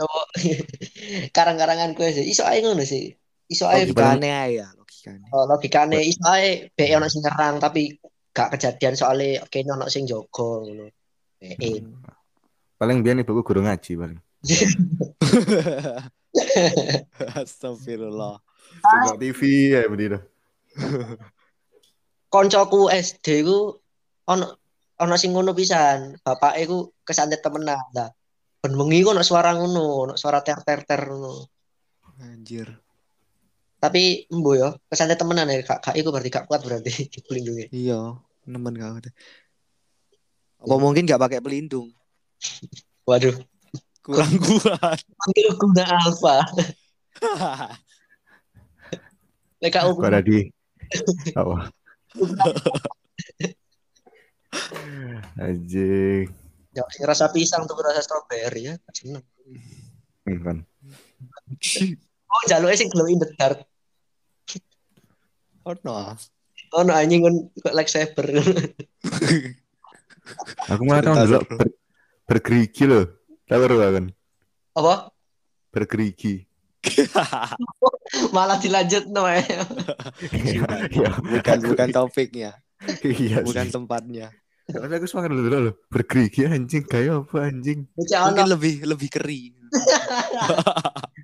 karang-karangan 1.37 1.93
kowe 1.93 2.09
sih. 2.09 2.25
Iso 2.25 2.43
ae 2.49 2.65
ngono 2.65 2.81
sih. 2.87 3.13
Iso 3.47 3.69
ae 3.69 3.85
Logikane 3.85 4.29
ae 4.33 4.51
ya, 4.63 4.67
logikane. 4.73 5.27
Oh, 5.37 5.45
logikane 5.45 6.01
iso 6.01 6.25
ae 6.33 6.73
be 6.73 6.85
ono 6.97 7.07
sing 7.13 7.21
nyerang 7.21 7.61
tapi 7.61 7.93
gak 8.33 8.57
kejadian 8.57 8.97
soalnya 8.97 9.45
kayaknya 9.49 9.77
ono 9.77 9.87
sing 9.93 10.09
jogo 10.09 10.65
ngono. 10.65 10.89
Eh. 11.45 11.83
Paling 12.77 13.05
biar 13.05 13.21
ibuku 13.21 13.45
guru 13.45 13.61
ngaji 13.69 13.93
paling. 14.01 14.21
Astagfirullah. 17.41 18.39
Tengok 18.83 19.19
TV 19.19 19.41
ya 19.75 19.89
begitu. 19.89 20.19
koncoku 22.27 22.93
SD 22.93 23.47
ku 23.47 23.81
ono 24.29 24.47
ono 25.01 25.15
sing 25.17 25.33
ngono 25.33 25.57
pisan. 25.57 26.21
Bapake 26.21 26.69
ku 26.69 26.93
kesantet 27.07 27.41
temenan 27.41 27.81
ta. 27.95 28.13
Ben 28.61 28.73
wengi 28.77 29.03
ku 29.03 29.11
ono 29.15 29.23
suara 29.25 29.57
ngono, 29.57 30.11
ono 30.11 30.15
suara 30.21 30.43
ter 30.45 30.61
ter 30.67 30.85
ter 30.85 31.01
ngono. 31.09 31.49
Anjir. 32.21 32.69
Tapi 33.77 34.25
embo 34.33 34.57
yo, 34.57 34.73
kesantet 34.89 35.21
temenan 35.21 35.53
ya 35.53 35.61
kak, 35.61 35.85
kak 35.85 35.95
iku 36.01 36.09
berarti 36.09 36.33
gak 36.33 36.49
kuat 36.49 36.65
berarti 36.65 37.07
pelindungnya. 37.29 37.69
Iya, 37.71 38.01
nemen 38.49 38.73
kau 38.73 38.97
deh. 39.05 39.13
Apa 40.65 40.75
mungkin 40.81 41.05
gak 41.05 41.21
pakai 41.21 41.45
pelindung? 41.45 41.93
Waduh, 43.05 43.37
Kurang 44.07 44.39
kuat. 44.39 44.99
panggil 45.19 45.49
guna 45.59 45.83
alfa. 45.83 46.37
Lek 49.59 49.71
kak 49.75 49.83
Kok 49.83 50.07
ada 50.07 50.23
di 50.23 50.47
apa? 51.41 51.75
Anjing. 55.43 56.31
Ya, 56.71 56.87
rasa 57.03 57.27
pisang 57.35 57.67
tuh 57.67 57.75
rasa 57.83 58.07
stroberi 58.07 58.71
ya. 58.71 58.75
Seneng. 58.95 59.27
Kan. 60.23 60.63
Oh, 62.31 62.43
jaluknya 62.47 62.79
sing 62.79 62.91
glow 62.95 63.11
in 63.11 63.19
the 63.19 63.27
dark. 63.35 63.67
Oh 65.67 65.75
no. 65.83 66.15
Oh, 66.71 66.87
no 66.87 66.95
anjing 66.95 67.27
kan 67.27 67.35
kok 67.59 67.75
lightsaber. 67.75 68.27
Aku 70.71 70.83
malah 70.87 71.03
tahu 71.03 71.15
dulu 71.27 71.39
ber, 71.59 71.69
bergerigi 72.31 72.87
loh. 72.87 73.16
Tahu 73.47 73.59
baru 73.63 73.77
kan? 73.95 74.05
Apa? 74.75 74.95
Bergerigi. 75.71 76.47
Malah 78.35 78.59
dilanjut 78.59 79.07
no 79.11 79.27
ya. 79.27 79.43
Iya. 80.31 81.11
bukan 81.19 81.59
bukan 81.67 81.89
topiknya, 81.91 82.55
Iya 83.03 83.43
bukan 83.43 83.67
sih. 83.67 83.75
tempatnya. 83.75 84.27
Tapi 84.67 84.93
aku 84.99 85.07
semangat 85.07 85.31
dulu 85.35 85.43
dulu. 85.47 85.71
Bergerigi 85.91 86.47
anjing 86.47 86.83
kayak 86.87 87.27
apa 87.27 87.51
anjing? 87.51 87.87
Mungkin 87.95 88.47
lebih 88.51 88.75
lebih 88.87 89.09
keri. 89.11 89.55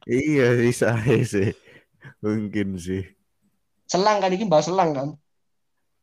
Iya 0.02 0.58
bisa 0.58 0.98
aja 0.98 1.14
sih. 1.22 1.54
Mungkin 2.18 2.74
sih. 2.74 3.06
selang 3.86 4.18
kan 4.18 4.34
iki 4.34 4.50
bahas 4.50 4.66
selang 4.66 4.90
kan. 4.90 5.08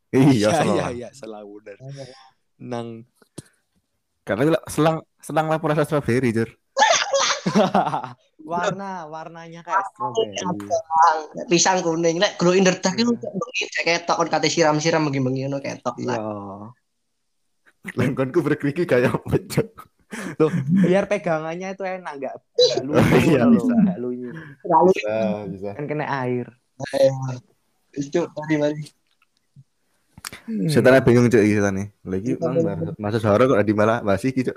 Iya 0.08 0.32
iya 0.32 0.48
selang. 0.56 0.90
iya 0.96 1.08
selalu 1.12 1.60
bener. 1.60 1.76
Nang 2.56 3.04
Karena 4.24 4.56
selang 4.72 5.04
selang 5.30 5.46
lapor 5.46 5.70
rasa 5.70 5.86
strawberry 5.86 6.34
jur. 6.34 6.50
warna 8.42 9.06
warnanya 9.06 9.62
kayak 9.62 9.86
strawberry. 9.94 10.34
Pisang 11.46 11.80
kuning 11.80 12.18
lek 12.18 12.34
glow 12.34 12.50
in 12.52 12.66
the 12.66 12.74
dark 12.74 12.98
itu 12.98 13.14
cek 13.70 13.84
ketok 13.86 14.16
kon 14.18 14.28
kate 14.28 14.50
siram-siram 14.50 15.06
bengi-bengi 15.06 15.46
ngono 15.46 15.62
ketok 15.62 15.94
Iya. 15.96 16.06
lah. 16.10 16.18
Lengkonku 17.96 18.42
bergerigi 18.42 18.84
kayak 18.84 19.14
apa? 19.16 19.38
Loh, 20.42 20.50
biar 20.82 21.06
pegangannya 21.06 21.70
itu 21.70 21.86
enak 21.86 22.12
nggak 22.18 22.34
nggak 22.82 22.82
lunyu 22.82 23.30
Iya, 23.30 23.42
bisa. 23.46 23.72
nggak 23.78 23.98
lunyu. 24.02 24.28
Bisa 24.90 25.14
bisa. 25.46 25.70
Kan 25.78 25.86
kena 25.86 26.06
air. 26.26 26.46
itu 27.94 28.18
mari 28.26 28.54
mari. 28.58 28.82
Setan 30.66 30.98
bingung 31.06 31.30
cok 31.30 31.42
iki 31.42 31.54
setan 31.56 31.74
nih. 31.78 31.88
Lagi 32.02 32.30
bang 32.34 32.54
masa 32.98 33.22
sahur 33.22 33.46
kok 33.46 33.62
di 33.62 33.70
malah 33.72 34.02
masih 34.02 34.34
gitu. 34.34 34.50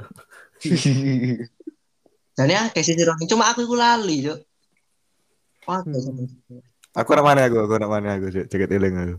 Dan 2.38 2.47
ya 2.49 2.66
kayak 2.74 2.86
sisi 2.86 3.03
rohing 3.05 3.30
cuma 3.30 3.53
aku 3.53 3.61
iku 3.61 3.78
lali, 3.78 4.26
Cuk. 4.26 4.39
Wah, 5.64 5.80
Aku 6.93 7.09
nak 7.18 7.26
mana 7.26 7.49
aku, 7.49 7.57
aku 7.66 7.74
nak 7.82 7.89
mana 7.89 8.07
aku 8.22 8.30
cok. 8.30 8.45
Ceket 8.53 8.70
eling 8.70 8.93
aku. 8.93 9.16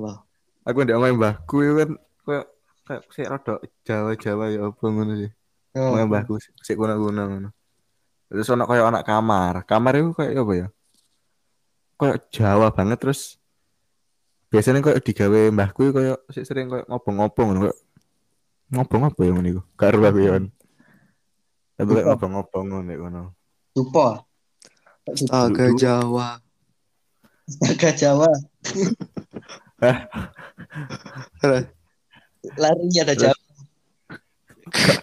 Wah. 0.00 0.24
Aku 0.64 0.80
ndek 0.80 0.96
omahe 0.96 1.12
mbahku 1.12 1.56
itu 1.60 1.72
kan 1.76 1.90
kayak 2.24 2.46
kayak 2.88 3.02
sik 3.12 3.28
rada 3.28 3.54
Jawa-Jawa 3.84 4.44
ya 4.48 4.60
apa 4.72 4.84
ngono 4.88 5.12
sih. 5.20 5.30
Omahe 5.76 6.08
mbahku 6.08 6.40
sik 6.40 6.80
kuna-kuna 6.80 7.28
ngono. 7.28 7.48
Terus 8.32 8.48
ono 8.48 8.64
kayak 8.64 8.88
anak 8.88 9.04
kamar. 9.04 9.54
Kamar 9.68 9.92
itu 10.00 10.16
kayak 10.16 10.32
apa 10.40 10.52
ya? 10.56 10.66
Kayak 12.00 12.18
Jawa 12.32 12.66
banget 12.72 12.98
terus 13.04 13.36
biasanya 14.48 14.80
kayak 14.80 15.04
digawe 15.04 15.40
mbahku 15.52 15.92
kayak 15.92 16.18
sik 16.32 16.48
sering 16.48 16.72
kayak 16.72 16.88
ngobong-ngobong 16.88 17.68
kayak 17.68 17.76
ngobong 18.72 19.02
apa 19.12 19.20
ya 19.20 19.30
ngono 19.36 19.48
iku? 19.52 19.62
Gak 19.76 19.88
ero 19.92 20.00
aku 20.08 20.20
ya. 20.24 20.30
kan. 20.40 20.44
Tapi 21.74 21.90
kayak 21.90 22.06
ngobong-ngobong 22.06 22.86
nek 22.86 22.98
ngono. 23.02 23.34
Lupa. 23.74 24.22
Astaga. 25.10 25.74
Jawa. 25.74 26.38
Astaga 27.50 27.90
Jawa. 27.92 28.30
Terus, 31.42 31.64
Lari 32.56 32.86
ada 33.02 33.14
Terus. 33.14 33.22
Jawa. 33.26 33.42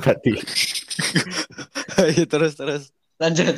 Tadi. 0.01 0.33
Ayo, 2.01 2.23
terus 2.25 2.53
terus. 2.57 2.83
Lanjut. 3.21 3.55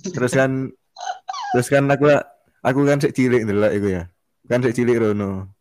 Terus 0.00 0.32
kan 0.34 0.74
terus 1.54 1.68
kan 1.70 1.84
aku 1.86 2.10
aku 2.64 2.80
kan 2.88 2.98
sik 2.98 3.14
cilik 3.14 3.46
ndelok 3.46 3.72
iku 3.78 3.88
ya. 4.00 4.02
Kan 4.48 4.64
sik 4.64 4.74
cilik 4.74 4.98
rono. 4.98 5.52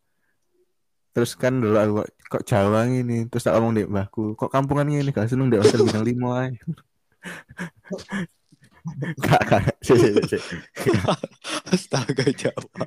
Terus 1.10 1.32
kan 1.34 1.57
dulu 1.57 1.78
aku 1.78 1.93
kok, 2.30 2.43
Jawa 2.45 2.86
ngene, 2.86 3.26
terus 3.28 3.43
tak 3.45 3.57
ngomong 3.57 3.74
dek 3.74 3.89
mbahku, 3.89 4.38
kok 4.38 4.53
kampungan 4.53 4.86
ngene 4.86 5.10
gak 5.10 5.30
seneng 5.30 5.49
dek 5.49 5.66
hotel 5.66 5.86
bintang 5.86 6.05
5 6.05 6.39
ae. 6.41 6.49
Gak 9.20 9.41
gak 9.45 9.62
sik 9.86 9.97
sik 9.99 10.26
sik. 10.26 10.41
Astaga 11.74 12.26
Jawa. 12.32 12.84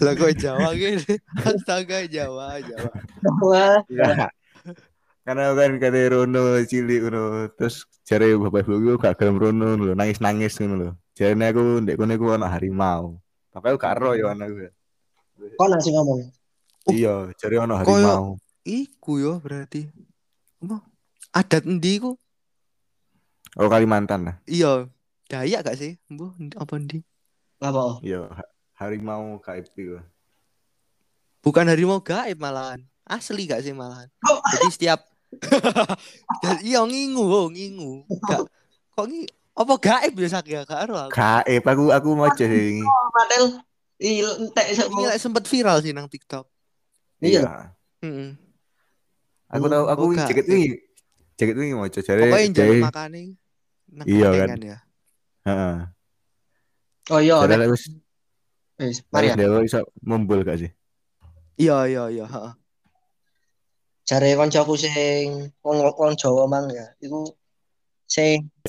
Lah 0.00 0.12
kok 0.14 0.32
Jawa 0.38 0.72
gini? 0.72 1.14
Astaga 1.42 2.06
Jawa, 2.06 2.62
Jawa. 2.62 2.90
Jawa. 3.20 3.66
Gak. 3.90 4.30
Karena 5.28 5.52
aku 5.52 5.60
kan 5.60 5.72
kate 5.76 6.02
rono 6.08 6.56
cilik 6.64 7.00
ngono, 7.04 7.52
terus 7.52 7.84
jare 8.08 8.32
bapak 8.32 8.64
ibu 8.64 8.96
gak 8.96 9.20
gelem 9.20 9.36
rono 9.36 9.76
lho, 9.76 9.92
nangis-nangis 9.92 10.56
ngono 10.56 10.74
lho. 10.80 10.90
Jarene 11.12 11.52
aku 11.52 11.84
ndek 11.84 12.00
kono 12.00 12.12
iku 12.16 12.32
ana 12.32 12.48
harimau. 12.48 13.20
Tapi 13.52 13.64
aku 13.68 13.76
gak 13.76 14.00
ero 14.00 14.16
ya 14.16 14.32
ana 14.32 14.48
aku. 14.48 14.72
Kok 15.58 15.68
nasi 15.68 15.92
ngomong? 15.92 16.37
Iya, 16.86 17.34
jare 17.34 17.56
ana 17.58 17.82
Koyo- 17.82 18.06
harimau. 18.06 18.24
Iku 18.62 19.18
yo 19.18 19.32
berarti. 19.42 19.88
Apa? 20.62 20.84
Adat 21.34 21.64
endi 21.66 21.98
iku? 21.98 22.14
Oh 23.58 23.66
Kalimantan 23.66 24.28
lah. 24.28 24.36
Iya, 24.46 24.86
Dayak 25.28 25.60
gak 25.68 25.76
sih? 25.76 26.00
Bu, 26.08 26.32
apa 26.56 26.72
endi? 26.80 27.04
Apa? 27.60 28.00
Iya, 28.00 28.28
ha- 28.32 28.50
harimau 28.80 29.36
gaib 29.44 29.68
itu. 29.76 30.00
Bukan 31.44 31.68
harimau 31.68 32.00
gaib 32.00 32.40
malahan. 32.40 32.80
Asli 33.04 33.44
gak 33.44 33.60
sih 33.60 33.76
malahan? 33.76 34.08
Oh. 34.24 34.40
Jadi 34.52 34.68
setiap 34.72 35.00
iya 36.64 36.80
ngingu, 36.88 37.20
oh, 37.20 37.52
ngingu. 37.52 38.08
Gak 38.24 38.48
kok 38.96 39.04
ngi 39.04 39.28
apa 39.52 39.74
gaib 39.76 40.14
ya 40.16 40.28
sak 40.32 40.48
ya 40.48 40.64
gak 40.64 40.88
ero 40.88 40.96
aku. 40.96 41.12
Gaib 41.12 41.64
aku 41.68 41.84
aku 41.92 42.08
mau 42.16 42.32
sing. 42.32 42.80
Padahal 43.12 43.60
entek 44.00 44.66
sempet 45.20 45.44
viral 45.44 45.84
sih 45.84 45.92
nang 45.92 46.08
TikTok. 46.08 46.48
Iya. 47.18 47.74
Heeh. 48.02 48.30
Aku 49.48 49.66
tahu 49.66 49.84
aku 49.88 50.02
Oh, 50.06 50.14
jaket 50.14 50.44
ini. 50.46 50.76
Jaket 51.34 51.54
ini 51.56 51.72
mau 51.74 51.88
jare. 51.88 52.22
Pokoknya 52.22 52.44
yang 52.44 52.54
jalan 52.54 52.68
jare- 52.68 52.84
makane 52.84 53.22
Iya, 54.04 54.28
konten 54.30 54.48
kan. 54.52 54.58
ya. 54.60 54.78
Heeh. 55.48 55.76
Oh 57.08 57.20
iya, 57.24 57.36
Jare 57.40 57.66
wis 57.72 57.84
wis 58.76 58.98
mari. 59.08 59.32
dewe 59.32 59.64
iso 59.64 59.80
mumbul 60.04 60.44
gak 60.44 60.60
sih? 60.60 60.70
Iya, 61.56 61.88
iya, 61.88 62.02
iya, 62.12 62.26
heeh. 62.28 62.52
Jare 64.04 64.36
kancaku 64.36 64.76
sing 64.76 65.48
wong 65.64 65.78
wong 65.96 66.12
Jawa 66.14 66.44
mang 66.46 66.68
ya, 66.68 66.84
iku 67.00 67.24
sing 68.06 68.46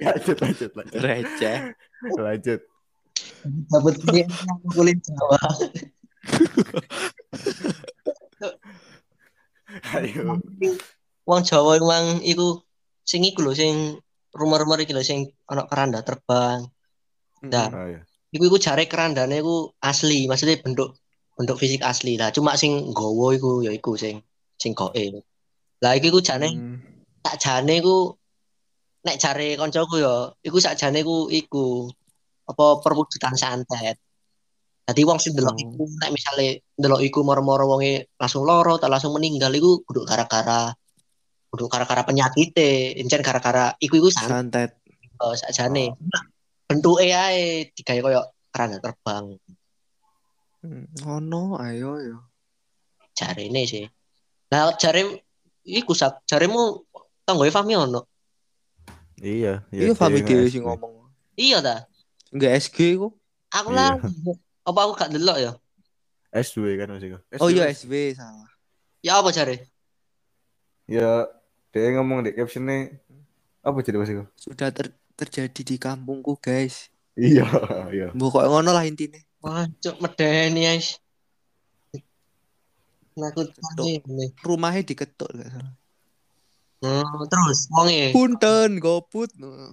lanjut 0.00 0.36
lanjut 0.40 0.70
lanjut. 0.72 1.00
Receh. 1.00 1.58
Lanjut. 2.16 2.60
Dapat 3.70 3.94
dia 4.12 4.26
kulit 4.74 4.98
Jawa. 5.02 5.40
Ayo. 9.96 10.40
Wong 11.26 11.42
Jawa 11.42 11.70
emang 11.78 12.22
iku 12.22 12.62
sing 13.02 13.26
iku 13.26 13.42
lho 13.42 13.52
sing 13.54 13.98
rumor-rumor 14.34 14.78
iki 14.82 14.94
lho 14.94 15.02
sing 15.02 15.26
ana 15.50 15.66
keranda 15.66 16.02
terbang. 16.06 16.66
Nah. 17.46 17.68
Oh 17.70 17.86
iya. 17.90 18.00
Iku 18.34 18.50
iku 18.50 18.58
jare 18.58 18.90
kerandane 18.90 19.40
iku 19.40 19.70
asli, 19.80 20.26
maksudnya 20.26 20.58
bentuk 20.60 20.98
bentuk 21.38 21.56
fisik 21.56 21.82
asli 21.86 22.18
lah. 22.18 22.34
Cuma 22.34 22.58
sing 22.58 22.90
nggawa 22.92 23.36
iku 23.38 23.62
ya 23.62 23.70
iku 23.72 23.94
sing 23.94 24.22
sing 24.58 24.74
goe. 24.74 25.22
Lah 25.82 25.92
iki 25.94 26.08
ku 26.10 26.20
jane 26.24 26.48
Hmm. 26.52 26.78
tak 27.22 27.36
jane 27.42 27.82
ku 27.82 28.14
nek 29.06 29.18
jare 29.22 29.54
koncoku 29.54 30.02
ya, 30.02 30.30
iku 30.42 30.58
sak 30.58 30.74
jane 30.78 31.06
ku 31.06 31.30
iku 31.30 31.86
apa 32.46 32.64
perwujudan 32.80 33.34
santet. 33.34 33.98
Jadi 34.86 35.02
wong 35.02 35.18
sing 35.18 35.34
ndelok 35.34 35.52
Oh. 35.52 35.62
iku 35.66 35.82
nek 35.98 36.10
misale 36.10 36.46
ndelok 36.72 37.02
iku 37.02 37.18
moro-moro 37.20 37.66
wonge 37.68 38.14
langsung 38.14 38.42
loro 38.42 38.78
atau 38.78 38.86
langsung 38.86 39.12
meninggal 39.12 39.50
iku 39.50 39.82
kudu 39.82 40.02
gara-gara 40.02 40.70
kudu 41.46 41.66
gara-gara 41.66 42.02
penyakite, 42.02 42.94
encen 42.94 43.18
gara-gara 43.18 43.74
iku 43.76 43.98
iku 43.98 44.08
santet 44.08 44.78
Santet. 44.78 45.40
sakjane. 45.42 45.90
Bentuke 46.66 47.06
ae 47.08 47.70
digawe 47.72 48.00
koyo 48.00 48.20
keranda 48.48 48.78
terbang 48.78 49.34
Hmm, 50.60 50.82
Ono 51.06 51.54
ayo 51.56 51.90
yo. 52.00 52.18
jarene 53.14 53.62
sih. 53.64 53.86
Nah, 54.50 54.74
jare 54.74 55.02
iku 55.62 55.94
sak 55.94 56.26
jaremu 56.26 56.82
tanggoe 57.22 57.48
Fahmi 57.48 57.74
ono. 57.74 58.02
Iya, 59.16 59.62
Iya 59.70 59.94
Fami 59.94 60.20
dia 60.20 60.26
dhewe 60.26 60.42
nge- 60.44 60.52
sing 60.52 60.62
ngomong. 60.62 61.06
Iya 61.34 61.58
ta? 61.62 61.76
Enggak 62.34 62.52
SG 62.58 62.98
ku. 62.98 63.14
Aku 63.54 63.70
Iya. 63.70 63.76
lah 63.76 63.90
apa 64.66 64.78
aku 64.82 64.92
gak 64.98 65.10
delok 65.14 65.38
ya? 65.38 65.52
S2 66.34 66.76
kan 66.76 66.90
masih 66.92 67.16
Oh 67.40 67.48
iya 67.48 67.70
SB 67.70 68.12
salah. 68.12 68.50
Ya 69.00 69.16
apa 69.22 69.30
jare? 69.30 69.70
Ya, 70.86 71.26
dia 71.70 71.90
ngomong 71.96 72.26
di 72.26 72.34
captionnya 72.34 72.98
apa 73.62 73.78
jadi 73.82 73.98
mas 73.98 74.10
Iko? 74.10 74.26
Sudah 74.38 74.70
ter- 74.70 74.94
terjadi 75.16 75.60
di 75.62 75.76
kampungku, 75.80 76.36
guys. 76.38 76.90
Iya, 77.16 77.46
iya. 77.90 78.08
Kok 78.12 78.44
ngono 78.52 78.70
lah 78.70 78.84
intine. 78.84 79.24
Wah, 79.40 79.64
cuk 79.80 79.96
medeni 80.02 80.66
guys. 80.66 80.98
Nakutane. 83.16 84.04
Rumahnya 84.44 84.82
diketuk 84.84 85.30
gak 85.32 85.48
salah. 85.48 85.74
Hmm, 86.76 87.24
terus 87.32 87.72
wonge 87.72 88.12
Punten 88.12 88.76
goput. 88.76 89.32
Lu. 89.40 89.72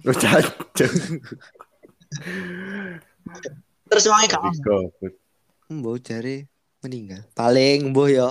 terus 3.88 4.04
ono. 4.08 4.26
Goblok. 4.26 4.92
Mbok 5.70 5.96
jare 6.02 6.48
meninggal. 6.84 7.22
Paling 7.32 7.90
mbok 7.90 8.08
yo 8.12 8.28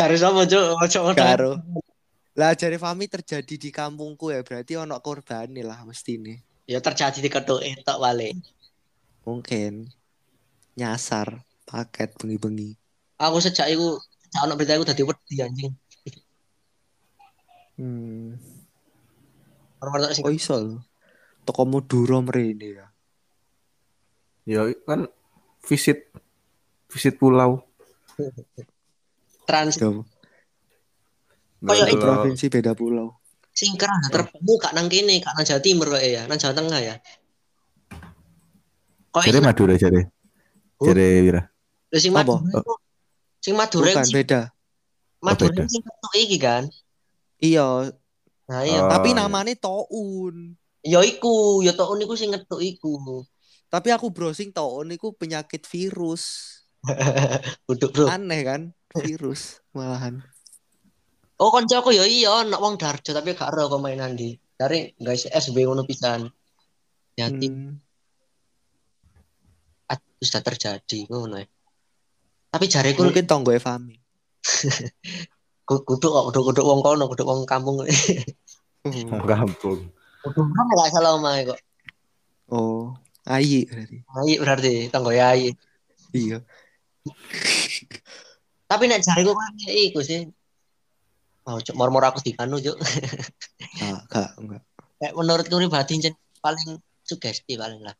Cari 0.00 0.16
sapa 0.16 0.46
cuk? 0.46 0.64
Ojo 0.80 0.98
ngono. 1.04 1.18
karo. 1.18 1.52
Lah 2.38 2.54
jare 2.54 2.78
Fami 2.78 3.10
terjadi 3.10 3.58
di 3.58 3.70
kampungku 3.74 4.30
ya 4.30 4.40
berarti 4.40 4.78
ono 4.78 4.96
korban 5.02 5.50
lah 5.50 5.82
mesti 5.84 6.16
nih. 6.16 6.38
Ya 6.70 6.78
terjadi 6.78 7.18
di 7.18 7.28
ketuk 7.28 7.60
etok 7.60 7.98
wale. 7.98 8.32
Mungkin 9.26 9.90
nyasar 10.78 11.42
paket 11.66 12.14
bengi-bengi. 12.16 12.78
Aku 13.20 13.42
sejak 13.42 13.68
iku 13.68 13.98
sejak 14.00 14.40
ono 14.46 14.54
berita 14.54 14.78
iku 14.78 14.86
dadi 14.86 15.02
wedi 15.02 15.36
anjing. 15.42 15.72
Hmm. 17.80 18.36
Orang-orang 19.80 20.12
sing 20.12 20.24
Oh 20.24 20.32
iso 20.32 20.54
lho. 20.60 20.78
Toko 21.48 21.64
Madura 21.64 22.20
mrene 22.20 22.68
ya. 22.76 22.86
Ya 24.50 24.66
kan 24.82 25.06
visit 25.62 26.10
visit 26.90 27.14
pulau. 27.14 27.62
trans. 29.48 29.78
Kayak 31.60 31.88
itu. 31.92 32.02
provinsi 32.02 32.46
beda 32.50 32.74
pulau. 32.74 33.14
sing 33.50 33.76
kerana 33.76 34.08
terbang 34.08 34.40
gak 34.56 34.72
nang 34.72 34.88
kene, 34.88 35.20
gak 35.20 35.36
nang 35.36 35.44
Jawa 35.44 35.60
Timur 35.60 35.92
kok 35.92 36.00
ya, 36.00 36.24
nang 36.24 36.38
Jawa 36.40 36.54
Tengah 36.56 36.80
ya. 36.80 36.94
Kok 39.10 39.20
Jadi 39.26 39.36
iki 39.36 39.44
Madura 39.44 39.74
jadi. 39.76 40.00
Oh. 40.80 40.86
Jadi 40.88 41.04
Wira. 41.20 41.42
lho, 41.92 41.98
sing? 41.98 42.14
Madura 42.14 42.40
iku- 42.56 42.80
sing 43.42 43.54
Madura 43.58 43.90
Bukan 43.90 44.04
sing 44.06 44.14
beda. 44.16 44.40
Madura 45.20 45.52
beda. 45.52 45.68
sing 45.68 45.82
ketuk 45.84 46.12
iki 46.16 46.38
kan. 46.40 46.62
Iya, 47.36 47.92
Nah 48.48 48.60
iya, 48.64 48.80
Oh, 48.82 48.88
tapi 48.88 49.12
iya. 49.12 49.18
namanya 49.22 49.52
Toun. 49.54 50.56
ya 50.80 51.04
iku, 51.04 51.60
ya 51.60 51.76
tok 51.76 51.94
niku 52.00 52.16
sing 52.16 52.32
ngetuk 52.32 52.64
iku. 52.64 53.22
Tapi 53.70 53.88
aku 53.94 54.10
browsing 54.10 54.50
Toun 54.50 54.90
itu 54.90 55.14
penyakit 55.14 55.62
virus. 55.70 56.50
Duduk, 57.70 57.94
Bro. 57.94 58.06
Aneh 58.10 58.42
kan? 58.42 58.62
Virus 58.98 59.62
malahan. 59.78 60.18
Oh, 61.40 61.48
kancaku 61.54 61.96
ya 61.96 62.04
iya, 62.04 62.28
ono 62.44 62.58
wong 62.60 62.76
Darjo 62.76 63.16
tapi 63.16 63.32
gak 63.32 63.48
ero 63.54 63.70
kok 63.72 63.80
mainan 63.80 64.12
di. 64.12 64.36
Dari 64.36 64.92
guys 65.00 65.24
SB 65.24 65.64
ngono 65.64 65.88
pisan. 65.88 66.28
Jadi 67.16 67.48
Hmm. 67.48 67.80
sudah 70.20 70.44
terjadi 70.44 71.08
ngono 71.08 71.40
ya. 71.40 71.48
Tapi 72.52 72.68
jareku 72.68 73.08
Mungkin 73.08 73.24
tonggo 73.24 73.56
Fami. 73.56 73.96
ku- 75.68 75.84
kudu 75.86 76.06
kok 76.12 76.24
kudu 76.28 76.40
kudu 76.52 76.60
wong 76.60 76.80
kono, 76.84 77.08
kudu 77.08 77.24
wong 77.24 77.48
kampung. 77.48 77.80
Mau 78.84 79.24
kampung. 79.24 79.80
Kudu 80.20 80.40
kan 80.44 80.66
gak 80.76 80.90
salah 80.92 81.16
omahe 81.16 81.48
kok. 81.48 81.60
Oh, 82.52 82.92
Ayi 83.28 83.68
berarti. 83.68 83.96
Ayi 84.04 84.34
berarti 84.40 84.74
tanggo 84.88 85.12
ya 85.12 85.36
ayi. 85.36 85.52
Iya. 86.16 86.40
Tapi 88.70 88.84
nek 88.86 89.02
jareku 89.02 89.34
kan 89.36 89.52
iku 89.66 90.00
sih. 90.00 90.30
Oh, 91.48 91.58
cuk 91.58 91.74
mor-mor 91.74 92.04
aku 92.04 92.20
dikanu, 92.22 92.60
cuk. 92.60 92.76
Ah, 93.82 94.04
gak, 94.12 94.36
enggak. 94.38 94.62
Kayak 95.00 95.14
menurutku 95.16 95.56
pribadi 95.56 96.12
paling 96.38 96.78
sugesti 97.02 97.56
paling 97.56 97.80
lah. 97.80 97.96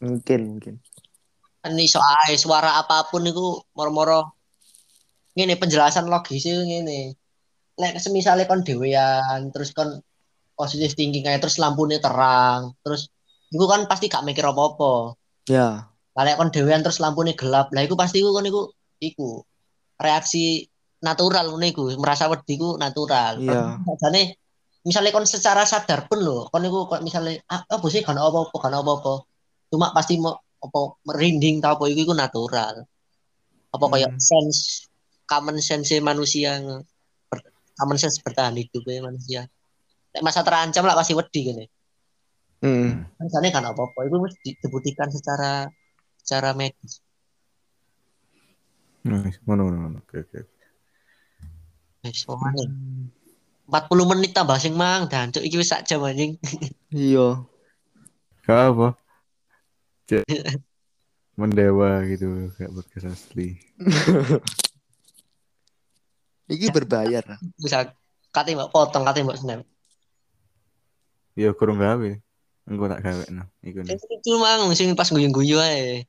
Mungkin, 0.00 0.40
mungkin. 0.56 0.74
Kan 1.60 1.76
iso 1.76 2.00
ae 2.00 2.40
suara 2.40 2.80
apa 2.80 3.04
pun 3.12 3.20
iku 3.28 3.60
mor-moro 3.76 4.32
ngene 5.36 5.60
penjelasan 5.60 6.08
logis 6.08 6.48
itu 6.48 6.56
ngene. 6.56 7.16
Nek 7.76 8.00
semisale 8.00 8.48
kon 8.48 8.64
dhewean 8.64 9.52
terus 9.52 9.76
kon 9.76 10.00
positif 10.56 10.96
thinking 10.96 11.24
kayak 11.24 11.40
terus 11.44 11.60
lampunya 11.60 12.00
terang, 12.00 12.76
terus 12.84 13.12
iku 13.50 13.64
kan 13.66 13.86
pasti 13.90 14.06
gak 14.06 14.22
mikir 14.22 14.46
apa-apa. 14.46 15.18
Ya, 15.50 15.90
Lah 16.14 16.22
nek 16.26 16.38
kon 16.38 16.50
dhewean 16.50 16.82
terus 16.82 16.98
lampunya 16.98 17.34
gelap, 17.38 17.70
lah 17.70 17.82
iku 17.82 17.94
pasti 17.94 18.18
iku 18.22 18.34
kon 18.34 18.46
iku 18.46 18.70
iku 18.98 19.42
reaksi 19.96 20.66
natural 21.00 21.48
ngono 21.54 21.66
iku, 21.66 21.84
merasa 21.96 22.26
wedi 22.28 22.58
iku 22.58 22.76
natural. 22.76 23.40
Iya. 23.40 23.78
Sajane 23.86 24.36
misalnya 24.84 25.10
kon 25.14 25.26
secara 25.26 25.62
sadar 25.64 26.10
pun 26.10 26.20
lho, 26.20 26.46
kon 26.50 26.66
iku 26.66 26.86
kok 26.90 27.00
misalnya 27.00 27.40
ah 27.48 27.62
apa 27.64 27.86
sih 27.88 28.02
kan 28.02 28.18
apa-apa, 28.18 28.56
kan 28.58 28.74
apa-apa. 28.74 29.24
Cuma 29.70 29.94
pasti 29.94 30.18
mau 30.18 30.34
apa 30.60 30.80
merinding 31.08 31.62
tau 31.62 31.78
apa 31.78 31.84
iku 31.88 32.10
iku 32.10 32.14
natural. 32.14 32.84
Apa 33.70 33.84
kayak 33.86 34.12
Hmm. 34.12 34.20
sense 34.20 34.90
common 35.30 35.62
sense 35.62 35.94
manusia 36.02 36.58
ber- 37.30 37.54
common 37.78 37.96
sense 37.96 38.18
bertahan 38.20 38.58
hidup 38.58 38.82
ya 38.82 39.00
manusia. 39.00 39.40
Masa 40.20 40.42
terancam 40.42 40.82
lah 40.84 40.98
pasti 40.98 41.14
wedi 41.14 41.40
gini. 41.48 41.64
Hmm. 42.60 43.08
Misalnya 43.16 43.50
kan 43.56 43.64
apa-apa 43.72 44.04
itu 44.04 44.16
mesti 44.20 44.48
dibuktikan 44.60 45.08
secara 45.08 45.64
secara 46.20 46.52
medis. 46.52 47.00
Nice. 49.00 49.40
Mana 49.48 49.64
mana 49.64 49.78
mana. 49.80 49.98
Oke 50.04 50.20
oke. 50.20 50.44
Wis 52.04 52.28
pokoknya 52.28 52.68
40 53.70 54.10
menit 54.12 54.36
tambah 54.36 54.60
sing 54.60 54.76
mang 54.76 55.08
dan 55.08 55.32
cuk 55.32 55.44
iki 55.44 55.56
wis 55.56 55.72
sak 55.72 55.88
jam 55.88 56.04
anjing. 56.04 56.36
Iya. 56.90 57.46
Gak 58.42 58.74
apa. 58.74 58.98
Cek. 60.10 60.26
Mendewa 61.38 62.02
gitu 62.10 62.50
kayak 62.58 62.74
podcast 62.74 63.14
asli. 63.14 63.62
Iki 66.50 66.74
berbayar. 66.74 67.22
Bisa 67.54 67.94
kate 68.34 68.58
mbok 68.58 68.74
potong 68.74 69.06
kate 69.06 69.22
mbok 69.22 69.38
snap. 69.38 69.62
Ya 71.38 71.54
kurang 71.54 71.78
gawe. 71.78 72.10
Engko 72.70 72.86
tak 72.86 73.02
gawe 73.02 73.24
no. 73.34 73.44
Iku. 73.66 73.82
Sing 73.82 73.98
lucu 73.98 74.32
mang 74.38 74.70
sing 74.78 74.94
pas 74.94 75.10
guyu-guyu 75.10 75.58
ae. 75.58 76.06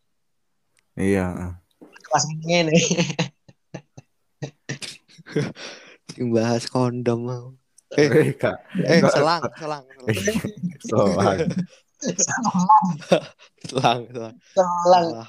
Iya. 0.93 1.57
Pas 2.07 2.23
ngene. 2.45 2.69
Sing 6.13 6.25
bahas 6.29 6.69
kondom. 6.69 7.25
mau. 7.25 7.45
Eh, 7.97 8.07
Eh 8.07 8.31
kak. 8.37 8.55
eh 8.87 9.03
selang, 9.03 9.43
selang, 9.59 9.83
selang. 10.87 11.37
Selang, 13.67 13.99
selang. 14.07 14.35
Salah. 14.55 15.27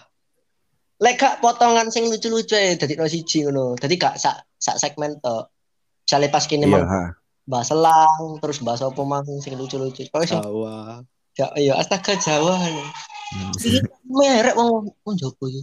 Lek 1.03 1.18
gak 1.18 1.43
potongan 1.43 1.91
sing 1.91 2.07
lucu-lucu 2.07 2.55
ae 2.55 2.78
dadi 2.78 2.95
no 2.95 3.11
siji 3.11 3.43
ngono. 3.43 3.74
Dadi 3.74 3.99
gak 3.99 4.14
sak 4.20 4.47
sak 4.62 4.78
segmen 4.78 5.18
to. 5.18 5.43
Misale 6.07 6.28
pas 6.30 6.45
kene 6.47 6.68
Iya. 6.68 6.74
mang 6.76 6.87
ha. 6.87 7.05
bahas 7.43 7.74
selang, 7.74 8.39
terus 8.39 8.62
bahas 8.62 8.85
apa 8.87 9.03
mang 9.03 9.26
sing 9.43 9.59
lucu-lucu. 9.59 10.07
Kok 10.07 10.22
sing. 10.22 10.39
Ya 11.39 11.47
iya 11.57 11.74
astaga 11.80 12.16
Jawa. 12.20 12.61
Hmm. 13.33 13.53
Iki 13.57 13.80
merek 14.09 14.55
wong 14.57 14.93
wong 15.05 15.14
Jogo 15.16 15.49
iki. 15.49 15.62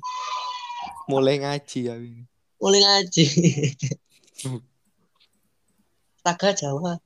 Mulai 1.10 1.42
ngaji 1.42 1.80
ya 1.86 1.96
ini. 1.98 2.26
Mulai 2.58 2.82
ngaji. 2.82 3.24
Astaga 6.18 6.50
Jawa. 6.58 6.98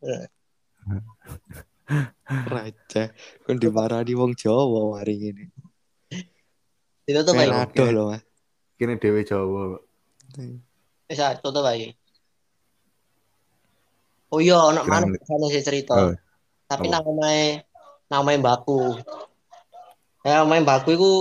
Raja. 2.28 3.04
Kan 3.44 3.56
dimarahi 3.60 4.14
wong 4.16 4.36
Jawa 4.40 5.04
hari 5.04 5.32
ini. 5.32 5.46
Ditutup 7.04 7.36
ae. 7.36 7.52
Penado 7.52 7.84
loh, 7.92 8.06
Mas. 8.16 8.24
Kini 8.80 8.96
Dewi 8.96 9.28
Jawa. 9.28 9.76
Pak. 9.76 9.84
Wis 11.12 11.20
ah, 11.20 11.36
tutup 11.36 11.68
ae. 11.68 11.92
Oh 14.34 14.42
iya, 14.42 14.58
anak 14.58 14.90
mana 14.90 15.14
sana 15.28 15.46
sih 15.52 15.62
cerita. 15.62 15.94
Oh. 15.94 16.16
Tapi 16.66 16.90
Apa? 16.90 17.06
namanya 17.06 17.62
namanya 18.14 18.38
Mbakku. 18.46 19.02
Ya 20.24 20.46
main 20.46 20.64
baku 20.64 20.90
iku 20.96 21.12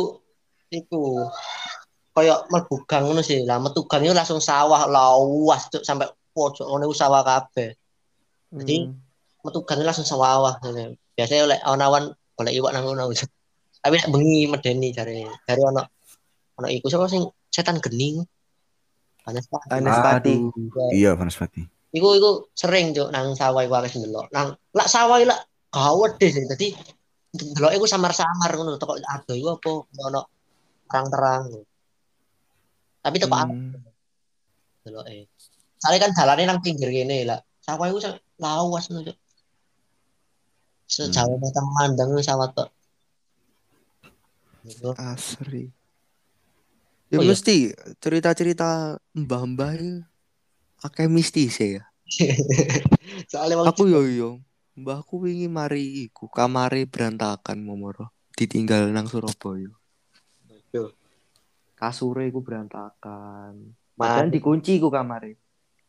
iku 0.69 1.27
koyo 2.13 2.45
mlebu 2.53 2.85
gang 2.85 3.09
ngono 3.09 3.25
sih. 3.25 3.43
Lah 3.49 3.57
metu 3.59 3.83
gang 3.89 4.05
iku 4.05 4.13
langsung 4.13 4.39
sawah 4.39 4.87
luas 4.87 5.73
cuk 5.73 5.83
sampai 5.83 6.13
pojok 6.37 6.69
ngono 6.69 6.87
iku 6.87 6.95
sawah 6.95 7.25
kabeh. 7.25 7.73
Jadi 8.53 8.77
Hmm. 8.87 8.95
metu 9.43 9.65
gang 9.65 9.81
iku 9.81 9.89
langsung 9.89 10.07
sawah. 10.07 10.61
Biasanya 11.17 11.43
oleh 11.49 11.59
awan-awan 11.65 12.15
golek 12.37 12.55
iwak 12.55 12.71
nang 12.77 12.85
ngono. 12.87 13.11
Tapi 13.83 13.95
nek 13.99 14.11
bengi 14.15 14.47
medeni 14.47 14.95
jare 14.95 15.27
jare 15.49 15.61
ono 15.67 15.83
ono 16.61 16.69
iku 16.71 16.87
sapa 16.87 17.11
sing 17.11 17.27
setan 17.51 17.83
gening. 17.83 18.23
Panas 19.23 19.47
Pak. 19.51 19.71
Anes 19.71 19.99
Pati. 19.99 20.35
Aduh. 20.35 20.91
Iya, 20.91 21.15
Vanaspati. 21.15 21.63
Iku 21.95 22.09
iku 22.19 22.31
sering 22.55 22.91
cuk 22.95 23.11
nang 23.11 23.35
sawah 23.35 23.67
iku 23.67 23.79
akeh 23.83 23.99
ndelok. 23.99 24.31
Nang 24.31 24.55
lak 24.75 24.87
sawah 24.87 25.19
iku 25.19 25.31
lak 25.31 25.43
gawat 25.73 26.21
deh 26.21 26.31
sih. 26.31 26.45
Dadi 26.45 26.69
ndelok 27.33 27.73
iku 27.81 27.87
samar-samar 27.89 28.53
ngono 28.53 28.77
teko 28.77 29.01
ado 29.01 29.33
iku 29.33 29.57
apa 29.57 29.71
ono 30.05 30.21
terang-terang. 30.87 31.45
Tapi 33.03 33.17
teko 33.17 33.35
Hmm. 33.35 33.73
delok 34.85 35.05
e. 35.09 35.27
Soalnya 35.81 35.99
kan 36.07 36.13
jalannya 36.15 36.45
nang 36.47 36.61
pinggir 36.63 36.93
gini 36.93 37.25
lah. 37.25 37.41
Sawah 37.65 37.89
iku 37.89 37.99
lawas 38.39 38.93
ngono. 38.93 39.17
Sejauh 40.87 41.41
mata 41.41 41.61
memandang 41.65 42.21
sawah 42.21 42.53
tok. 42.53 42.69
Gitu. 44.63 44.93
Asri. 44.95 45.73
Ya 47.09 47.21
Oh, 47.21 47.25
iya. 47.25 47.33
mesti 47.33 47.73
cerita-cerita 48.01 48.97
mbah-mbah 49.13 49.77
akeh 50.85 51.09
mistis 51.09 51.57
ya. 51.61 51.85
Soalnya 53.33 53.69
Aku 53.69 53.89
yo 53.89 54.05
yo. 54.05 54.31
Mbahku 54.73 55.21
wingi 55.21 55.53
mari 55.53 56.09
iku 56.09 56.33
kamare 56.33 56.89
berantakan 56.89 57.61
momoro. 57.61 58.09
Ditinggal 58.33 58.89
nang 58.89 59.05
Surabaya. 59.05 59.69
Yo. 60.73 60.97
Kasure 61.77 62.25
iku 62.25 62.41
berantakan. 62.41 63.77
Dan 64.01 64.33
dikunci 64.33 64.81
iku 64.81 64.89
kamare. 64.89 65.37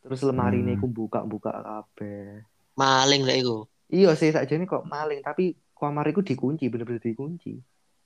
Terus 0.04 0.20
lemari 0.28 0.60
ini 0.60 0.76
Hmm. 0.76 0.84
iku 0.84 0.86
buka-buka 0.92 1.52
kabeh. 1.64 2.44
maling 2.74 3.22
lah 3.22 3.38
iku. 3.38 3.70
Iya 3.86 4.18
sih 4.18 4.34
sakjane 4.34 4.66
kok 4.66 4.82
maling 4.82 5.22
tapi 5.22 5.54
kamar 5.78 6.10
iku 6.10 6.26
dikunci 6.26 6.66
bener-bener 6.66 6.98
dikunci. 6.98 7.54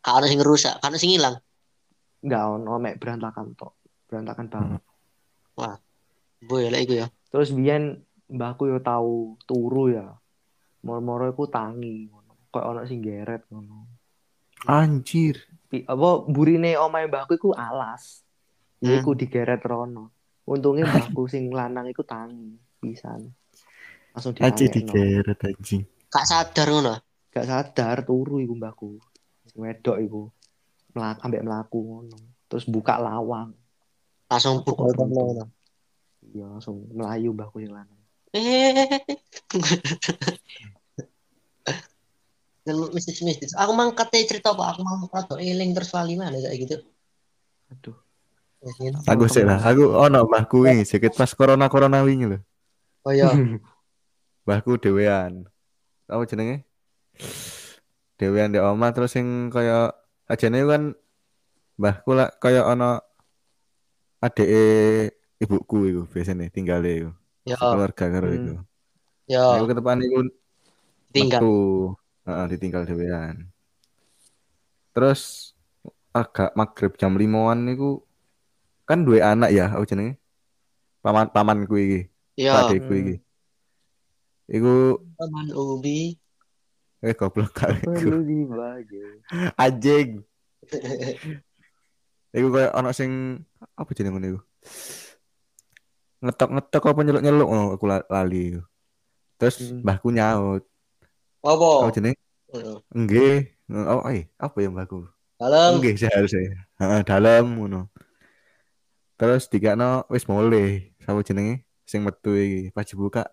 Ono 0.04 0.26
sing 0.28 0.44
rusak, 0.44 0.76
gak 0.78 0.92
ono 0.92 1.00
sing 1.00 1.16
ilang. 1.16 1.40
Enggak 2.20 2.44
ono 2.44 2.76
mek 2.76 3.00
berantakan 3.00 3.56
tok. 3.56 3.80
Berantakan 4.06 4.46
banget. 4.52 4.82
Boy 6.44 6.68
lah 6.70 6.78
iku 6.78 7.00
ya. 7.00 7.06
Terus 7.32 7.50
biyen 7.50 7.98
mbahku 8.28 8.68
yo 8.68 8.78
tahu 8.78 9.40
turu 9.48 9.90
ya. 9.90 10.20
Moro-moro 10.84 11.26
iku 11.30 11.50
tangi 11.50 12.06
ngono. 12.06 12.32
Kok 12.48 12.64
ono 12.64 12.80
sing 12.86 13.02
geret 13.02 13.46
ngono. 13.50 13.76
Anjir. 14.66 15.38
Pi- 15.68 15.84
apa 15.84 16.08
burine 16.24 16.74
omahe 16.78 17.06
mbahku 17.06 17.34
iku 17.36 17.50
alas. 17.54 18.22
Ya 18.78 18.94
Hmm. 18.94 19.02
iku 19.02 19.10
digeret 19.14 19.62
rono. 19.62 20.14
Untungnya 20.48 20.86
mbahku 20.88 21.26
sing 21.28 21.50
lanang 21.50 21.90
iku 21.90 22.06
tangi 22.06 22.56
pisan. 22.78 23.26
Langsung 24.14 24.32
digeret 24.32 25.38
anjing. 25.44 25.82
Gak 26.08 26.24
sadar 26.24 26.66
ngono. 26.72 26.94
Gak 27.34 27.46
sadar 27.46 28.06
turu 28.06 28.40
iku 28.40 28.54
mbahku. 28.56 28.90
Sing 29.50 29.58
wedok 29.60 29.98
iku. 29.98 30.22
Melak 30.94 31.20
ambek 31.20 31.44
mlaku 31.44 31.78
ngono. 31.84 32.18
Terus 32.48 32.64
buka 32.64 32.96
lawang. 32.96 33.52
Langsung 34.30 34.64
pukul 34.64 34.94
ngono. 34.94 35.44
Iya 36.32 36.46
langsung 36.48 36.86
melayu 36.94 37.34
mbahku 37.36 37.60
sing 37.60 37.72
lanang. 37.74 37.97
Eh. 38.36 39.00
Dan 42.68 42.76
mistis-mistis. 42.92 43.56
Aku 43.56 43.72
mang 43.72 43.96
kate 43.96 44.28
cerita 44.28 44.52
apa? 44.52 44.76
Aku 44.76 44.84
mau 44.84 45.08
rada 45.08 45.40
eling 45.40 45.72
terus 45.72 45.96
lali 45.96 46.20
mana 46.20 46.36
kayak 46.36 46.58
gitu. 46.60 46.76
Aduh. 47.72 47.96
Ya, 48.60 48.72
gitu. 48.76 48.98
Aku 49.08 49.24
sih 49.30 49.46
lah. 49.46 49.62
Aku 49.64 49.94
ono 49.94 50.28
mbahku 50.28 50.68
ini 50.68 50.84
sakit 50.84 51.16
pas 51.16 51.30
corona 51.32 51.70
corona 51.72 52.04
wingi 52.04 52.26
lho. 52.28 52.38
Oh 53.06 53.12
iya. 53.14 53.32
Mbahku 54.44 54.80
dewean. 54.80 55.48
Apa 56.08 56.24
jenenge? 56.28 56.64
Dewean 58.18 58.52
di 58.52 58.58
oma 58.58 58.90
terus 58.92 59.14
sing 59.14 59.52
kaya 59.52 59.92
ajane 60.26 60.64
kan 60.66 60.82
mbahku 61.78 62.10
lah 62.12 62.28
kaya 62.36 62.66
ono 62.66 62.98
adeke 64.18 64.64
ibuku 65.38 65.94
iku 65.94 66.02
biasanya 66.10 66.50
tinggal 66.50 66.82
iku. 66.82 67.14
Ya, 67.48 67.56
Keluarga 67.56 68.04
karo 68.12 68.26
Hmm. 68.28 68.36
iku. 68.36 68.52
ya 69.24 69.44
Aku 69.56 69.64
ketepan 69.66 69.98
iku 70.04 70.18
tinggal. 71.10 71.40
metu. 71.40 71.52
Heeh, 72.28 72.44
ditinggal 72.52 72.82
dewean. 72.84 73.36
Terus 74.92 75.52
agak 76.12 76.52
maghrib 76.52 76.92
jam 76.94 77.16
limaan 77.16 77.64
niku 77.64 78.04
kan 78.84 79.00
dua 79.00 79.32
anak 79.32 79.48
ya, 79.48 79.72
apa 79.72 79.84
jenenge? 79.84 80.20
Paman 81.00 81.30
pamanku 81.30 81.76
iki, 81.78 82.00
Ya, 82.36 82.60
adekku 82.60 82.92
Hmm. 82.92 83.00
iki. 83.00 83.14
Iku 84.48 84.74
teman 85.16 85.48
ubi. 85.52 86.16
eh 86.98 87.14
goblok 87.14 87.54
kali 87.54 87.78
dibagi. 88.26 89.22
Anjing. 89.62 90.20
Iku 92.36 92.48
kayak 92.50 92.74
anak 92.76 92.92
sing 92.92 93.40
apa 93.72 93.88
jenenge 93.96 94.12
ngono 94.12 94.26
iku? 94.28 94.40
Ngetok-ngetok 96.18 96.82
apa 96.90 97.00
nyeluk-nyeluk 97.06 97.48
oh, 97.48 97.66
aku 97.78 97.84
la- 97.86 98.08
lali. 98.10 98.58
Terus 99.38 99.70
Hmm. 99.70 99.86
mbahku 99.86 100.10
nyaut. 100.10 100.62
Apa? 101.46 101.68
Apa 101.86 101.90
jenenge? 101.94 102.18
Heeh. 102.50 102.76
Nggih. 102.90 103.36
Oh, 103.70 104.02
eh, 104.10 104.26
apa 104.34 104.56
ya 104.58 104.68
mbahku? 104.72 105.06
Dalam. 105.38 105.78
Nggih 105.78 105.94
seharusnya. 105.94 106.66
Heeh, 106.82 107.00
dalam 107.06 107.54
ngono. 107.54 107.86
Terus 109.18 109.46
dikakno 109.50 110.06
wis 110.10 110.26
mulai 110.26 110.94
sama 111.02 111.22
jenenge 111.26 111.66
sing 111.82 112.06
metu 112.06 112.34
iki 112.38 112.70
pas 112.70 112.86
dibuka 112.86 113.26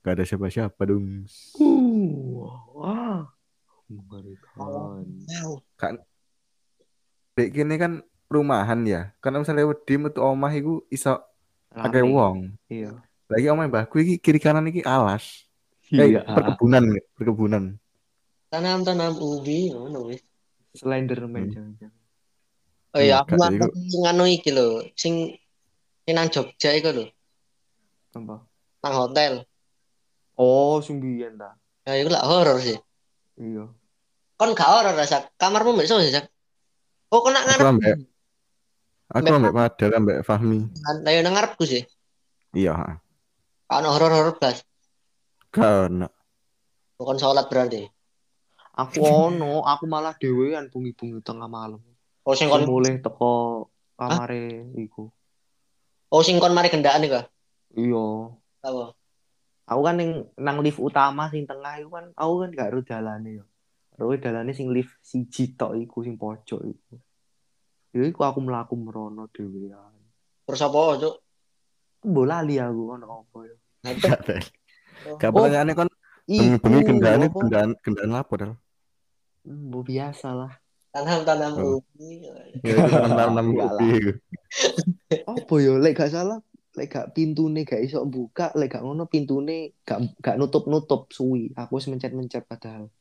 gak 0.00 0.16
ada 0.16 0.24
siapa-siapa 0.24 0.78
dong. 0.86 1.28
Uh, 1.60 2.48
wah. 2.72 3.26
Mengerikan. 3.90 5.04
Wow. 5.18 5.60
Dek 7.36 7.52
kene 7.52 7.74
kan 7.76 7.92
perumahan 8.30 8.80
ya. 8.88 9.12
Karena 9.20 9.44
misalnya 9.44 9.68
wedi 9.68 9.94
metu 10.00 10.24
omah 10.24 10.52
iku 10.56 10.86
iso 10.88 11.20
akeh 11.76 12.00
Rame. 12.00 12.12
wong. 12.12 12.36
Iya. 12.66 12.90
Lagi 13.26 13.46
omah 13.50 13.66
mbahku 13.66 13.96
iki 14.00 14.14
kiri 14.16 14.38
kanan 14.38 14.66
iki 14.66 14.80
alas. 14.80 15.44
Eh, 15.86 16.14
Iya. 16.14 16.24
perkebunan, 16.24 16.84
perkebunan. 17.14 17.64
Tanam-tanam 18.48 19.18
ubi 19.18 19.70
ngono 19.70 20.08
wis. 20.08 20.22
Slenderman 20.72 21.46
Hmm. 21.46 21.52
jangan-jangan. 21.52 22.00
Oh 22.96 23.00
iya, 23.00 23.20
aku 23.20 23.36
nonton 23.36 23.70
sing 23.86 24.02
anu 24.04 24.24
iki 24.24 24.50
lho, 24.50 24.80
sing 24.96 25.36
sing 26.02 26.14
nang 26.16 26.32
Jogja 26.32 26.72
iku 26.72 26.96
lho, 26.96 27.04
Apa? 28.16 28.40
nang 28.80 28.94
hotel. 28.96 29.44
Oh, 30.36 30.80
sumbian 30.80 31.36
ta. 31.36 31.56
Ya 31.84 32.00
iku 32.00 32.08
lah 32.08 32.24
horor 32.24 32.56
sih. 32.58 32.76
Iya. 33.36 33.68
Kon 34.36 34.52
gak 34.52 34.68
horor 34.68 34.96
Sak. 35.04 35.32
Kamarmu 35.36 35.76
mbek 35.76 35.88
sih, 35.88 36.12
Sak? 36.12 36.28
Oh, 37.12 37.20
Aku 37.20 37.32
ngarep. 37.32 38.00
Aku 39.10 39.26
ambek 39.30 39.54
Padel 39.54 39.90
ambek 39.94 40.18
Fahmi. 40.26 40.66
Lah 41.02 41.10
yo 41.14 41.20
nang 41.22 41.34
ngarepku 41.34 41.64
sih. 41.66 41.82
Iya, 42.56 42.98
ono 43.66 43.88
horor-horor 43.90 44.38
blas. 44.38 44.62
Gak 45.50 45.90
ono. 45.90 46.08
Bukan 46.96 47.18
sholat 47.18 47.50
berarti. 47.50 47.84
Aku 48.76 49.00
ono, 49.04 49.64
aku 49.64 49.84
malah 49.88 50.14
dhewean 50.16 50.68
bungi-bungi 50.68 51.24
tengah 51.24 51.48
malam. 51.48 51.80
Oh 52.26 52.34
sing 52.34 52.50
kon 52.50 52.66
mulai 52.66 52.98
teko 53.00 53.66
kamare 53.96 54.72
iku. 54.76 55.08
Oh 56.12 56.22
sing 56.22 56.36
kon 56.42 56.52
mari 56.52 56.68
gendaan 56.68 57.04
iku. 57.04 57.22
Iya. 57.76 58.06
Apa? 58.64 58.96
Aku 59.66 59.80
kan 59.82 59.96
ning 59.98 60.30
nang 60.38 60.62
lift 60.62 60.78
utama 60.78 61.26
sing 61.32 61.48
tengah 61.48 61.80
iku 61.82 61.90
kan 61.96 62.06
aku 62.14 62.32
kan 62.46 62.50
gak 62.54 62.68
ero 62.70 62.80
dalane 62.84 63.30
yo. 63.42 63.44
Ero 63.96 64.12
dalane 64.16 64.52
sing 64.52 64.70
lift 64.70 64.96
siji 65.02 65.56
tok 65.56 65.74
iku 65.74 66.04
sing 66.04 66.14
pojok 66.20 66.60
iku. 66.64 66.94
Ya 67.96 68.04
iku 68.04 68.28
aku 68.28 68.44
mlaku 68.44 68.76
merono 68.76 69.24
dhewean. 69.32 69.96
Terus 70.44 70.60
apa, 70.60 71.00
Cuk? 71.00 71.14
Mbok 72.04 72.26
lali 72.28 72.60
aku 72.60 72.82
ono 72.92 73.06
apa 73.24 73.38
ya. 73.48 73.56
Gak. 73.96 74.20
Gak 75.16 75.32
Oh, 75.32 75.48
kan 75.48 75.88
Iku 76.28 76.58
bengi 76.60 76.80
gendane 76.84 77.26
gendaan 77.32 77.72
gendaan 77.80 78.10
lapo 78.12 78.36
Del. 78.36 78.52
Mbok 79.48 79.82
biasa 79.88 80.28
lah. 80.36 80.52
Tanam-tanam 80.92 81.52
Oh. 81.56 81.80
ubi. 81.80 82.28
Ya 82.60 82.84
Enggak 82.84 83.32
lah. 83.32 83.44
ubi. 83.48 83.90
Apa 85.24 85.54
yo 85.56 85.80
lek 85.80 85.96
gak 85.96 86.12
salah 86.12 86.44
lek 86.76 86.92
gak 86.92 87.16
pintune 87.16 87.64
gak 87.64 87.80
iso 87.80 88.04
buka, 88.04 88.52
lek 88.52 88.76
gak 88.76 88.84
ngono 88.84 89.08
pintune 89.08 89.80
gak 89.88 90.20
gak 90.20 90.36
nutup-nutup 90.36 91.08
suwi. 91.08 91.48
Aku 91.56 91.80
wis 91.80 91.88
mencet-mencet 91.88 92.44
padahal. 92.44 92.92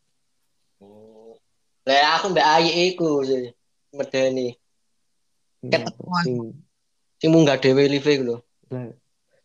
Oh. 0.80 1.36
Lah 1.84 2.16
aku 2.16 2.32
mbek 2.32 2.48
ayi 2.48 2.96
iku 2.96 3.28
sih. 3.28 3.52
Medeni. 3.92 4.56
Ket 5.72 5.82
Apa 5.90 6.18
sing 6.26 6.36
Sing 7.16 7.30
munggah 7.32 7.58
dhewe 7.58 7.88
live 7.88 8.06
iku 8.06 8.24
lho. 8.28 8.38
lah 8.74 8.92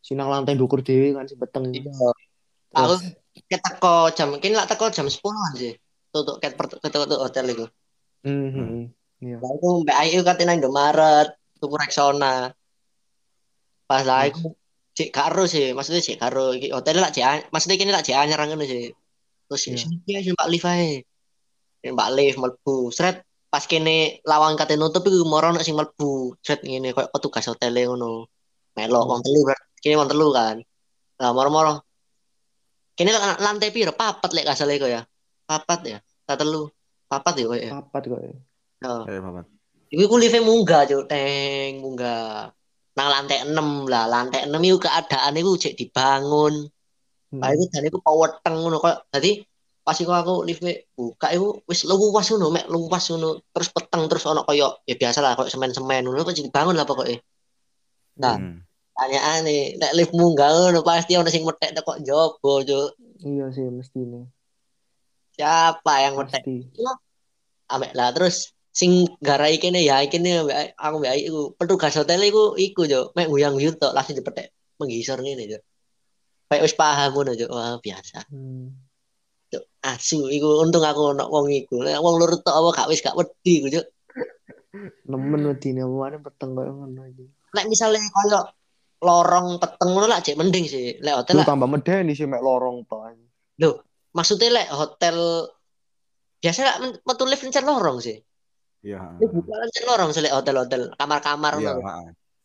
sing 0.00 0.16
nang 0.16 0.32
lantai 0.32 0.56
ndukur 0.56 0.80
dhewe 0.80 1.12
kan 1.12 1.28
sing 1.28 1.38
peteng. 1.38 1.70
Iya. 1.70 1.92
Aku 2.72 2.94
ket 3.46 3.60
teko 3.62 4.10
jam, 4.16 4.34
kini 4.42 4.56
lak 4.56 4.66
teko 4.70 4.90
jam 4.90 5.06
10-an 5.06 5.52
sih. 5.54 5.74
Tutuk 6.10 6.40
ket 6.42 6.56
ketuk 6.56 7.20
hotel 7.20 7.44
iku. 7.52 7.66
Mhm. 8.26 8.90
Iya. 9.22 9.36
Lah 9.38 9.50
iku 9.54 9.68
mbak 9.84 9.96
Ayu 10.00 10.20
kate 10.24 10.42
nang 10.48 10.58
Indomaret 10.58 11.36
tuku 11.60 11.74
Rexona. 11.76 12.50
Pas 13.86 14.02
lah 14.06 14.26
iku 14.26 14.54
cek 14.96 15.10
karo 15.14 15.46
sih, 15.46 15.70
maksudnya 15.76 16.02
cek 16.02 16.18
karo 16.18 16.56
iki 16.56 16.74
hotel 16.74 16.98
lah 16.98 17.10
cek 17.14 17.52
maksudnya 17.54 17.76
kene 17.78 17.92
lah 17.94 18.02
cek 18.02 18.16
anyar 18.16 18.40
ngono 18.48 18.64
sih. 18.66 18.90
Terus 19.46 19.62
Iya. 19.66 19.76
sini 19.82 20.10
ya 20.26 20.32
Mbak 20.34 20.48
Liv 20.50 20.64
ae. 20.66 20.90
Mbak 21.86 22.08
Liv 22.16 22.34
mlebu. 22.38 22.76
Sret 22.90 23.22
pas 23.50 23.66
kene 23.66 24.22
lawang 24.22 24.54
kate 24.54 24.78
nutup 24.78 25.02
iku 25.02 25.26
moro 25.26 25.50
ono 25.50 25.60
sing 25.60 25.74
mlebu. 25.74 26.38
Sret 26.38 26.62
ngene 26.62 26.94
koyo 26.94 27.10
petugas 27.10 27.50
hotel 27.50 27.74
ngono. 27.74 28.30
Melok 28.78 29.04
wong 29.10 29.20
telu 29.26 29.40
kene 29.82 29.94
wong 29.98 30.08
telu 30.08 30.30
kan. 30.30 30.56
Lah 31.20 31.34
moro-moro. 31.34 31.82
Kene 32.94 33.10
lan- 33.10 33.42
lantai 33.42 33.74
piro? 33.74 33.92
Papat 33.92 34.30
lek 34.32 34.46
salah 34.54 34.78
iku 34.78 34.86
ya. 34.86 35.02
Papat 35.44 35.80
ya. 35.82 35.98
Tak 36.24 36.40
telu. 36.40 36.70
Papat 37.10 37.34
ya 37.42 37.44
koyo. 37.50 37.60
ya. 37.60 37.72
Papat 37.74 38.02
kok. 38.06 38.20
ya. 38.22 38.34
Oh. 38.86 39.02
Kayak 39.04 39.22
papat. 39.26 39.44
Iku 39.90 40.04
ku 40.06 40.16
live 40.22 40.38
munggah 40.46 40.86
cuk, 40.86 41.10
teng 41.10 41.82
munggah. 41.82 42.54
Nang 42.94 43.08
lantai 43.10 43.42
6 43.42 43.90
lah, 43.90 44.06
lantai 44.06 44.46
6 44.46 44.62
iku 44.62 44.78
keadaan 44.86 45.34
iku 45.34 45.58
cek 45.58 45.74
dibangun. 45.74 46.54
Hmm. 47.34 47.40
Lah 47.42 47.50
iku 47.50 47.64
dan 47.74 47.82
iku 47.90 47.98
peweteng 47.98 48.54
ngono 48.62 48.78
kok. 48.78 49.10
Dadi 49.10 49.42
pas 49.80 49.96
iku 49.96 50.12
aku 50.12 50.34
live 50.44 50.60
buka 50.92 51.32
iku 51.32 51.64
wis 51.66 51.88
luwas 51.88 52.28
ngono, 52.30 52.52
mek 52.52 52.66
luwas 52.68 53.08
ngono. 53.10 53.40
Terus 53.50 53.68
peteng 53.72 54.06
terus 54.06 54.24
ono 54.28 54.44
koyo 54.44 54.84
ya 54.84 54.94
biasa 54.94 55.18
lah 55.24 55.32
koyo 55.34 55.48
semen-semen 55.48 56.04
ngono 56.06 56.22
kok 56.22 56.36
dibangun 56.36 56.76
lah 56.76 56.86
pokoknya. 56.86 57.18
Nah, 58.20 58.36
Hmm. 58.36 58.60
tanyaan 58.92 59.48
nih, 59.48 59.80
nek 59.80 59.92
lift 59.96 60.12
munggah 60.12 60.52
ngono 60.52 60.84
pasti 60.84 61.16
ono 61.16 61.32
sing 61.32 61.42
metek 61.48 61.80
kok 61.80 62.04
jobo 62.04 62.60
cuk. 62.60 62.90
Iya 63.24 63.48
sih 63.52 63.66
mestine. 63.72 64.28
Siapa 65.36 65.92
yang 66.04 66.20
metek? 66.20 66.44
Ambek 67.70 67.92
lah 67.96 68.12
terus 68.12 68.52
sing 68.70 69.08
garai 69.18 69.58
kene 69.58 69.82
ya 69.82 70.02
kene 70.06 70.46
aku 70.78 70.96
mbek 71.02 71.10
Ai 71.10 71.26
iku 71.26 71.54
petugas 71.58 71.96
hotel 71.96 72.22
iku 72.22 72.54
iku 72.58 72.86
yo 72.86 73.10
mek 73.14 73.30
guyang-guyung 73.30 73.78
tok 73.78 73.94
langsung 73.94 74.18
dipetek 74.18 74.52
menggisor 74.76 75.22
ngene 75.22 75.44
yo. 75.48 75.58
Kayak 76.50 76.66
wis 76.66 76.74
paham 76.74 77.14
ngono 77.14 77.32
yo. 77.38 77.46
Wah, 77.48 77.78
biasa. 77.78 78.26
Hmm. 78.28 78.74
Cuk, 79.50 79.64
asu 79.82 80.30
iku 80.30 80.62
untung 80.62 80.86
aku 80.86 81.14
ono 81.14 81.26
wong 81.26 81.50
iku. 81.50 81.82
Nek 81.82 81.98
wong 81.98 82.14
lur 82.22 82.38
tok 82.38 82.54
apa 82.54 82.68
gak 82.82 82.88
wis 82.90 83.02
gak 83.02 83.18
wedi 83.18 83.52
iku 83.58 83.66
yo. 83.68 83.82
Nemen 85.10 85.50
wedine 85.50 85.82
mana 85.82 86.22
peteng 86.22 86.54
koyo 86.54 86.70
ngono 86.70 87.02
iki. 87.10 87.26
Nek 87.54 87.66
misale 87.66 87.98
koyo 88.14 88.46
lorong 89.02 89.58
peteng 89.58 89.90
ngono 89.90 90.06
lah 90.06 90.22
cek 90.22 90.38
mending 90.38 90.70
sih. 90.70 91.02
Lek 91.02 91.24
hotel 91.24 91.34
Lu 91.34 91.42
lah. 91.42 91.48
tambah 91.50 91.66
medeni 91.66 92.14
sih 92.14 92.30
mek 92.30 92.38
lorong 92.38 92.86
tok. 92.86 93.10
anjing. 93.10 93.28
Maksudnya 94.14 94.48
lek 94.54 94.68
hotel 94.70 95.16
biasa 96.40 96.60
lah 96.64 96.76
metu 96.80 97.24
lift 97.26 97.42
encen 97.42 97.66
lorong 97.66 97.98
sih. 97.98 98.16
Iya. 98.86 99.18
Lift 99.18 99.34
buka 99.34 99.54
encen 99.66 99.84
lorong 99.86 100.10
sih 100.14 100.22
lek 100.22 100.34
hotel-hotel, 100.34 100.94
kamar-kamar 100.94 101.58
Iya. 101.58 101.74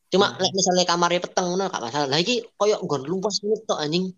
Cuma 0.10 0.34
lek 0.41 0.53
misalnya 0.53 0.86
kamarnya 0.89 1.22
peteng 1.22 1.53
ngono 1.53 1.70
gak 1.70 1.82
masalah. 1.86 2.08
Lah 2.10 2.18
iki 2.18 2.41
koyo 2.58 2.82
nggon 2.82 3.06
lupas 3.06 3.41
ngono 3.45 3.62
tok 3.66 3.80
anjing. 3.82 4.10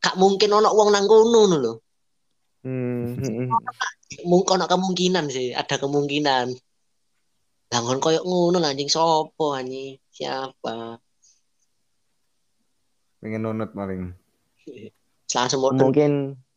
Gak 0.00 0.16
mungkin 0.16 0.48
ono 0.52 0.68
wong 0.72 0.88
nang 0.88 1.04
kono 1.04 1.28
ngono 1.28 1.56
lho. 1.60 1.72
Hmm. 2.64 3.20
hmm, 3.20 3.44
hmm. 3.44 3.48
Mungkin 4.24 4.64
kemungkinan 4.64 5.28
sih, 5.28 5.52
ada 5.52 5.76
kemungkinan. 5.76 6.48
Lah 7.68 7.78
nggon 7.84 8.00
koyo 8.00 8.24
ngono 8.24 8.56
lah, 8.56 8.72
anjing 8.72 8.88
sopo 8.88 9.52
anjing? 9.52 10.00
Siapa? 10.08 10.96
Pengen 13.20 13.44
nunut 13.44 13.76
paling. 13.76 14.16
Langsung 15.34 15.60
modern 15.60 15.92
Mungkin 15.92 16.12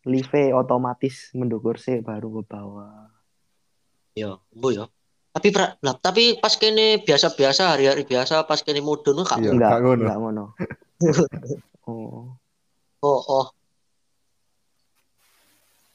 live 0.07 0.55
otomatis 0.55 1.35
mendukur 1.35 1.75
sih 1.75 1.99
baru 1.99 2.39
ke 2.39 2.41
bawah. 2.47 3.11
yo, 4.15 4.41
bu 4.55 4.71
yo. 4.71 4.85
Tapi 5.35 5.53
pra, 5.53 5.77
lah, 5.85 5.93
tapi 5.93 6.41
pas 6.41 6.57
kene 6.57 7.03
biasa-biasa 7.05 7.77
hari-hari 7.77 8.07
biasa 8.07 8.49
pas 8.49 8.57
kene 8.65 8.81
mudun 8.81 9.21
gak 9.21 9.37
Iya, 9.37 9.53
enggak, 9.53 9.85
enggak 9.85 10.17
ngono. 10.17 10.45
oh. 11.89 12.33
oh 13.05 13.21
oh. 13.29 13.45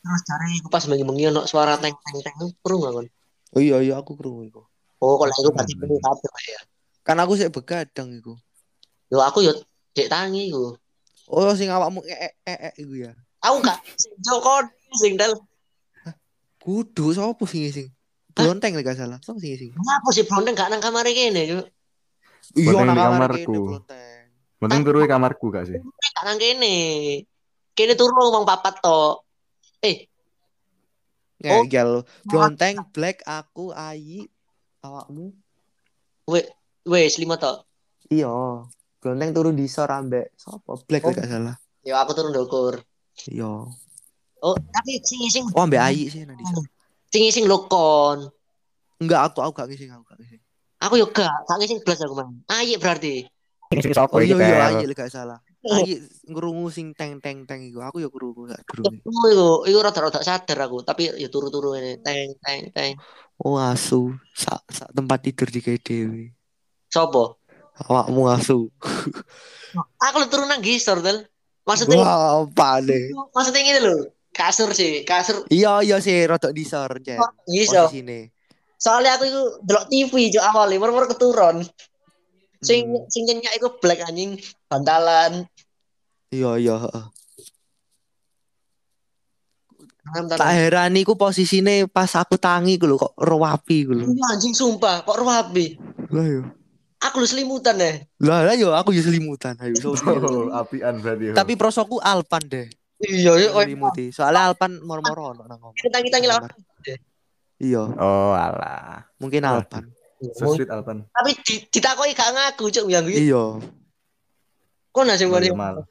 Terus 0.02 0.22
cari 0.26 0.58
aku 0.58 0.68
pas 0.68 0.82
bengi-bengi 0.82 1.30
ono 1.30 1.46
suara 1.46 1.78
teng 1.78 1.94
teng 1.94 2.18
teng 2.26 2.34
perlu 2.58 2.82
nggak 2.82 2.92
kon? 2.92 3.06
Oh 3.54 3.60
iya 3.62 3.78
iya 3.78 3.94
aku 4.02 4.18
krungu 4.18 4.42
iku. 4.50 4.62
Oh 4.98 5.14
kalau 5.14 5.30
aku 5.30 5.50
berarti 5.54 5.74
perlu 5.78 5.96
kabeh 6.02 6.30
ya. 6.50 6.60
Kan 7.06 7.22
aku 7.22 7.38
sik 7.38 7.54
begadang 7.54 8.10
iku. 8.10 8.34
Yo 9.14 9.22
aku 9.22 9.46
yo 9.46 9.54
cek 9.94 10.10
tangi 10.10 10.50
iku. 10.50 10.74
Oh 11.30 11.54
sing 11.54 11.70
awakmu 11.70 12.02
ee 12.02 12.34
ee 12.42 12.70
iku 12.82 13.06
ya. 13.06 13.14
Aku 13.42 13.58
gak 13.62 13.78
sing 13.98 14.14
Joko 14.22 14.66
sing 14.98 15.14
dal. 15.18 15.34
Kudu 16.62 17.10
sapa 17.10 17.42
sing 17.46 17.70
sing? 17.74 17.86
Blonteng 18.34 18.78
gak 18.78 18.94
salah. 18.94 19.18
Sapa 19.22 19.38
sing 19.42 19.54
sing? 19.58 19.70
Kenapa 19.74 20.08
sih 20.14 20.22
Blondeng 20.26 20.54
gak 20.54 20.70
nang 20.70 20.78
kamar 20.78 21.06
kene, 21.10 21.42
Cuk? 21.50 21.66
Iya 22.54 22.70
Blonteng 22.70 22.86
nang 22.86 22.98
kamarku. 22.98 23.54
blonteng. 23.70 24.24
Mending 24.62 24.82
turu 24.86 24.98
kamarku 25.10 25.46
gak 25.50 25.66
sih? 25.66 25.78
Gak 25.78 26.22
nang 26.22 26.38
kene. 26.38 26.76
Kene 27.74 27.92
turu 27.98 28.14
ngomong 28.14 28.46
papat 28.46 28.78
to. 28.78 29.26
Eh, 29.82 30.06
Oh. 31.42 31.66
Ngegel. 31.66 32.06
Blonteng 32.22 32.86
black 32.94 33.26
aku 33.26 33.74
Ayi 33.74 34.30
awakmu. 34.78 35.34
wes 36.86 37.18
lima 37.18 37.34
to. 37.34 37.66
Iya. 38.06 38.62
Blonteng 39.02 39.34
turu 39.34 39.50
di 39.50 39.66
sor 39.66 39.90
ambek 39.90 40.30
sapa? 40.38 40.78
Black 40.86 41.02
lek 41.02 41.18
gak 41.18 41.26
salah. 41.26 41.58
Yo 41.82 41.98
aku 41.98 42.14
turun 42.14 42.30
ndukur. 42.30 42.78
Iya. 43.26 43.66
Oh, 44.42 44.54
tapi 44.70 45.02
sing 45.02 45.26
sing 45.26 45.50
Oh 45.50 45.66
ambek 45.66 45.82
Ayi 45.82 46.06
sih 46.14 46.22
sor. 46.22 46.62
sing 47.10 47.26
sing 47.34 47.44
lokon. 47.50 48.30
Enggak 49.02 49.34
aku 49.34 49.42
aku 49.42 49.52
gak 49.58 49.66
ngising 49.66 49.90
aku 49.90 50.06
gak 50.06 50.18
ngising. 50.22 50.40
Aku 50.78 50.94
yo 50.94 51.06
gak, 51.10 51.26
gak 51.50 51.58
ngising 51.58 51.78
blas 51.82 51.98
aku 52.06 52.14
mang. 52.22 52.38
Ayo 52.54 52.78
berarti. 52.78 53.26
Oh 54.14 54.22
iya 54.22 54.34
iya 54.38 54.78
Ayi 54.78 54.86
lek 54.86 54.94
gak 54.94 55.10
salah. 55.10 55.42
Ayi 55.62 56.02
ngrungu 56.26 56.66
sing 56.74 56.90
teng 56.90 57.22
teng 57.22 57.46
teng 57.46 57.62
iku. 57.62 57.86
Aku 57.86 58.02
ya 58.02 58.10
krungu 58.10 58.50
sak 58.50 58.66
durunge. 58.66 58.98
Oh, 59.06 59.26
iku, 59.30 59.48
iku 59.70 59.78
rada-rada 59.78 60.18
sadar 60.18 60.58
aku, 60.66 60.82
tapi 60.82 61.06
yo 61.14 61.30
turu-turu 61.30 61.78
ini 61.78 62.02
teng 62.02 62.34
teng 62.42 62.74
teng. 62.74 62.92
Oh 63.38 63.58
asu. 63.62 64.10
Sak 64.34 64.66
sak 64.66 64.90
tempat 64.90 65.22
tidur 65.22 65.46
di 65.46 65.62
dewe. 65.62 66.34
Sopo? 66.90 67.38
Awakmu 67.86 68.26
asu. 68.26 68.66
Aku 70.02 70.16
lu 70.18 70.26
turun 70.28 70.50
nang 70.50 70.60
gisor, 70.60 70.98
Del. 71.00 71.24
Maksudnya 71.62 72.02
Wah, 72.02 72.42
apa 72.42 72.82
deh. 72.82 73.14
maksudnya 73.30 73.62
ngene 73.62 73.80
lho. 73.86 73.96
Kasur 74.32 74.72
sih, 74.72 75.04
kasur 75.04 75.44
Iya 75.52 75.84
iya 75.84 76.00
sih 76.00 76.24
rodok 76.24 76.56
disor 76.56 76.88
jen. 77.04 77.20
gisor. 77.46 77.86
Posisine. 77.86 78.32
Soalnya 78.80 79.14
aku 79.14 79.30
itu 79.30 79.42
delok 79.62 79.86
TV 79.86 80.12
jo 80.34 80.40
awalnya, 80.42 80.80
moro-moro 80.82 81.06
keturun. 81.06 81.62
Sing 82.62 82.86
Hmm. 82.86 83.04
sing 83.10 83.26
nyenyak 83.26 83.58
iku 83.58 83.74
black 83.76 84.06
anjing, 84.06 84.38
bantalan. 84.70 85.44
Iya 86.30 86.56
iya, 86.56 86.76
Tak 90.12 90.50
heran 90.52 90.92
iku 90.94 91.14
posisine 91.14 91.86
pas 91.86 92.10
aku 92.12 92.34
tangi 92.36 92.76
ku 92.76 92.84
lho 92.84 92.98
kok 92.98 93.14
rapi 93.16 93.86
ku 93.86 93.92
lho. 93.94 94.04
Iya, 94.04 94.24
anjing 94.30 94.52
sumpah, 94.52 95.02
kok 95.02 95.14
rapi. 95.16 95.78
Lah 96.10 96.26
yo. 96.26 96.42
Aku 97.02 97.18
lu 97.18 97.26
selimutan 97.26 97.74
deh. 97.74 98.06
Lah 98.20 98.46
lah 98.46 98.54
yo 98.54 98.70
aku 98.70 98.94
yo 98.94 99.02
selimutan 99.02 99.58
ayo. 99.58 99.74
so- 99.74 99.94
Oh, 100.06 100.50
apian 100.52 101.02
berarti. 101.02 101.34
Tapi 101.34 101.52
prosoku 101.54 101.98
Alpan 101.98 102.42
deh. 102.46 102.66
Iya, 103.02 103.34
iya, 103.34 103.48
oh, 103.50 103.58
Selimuti. 103.58 104.14
Soalnya 104.14 104.46
Alpan 104.46 104.78
moro-moro 104.78 105.34
ono 105.34 105.42
nang 105.44 105.58
ngomong. 105.58 105.74
tangi-tangi 105.74 106.26
lawan. 106.30 106.46
Kamar. 106.46 106.98
Iya, 107.58 107.82
Oh, 107.98 108.30
alah. 108.30 109.02
mungkin. 109.18 109.42
Alpan. 109.42 109.90
So 110.30 110.54
sweet 110.54 110.70
Alpan. 110.70 111.02
Tapi 111.10 111.34
di, 111.42 111.66
ditakoki 111.66 112.14
gak 112.14 112.30
ngaku, 112.30 112.70
cuk, 112.70 112.86
yang 112.86 113.02
gitu. 113.10 113.18
Iya. 113.18 113.44
Kok 114.94 115.02
nasi 115.02 115.26
ngene? 115.26 115.50
iya, 115.50 115.56
malu. 115.58 115.82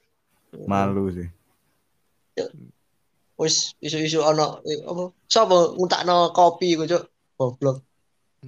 Malu 0.64 1.04
sih. 1.12 1.28
Wis 3.36 3.76
isu-isu 3.84 4.24
ana 4.24 4.64
eh, 4.64 4.80
apa? 4.88 5.12
Sopo 5.28 5.76
nguntakno 5.76 6.32
kopi 6.32 6.80
iku, 6.80 6.88
cuk. 6.88 7.04
Goblok. 7.36 7.84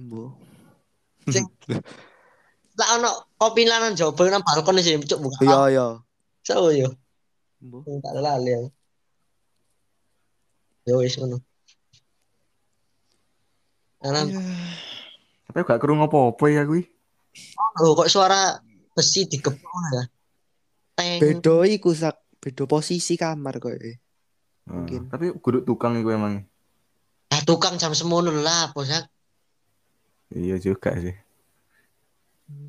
Mbok. 0.00 0.30
Tak 2.74 2.88
ana 2.96 3.12
kopi 3.36 3.68
lanan 3.68 3.92
jaba 3.92 4.24
nang 4.32 4.40
balkon 4.40 4.80
sih, 4.80 4.96
cuk 4.96 5.20
buka. 5.20 5.44
Iya 5.44 5.60
iya. 5.68 5.86
Sopo 6.40 6.72
yo? 6.72 6.88
Mbok. 7.60 8.00
Tak 8.00 8.12
lali 8.24 8.50
aku. 8.56 8.68
Yo 10.88 11.04
wis 11.04 11.20
ngono. 11.20 11.44
Alam, 14.04 14.36
Tapi 15.54 15.62
gak 15.62 15.78
kerungu 15.78 16.10
apa-apa 16.10 16.44
ya 16.50 16.66
kuwi. 16.66 16.82
oh, 17.78 17.94
kok 17.94 18.10
suara 18.10 18.58
besi 18.90 19.30
digepuk 19.30 19.54
ngono 19.62 19.88
ya. 19.94 20.04
Teng. 20.98 21.18
Beda 21.22 21.62
iku 21.62 21.94
sak 21.94 22.18
beda 22.42 22.66
posisi 22.66 23.14
kamar 23.14 23.62
kok. 23.62 23.70
eh. 23.78 23.94
Oh, 24.66 24.82
Mungkin. 24.82 25.06
Tapi 25.06 25.30
kudu 25.38 25.62
tukang 25.62 25.94
iku 25.94 26.10
emang. 26.10 26.42
Ah, 27.30 27.38
tukang 27.46 27.78
jam 27.78 27.94
semono 27.94 28.34
lah, 28.34 28.74
bos. 28.74 28.90
ya. 28.90 29.06
Iya 30.34 30.58
juga 30.58 30.90
sih. 30.98 31.14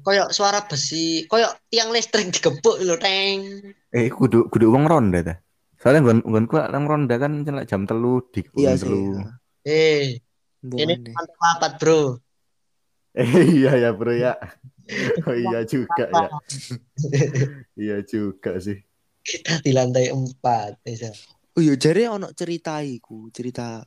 Koyok 0.06 0.30
suara 0.30 0.62
besi, 0.70 1.26
koyok 1.26 1.66
tiang 1.74 1.90
listrik 1.90 2.30
digepuk 2.30 2.86
lho, 2.86 3.02
teng. 3.02 3.66
Eh, 3.90 4.14
kudu 4.14 4.46
kudu 4.54 4.70
wong 4.70 4.86
ronda 4.86 5.26
ta. 5.26 5.36
Soalnya 5.82 6.06
nggon 6.06 6.20
nggonku 6.22 6.56
nang 6.70 6.86
ronda 6.86 7.16
kan 7.18 7.42
jam 7.66 7.90
telu 7.90 8.22
di 8.30 8.46
Iya 8.62 8.78
telu. 8.78 9.26
Eh, 9.66 10.22
Mbok 10.66 10.78
Ini 10.82 10.94
mantap 11.14 11.38
papat, 11.38 11.72
Bro. 11.78 12.25
Eh, 13.16 13.24
iya 13.64 13.72
ya 13.80 13.90
bro 13.96 14.12
ya. 14.12 14.36
Oh 15.26 15.34
iya 15.34 15.66
juga 15.66 16.06
ya. 16.14 16.30
Iya 17.82 17.98
juga 18.06 18.62
sih. 18.62 18.78
Kita 19.26 19.58
di 19.66 19.72
lantai 19.74 20.14
empat. 20.14 20.84
Bisa. 20.86 21.10
Oh 21.58 21.62
iya 21.64 21.74
jare 21.80 22.06
ono 22.12 22.30
cerita 22.36 22.84
iku, 22.86 23.32
cerita 23.34 23.82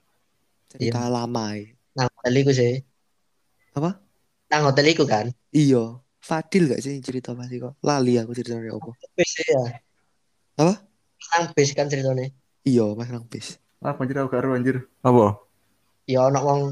cerita 0.66 1.06
lama 1.06 1.54
e. 1.54 1.76
Nang 1.94 2.10
hotel 2.18 2.34
iku 2.42 2.50
sih. 2.50 2.82
Apa? 3.78 4.00
Nang 4.50 4.62
hotel 4.66 4.90
iku 4.90 5.04
kan. 5.06 5.30
Iya, 5.54 6.02
Fadil 6.18 6.66
gak 6.72 6.82
sih 6.82 6.98
cerita 6.98 7.36
pasti 7.36 7.62
kok. 7.62 7.78
Lali 7.84 8.18
aku 8.18 8.34
ceritanya 8.34 8.74
apa. 8.74 8.90
Bis 9.14 9.32
ya. 9.44 9.62
Apa? 10.58 10.74
Nang 11.36 11.44
bis 11.54 11.70
kan 11.78 11.86
ceritanya. 11.86 12.26
Iya, 12.66 12.90
Mas 12.98 13.12
Nang 13.14 13.28
bis. 13.30 13.62
Apa 13.78 14.02
anjir 14.02 14.18
aku 14.18 14.34
karo 14.34 14.56
anjir? 14.58 14.82
Apa? 15.06 15.38
Ya 16.10 16.26
ono 16.26 16.40
wong 16.42 16.62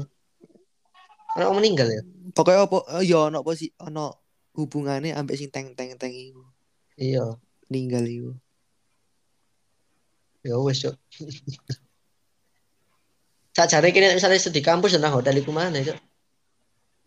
wong 1.45 1.61
meninggal 1.61 1.85
ya. 1.85 2.01
Pokoknya 2.33 2.65
apa 2.65 2.77
eh, 2.97 3.03
ya 3.05 3.29
ono 3.29 3.45
apa 3.45 3.51
sih 3.53 3.69
ono 3.77 4.17
hubungannya 4.57 5.13
ambek 5.13 5.37
sing 5.37 5.53
teng 5.53 5.77
teng 5.77 5.93
teng 6.01 6.09
iku. 6.09 6.41
Iya. 6.97 7.37
Ninggal 7.69 8.09
iku. 8.09 8.31
Ya 10.41 10.57
wes, 10.57 10.81
Cuk. 10.81 10.97
Sajare 13.57 13.89
kene 13.89 14.17
misalnya 14.17 14.37
di 14.37 14.61
kampus 14.61 14.97
nang 14.97 15.13
hotel 15.13 15.37
iku 15.37 15.53
mana, 15.53 15.77
Cuk? 15.81 15.97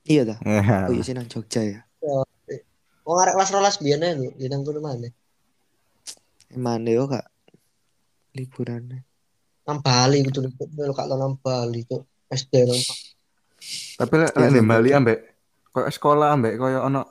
Iya 0.07 0.35
dah. 0.35 0.39
Eh, 0.47 0.63
Oh 0.87 0.95
iya 0.95 1.03
sih 1.03 1.15
nang 1.15 1.27
Jogja 1.27 1.63
ya. 1.67 1.81
Wong 3.07 3.19
arek 3.19 3.35
kelas 3.35 3.51
rolas 3.51 3.77
biyen 3.83 4.05
ae 4.07 4.15
lho, 4.15 4.31
di 4.39 4.47
nang 4.47 4.63
kono 4.63 4.79
mana? 4.79 5.09
Emane 6.55 6.91
yo 6.95 7.11
kak 7.11 7.27
liburan. 8.37 9.03
Nang 9.67 9.79
Bali 9.83 10.23
gitu 10.23 10.43
lho, 10.45 10.95
kak 10.95 11.07
nang 11.11 11.35
Bali, 11.41 11.83
Cuk. 11.89 12.07
SD 12.31 12.55
nang 12.69 12.79
Bali. 12.79 13.20
Tapi 13.97 14.15
lek 14.17 14.33
lek 14.33 14.49
ning 14.51 14.65
Bali 14.65 14.91
ambek 14.91 15.19
koyo 15.71 15.87
sekolah 15.93 16.33
ambek 16.35 16.57
koyo 16.57 16.81
ono 16.83 17.05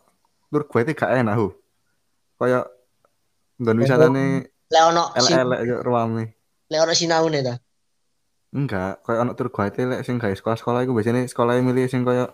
tur 0.49 0.65
gue 0.65 0.79
itu 0.81 0.91
gak 0.97 1.13
enak 1.21 1.35
hu. 1.37 1.47
Koyo 2.35 2.65
nggon 3.61 3.77
wisatane 3.79 4.25
Lek 4.69 4.83
ono 4.85 5.03
elek-elek 5.13 5.59
yo 5.65 5.75
ruame. 5.85 6.23
lek 6.69 6.79
ono 6.81 6.93
sinaune 6.93 7.39
ta. 7.41 7.55
Enggak, 8.49 9.05
koyo 9.05 9.21
ono 9.21 9.31
tur 9.37 9.53
guide 9.53 9.81
lek 9.85 10.01
sing 10.01 10.17
gawe 10.17 10.33
sekolah-sekolah 10.33 10.81
iku 10.83 10.93
biasanya 10.97 11.25
sekolah 11.29 11.61
milih 11.61 11.85
sing 11.85 12.01
koyo 12.01 12.33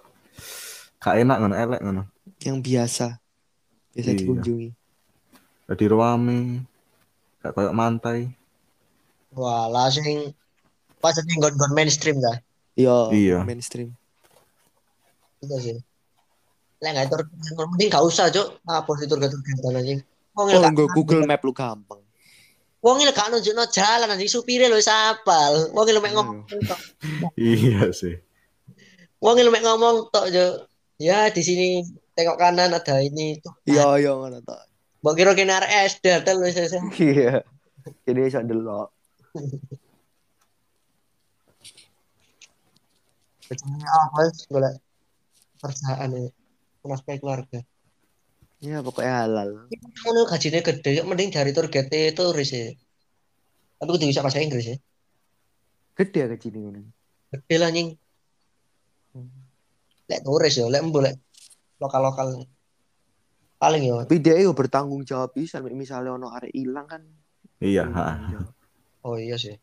gak 1.00 1.16
enak 1.20 1.38
ngono 1.44 1.56
elek 1.56 1.82
ngono. 1.84 2.04
Yang 2.40 2.58
biasa. 2.64 3.08
Biasa 3.96 4.10
Iya. 4.12 4.18
dikunjungi. 4.20 4.70
Dadi 5.68 5.86
ruame. 5.88 6.40
Gak 7.44 7.52
koyo 7.52 7.72
mantai. 7.76 8.32
Wah, 9.36 9.68
lah 9.68 9.92
sing 9.92 10.32
pas 11.04 11.12
sing 11.12 11.28
nggon-nggon 11.28 11.76
mainstream 11.76 12.18
ta. 12.24 12.40
Iya, 12.76 13.12
Iya. 13.12 13.40
mainstream. 13.44 13.92
Itu 15.42 15.56
sih. 15.60 15.76
Lek 16.84 16.92
nggak 16.92 17.08
tur 17.12 17.22
mending 17.72 17.90
gak 17.90 18.04
usah, 18.04 18.28
Cuk. 18.30 18.60
Apa 18.68 18.92
sih 19.00 19.08
tur 19.08 19.18
tur 19.20 19.74
anjing. 19.74 20.00
Wong 20.36 20.48
Oh, 20.52 20.60
enggak 20.60 20.92
Google 20.92 21.24
Map 21.24 21.42
lu 21.48 21.56
gampang. 21.56 22.04
Wong 22.84 23.02
ilek 23.02 23.16
gak 23.18 23.32
nunjukno 23.34 23.66
jalan 23.72 24.12
anjing 24.12 24.30
supire 24.30 24.68
lho 24.68 24.78
sapal. 24.78 25.72
Wong 25.74 25.86
ilek 25.90 26.04
mek 26.04 26.12
Iya. 26.12 26.18
ngomong 26.20 26.38
tok. 26.70 26.80
Iya 27.40 27.82
sih. 27.96 28.16
Wong 29.24 29.36
ilek 29.40 29.54
mek 29.56 29.64
ngomong 29.66 29.96
tok, 30.14 30.28
Cuk. 30.30 30.54
Ya 31.02 31.28
di 31.32 31.42
sini 31.44 31.82
tengok 32.16 32.38
kanan 32.40 32.72
ada 32.72 32.96
ini 33.02 33.40
tuh. 33.44 33.52
Iya, 33.68 34.00
iya 34.00 34.12
ngono 34.14 34.40
tok. 34.44 34.60
Mbok 35.02 35.16
kira 35.16 35.32
kene 35.34 35.54
arek 35.56 35.72
SD 35.96 36.06
hotel 36.20 36.38
wis 36.44 36.56
wis. 36.60 36.76
Iya. 37.00 37.42
Jadi 38.06 38.20
iso 38.28 38.40
ndelok. 38.44 38.90
Jenenge 43.46 43.86
apa 43.88 44.18
wis 44.26 44.38
golek 44.50 44.74
kerjaan 45.66 46.10
ya. 46.14 46.30
Nafkah 46.86 47.18
keluarga. 47.18 47.66
Ya 48.62 48.86
pokoknya 48.86 49.26
halal. 49.26 49.50
Ngono 50.06 50.30
gajine 50.30 50.62
gede, 50.62 51.02
yuk 51.02 51.06
mending 51.10 51.34
dari 51.34 51.52
guide 51.52 52.14
turis 52.14 52.50
ya. 52.54 52.72
Tapi 53.82 53.90
kudu 53.90 54.06
bisa 54.08 54.22
bahasa 54.22 54.40
Inggris 54.40 54.70
ya. 54.70 54.78
Gede 55.98 56.20
ya 56.24 56.28
kecil 56.30 56.54
ngono. 56.56 56.86
Gede 57.34 57.56
lah 57.58 57.70
nying. 57.74 57.98
Lek 60.06 60.22
turis 60.22 60.54
ya, 60.56 60.70
lek 60.70 60.82
embo 60.86 61.02
lek 61.02 61.18
lokal-lokal. 61.82 62.46
Paling 63.58 63.82
ya. 63.86 64.06
Tapi 64.06 64.18
dia 64.22 64.38
yo 64.40 64.54
bertanggung 64.54 65.02
jawab 65.04 65.34
bisa 65.34 65.60
misalnya 65.62 66.16
ono 66.16 66.30
arek 66.32 66.54
ilang 66.54 66.86
kan. 66.86 67.02
Iya, 67.60 67.88
ha. 67.92 68.20
Oh 69.02 69.18
iya 69.18 69.38
sih. 69.38 69.58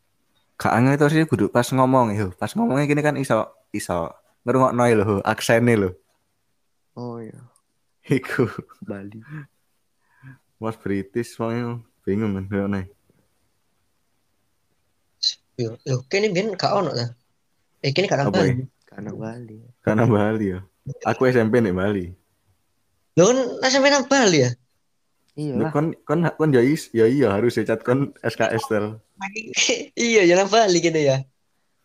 Gak 0.59 0.73
angel 0.73 0.95
itu 0.95 1.05
sih 1.11 1.23
kudu 1.27 1.49
pas 1.49 1.67
ngomong 1.71 2.13
yo. 2.15 2.27
Pas 2.35 2.51
ngomongnya 2.53 2.87
gini 2.87 3.01
kan 3.03 3.15
iso 3.17 3.51
iso 3.73 4.11
ngrungokno 4.43 4.83
lho 4.99 5.15
aksene 5.23 5.73
lho. 5.79 5.89
Oh 6.93 7.17
iya, 7.17 7.39
Iku 8.05 8.45
Bali. 8.83 9.23
Mas 10.59 10.75
British 10.79 11.35
soalnya 11.35 11.79
bingung 12.03 12.35
kan 12.35 12.45
yo 12.51 12.67
nih. 12.67 12.85
Yo, 15.59 15.77
yo 15.87 15.95
kene 16.11 16.29
ben 16.35 16.53
gak 16.55 16.71
ono 16.75 16.91
ta. 16.91 17.15
Eh 17.83 17.91
kene 17.95 18.07
gak 18.07 18.27
ya? 18.27 18.55
Karena 18.87 19.11
Bali. 19.11 19.57
Karena 19.81 20.03
Bali 20.05 20.45
ya. 20.53 20.59
Aku 21.07 21.25
SMP 21.25 21.63
nih 21.63 21.73
Bali. 21.73 22.05
Lho 23.15 23.23
kan 23.29 23.39
SMP 23.67 23.87
nang 23.89 24.05
Bali 24.05 24.43
ya. 24.43 24.51
Iya 25.33 25.65
lah. 25.65 25.73
kon 25.73 25.97
kon 26.05 26.21
kon 26.37 26.53
ya 26.53 26.61
is 26.61 26.93
ya 26.93 27.09
iya 27.09 27.33
harus 27.33 27.57
ya 27.57 27.65
cat 27.65 27.81
kon 27.81 28.13
SKS 28.21 28.63
tel. 28.69 29.01
iya 29.97 30.21
ya 30.29 30.33
nang 30.37 30.51
Bali 30.51 30.77
kene 30.83 31.01
ya. 31.01 31.17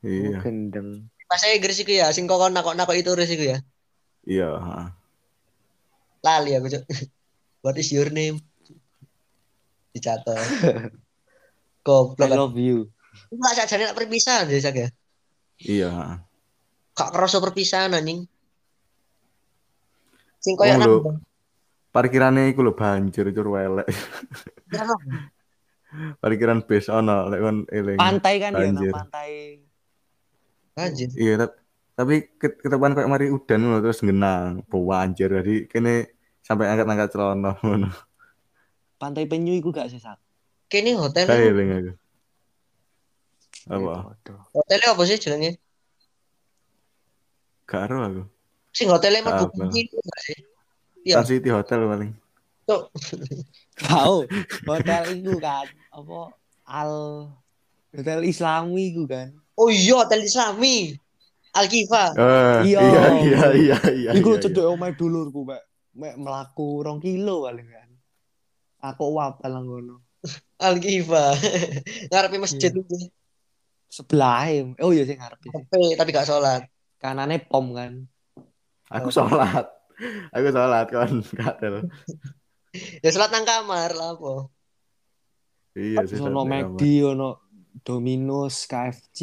Iya. 0.05 0.45
Gendeng. 0.45 1.09
Bahasa 1.29 1.53
Inggris 1.53 1.79
iku 1.85 1.93
ya, 1.93 2.09
sing 2.11 2.25
kokon 2.25 2.57
nakok-nakok 2.57 2.97
itu 2.97 3.13
iku 3.13 3.45
ya. 3.53 3.59
Iya. 4.25 4.49
Lali 6.25 6.57
aku, 6.57 6.67
Cuk. 6.73 6.85
What 7.65 7.77
is 7.77 7.93
your 7.93 8.09
name? 8.09 8.41
Dicatat. 9.93 10.37
I 10.89 11.87
Goblok. 11.87 12.21
kan. 12.21 12.37
love 12.37 12.57
you. 12.61 12.89
Enggak 13.33 13.65
sajane 13.65 13.89
nak 13.89 13.97
perpisahan 13.97 14.45
deh 14.49 14.61
sak 14.61 14.77
ya. 14.77 14.89
Iya. 15.61 15.93
Gak 16.93 17.11
kerasa 17.17 17.41
perpisahan 17.41 17.97
anjing. 17.97 18.29
Sing 20.39 20.55
koyo 20.55 20.77
Wong 20.77 20.81
nang. 20.81 21.19
Parkirannya 21.89 22.53
iku 22.53 22.61
lho 22.63 22.77
banjir 22.77 23.33
cur 23.33 23.49
welek. 23.57 23.89
Parkiran 26.21 26.61
bis 26.69 26.87
ono 27.01 27.27
lek 27.33 27.41
kon 27.41 27.59
eling. 27.73 27.97
Pantai 27.99 28.35
kan 28.39 28.53
ya, 28.53 28.61
Banjir. 28.69 28.93
pantai. 28.93 29.33
Anjir. 30.79 31.11
Iya, 31.19 31.35
tap- 31.43 31.59
tapi 31.99 32.31
ke- 32.39 32.63
ketepan 32.63 32.95
kayak 32.95 33.11
mari 33.11 33.27
udan 33.35 33.59
ngono 33.59 33.83
terus 33.83 33.99
genang, 33.99 34.63
banjir. 34.71 35.27
Jadi 35.27 35.67
kene 35.67 36.15
sampai 36.47 36.71
angkat-angkat 36.71 37.11
celana 37.11 37.59
ngono. 37.67 37.91
Pantai 38.99 39.27
Penyu 39.27 39.59
iku 39.59 39.75
gak 39.75 39.91
sih 39.91 39.99
sak. 39.99 40.23
Kene 40.71 40.95
hotel. 40.95 41.27
Kayak 41.27 41.55
aku. 41.55 41.93
Apa? 43.69 44.15
Hotelnya 44.55 44.89
apa 44.95 45.03
sih 45.05 45.19
jenenge? 45.19 45.59
Gak 47.67 47.91
ero 47.91 47.99
aku. 48.01 48.23
Sing 48.73 48.87
hotelnya 48.89 49.27
bukan 49.27 49.75
itu 49.75 49.97
enggak 49.99 50.21
sih? 50.23 50.39
Iya. 51.03 51.15
Sun 51.21 51.27
City 51.27 51.51
Hotel 51.51 51.81
paling. 51.85 52.11
Cuk. 52.69 52.83
Tahu 53.81 54.19
hotel 54.71 55.03
iku 55.19 55.35
kan 55.41 55.67
apa 55.89 56.19
Al 56.69 56.93
Hotel 57.97 58.21
Islami 58.29 58.93
iku 58.93 59.09
kan. 59.09 59.33
Oh 59.59 59.67
iya, 59.67 59.99
hotel 59.99 60.23
Islami. 60.23 60.95
Al-Kifa. 61.51 62.15
Eh, 62.15 62.59
Iya. 62.71 62.79
iya, 62.79 63.03
iya, 63.19 63.45
iya, 63.51 63.79
iya. 63.91 64.11
Iku 64.15 64.39
iya, 64.39 64.43
cedek 64.47 64.63
omahe 64.63 64.95
dulurku, 64.95 65.43
Mek. 65.43 65.63
Mek 65.99 66.15
mlaku 66.15 66.87
rong 66.87 67.03
kilo 67.03 67.51
paling 67.51 67.67
kan. 67.67 67.91
Aku 68.95 69.11
wapal 69.19 69.51
nang 69.51 69.67
ngono. 69.67 70.07
Al-Kifa. 70.63 71.35
Ngarepe 72.15 72.39
masjid 72.39 72.71
Iya. 72.71 72.79
itu. 72.87 73.11
Sebelah 73.89 74.47
Oh 74.85 74.93
iya 74.95 75.03
sih. 75.09 75.17
Tapi 75.19 75.97
tapi 75.99 76.09
gak 76.15 76.29
sholat. 76.29 76.63
Kanane 77.03 77.43
pom 77.43 77.75
kan. 77.75 78.07
Aku 78.95 79.11
sholat. 79.11 79.67
Aku 80.31 80.49
sholat 80.55 80.87
kan, 80.87 81.11
kadel. 81.41 81.91
Ya 83.03 83.11
sholat 83.11 83.35
nang 83.35 83.49
kamar 83.49 83.91
lah 83.97 84.15
apa. 84.15 84.53
Iya 85.75 86.05
sih. 86.07 86.21
Ono 86.23 86.47
McD, 86.47 86.83
ono 87.03 87.48
Domino's, 87.85 88.67
KFC. 88.67 89.19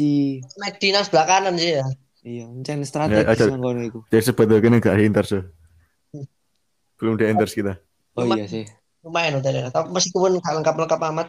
Nang 0.56 1.04
sebelah 1.04 1.26
kanan 1.26 1.56
sih 1.56 1.76
ya. 1.80 1.86
Iya, 2.26 2.50
encen 2.50 2.82
strategis 2.82 3.38
aja. 3.38 3.54
nang 3.54 3.62
kono 3.62 3.80
iku. 3.86 4.02
Jadi 4.10 4.22
sebetulnya 4.26 4.58
kene 4.58 4.76
gak 4.82 4.98
tuh. 5.30 5.46
Belum 6.98 7.14
di 7.14 7.24
inters 7.30 7.54
kita. 7.54 7.78
Oh 8.18 8.26
iya 8.26 8.50
sih. 8.50 8.66
Lumayan 9.06 9.38
hotelnya. 9.38 9.70
Tapi 9.70 9.94
meskipun 9.94 10.42
gak 10.42 10.54
lengkap-lengkap 10.58 11.00
amat. 11.14 11.28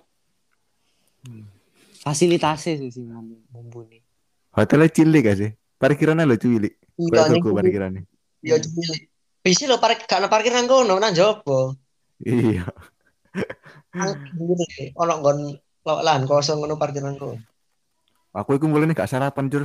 Fasilitasnya 2.02 2.82
sih 2.82 2.90
sih 2.90 3.04
mum- 3.06 3.46
mumpuni. 3.54 4.02
Hotelnya 4.58 4.90
cilik 4.90 5.22
gak 5.22 5.38
sih? 5.38 5.52
Parkirannya 5.78 6.26
lo 6.26 6.34
cilik. 6.34 6.74
Iya 6.98 7.30
tuku 7.30 7.50
parkirannya. 7.54 8.02
Iya 8.42 8.58
cilik. 8.58 9.02
Bisa 9.46 9.70
lo 9.70 9.78
parkir 9.78 10.10
gak 10.10 10.26
ada 10.26 10.34
parkir 10.34 10.50
nang 10.50 10.66
kono 10.66 10.98
nang 10.98 11.14
jopo. 11.14 11.78
Iya. 12.26 12.66
Ono 14.98 15.14
nggon 15.22 15.38
lahan 16.04 16.24
kosong 16.28 16.60
ngono 16.60 16.76
parkir 16.76 17.04
nang 17.04 17.16
kono. 17.16 17.40
Aku 18.36 18.60
iku 18.60 18.68
mulai 18.68 18.92
gak 18.92 19.10
sarapan 19.10 19.48
jur. 19.48 19.64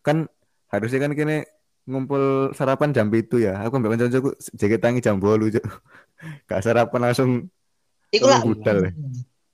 Kan 0.00 0.26
Harusnya 0.74 1.06
kan 1.06 1.14
kini 1.14 1.46
ngumpul 1.86 2.50
sarapan 2.50 2.90
jam 2.90 3.06
itu 3.14 3.38
ya. 3.38 3.62
Aku 3.62 3.78
mbak 3.78 3.94
kanca-kancaku 3.94 4.34
jaket 4.58 4.80
tangi 4.82 4.98
jam 4.98 5.22
8, 5.22 5.54
Cuk. 5.54 5.62
Gak 6.50 6.66
sarapan 6.66 7.00
langsung 7.10 7.46
Iku 8.10 8.26
lah 8.26 8.42
budal. 8.42 8.88
ya. 8.88 8.90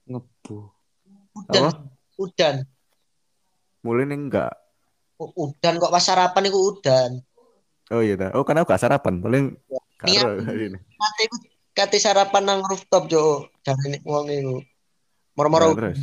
Ngebu. 0.09 0.57
udan, 1.37 1.61
Apa? 1.61 1.71
udan. 2.17 2.55
Mulai 3.85 4.05
nih 4.09 4.17
enggak. 4.17 4.53
Udan 5.21 5.77
kok 5.77 5.93
pas 5.93 6.01
sarapan 6.01 6.49
iku 6.49 6.59
udan. 6.73 7.11
Oh 7.93 8.01
iya 8.01 8.17
dah. 8.17 8.31
Oh 8.33 8.45
karena 8.49 8.65
aku 8.65 8.73
gak 8.73 8.81
sarapan. 8.81 9.21
Paling 9.21 9.45
Niat. 10.01 10.25
karo 10.25 10.57
ini. 10.57 10.79
Kate 11.77 12.01
sarapan 12.01 12.49
nang 12.49 12.61
rooftop 12.65 13.13
jo. 13.13 13.45
Jarene 13.61 14.01
wong 14.09 14.25
iku. 14.33 14.57
Moro-moro 15.41 15.73
Nah, 15.73 15.77
terus. 15.81 15.99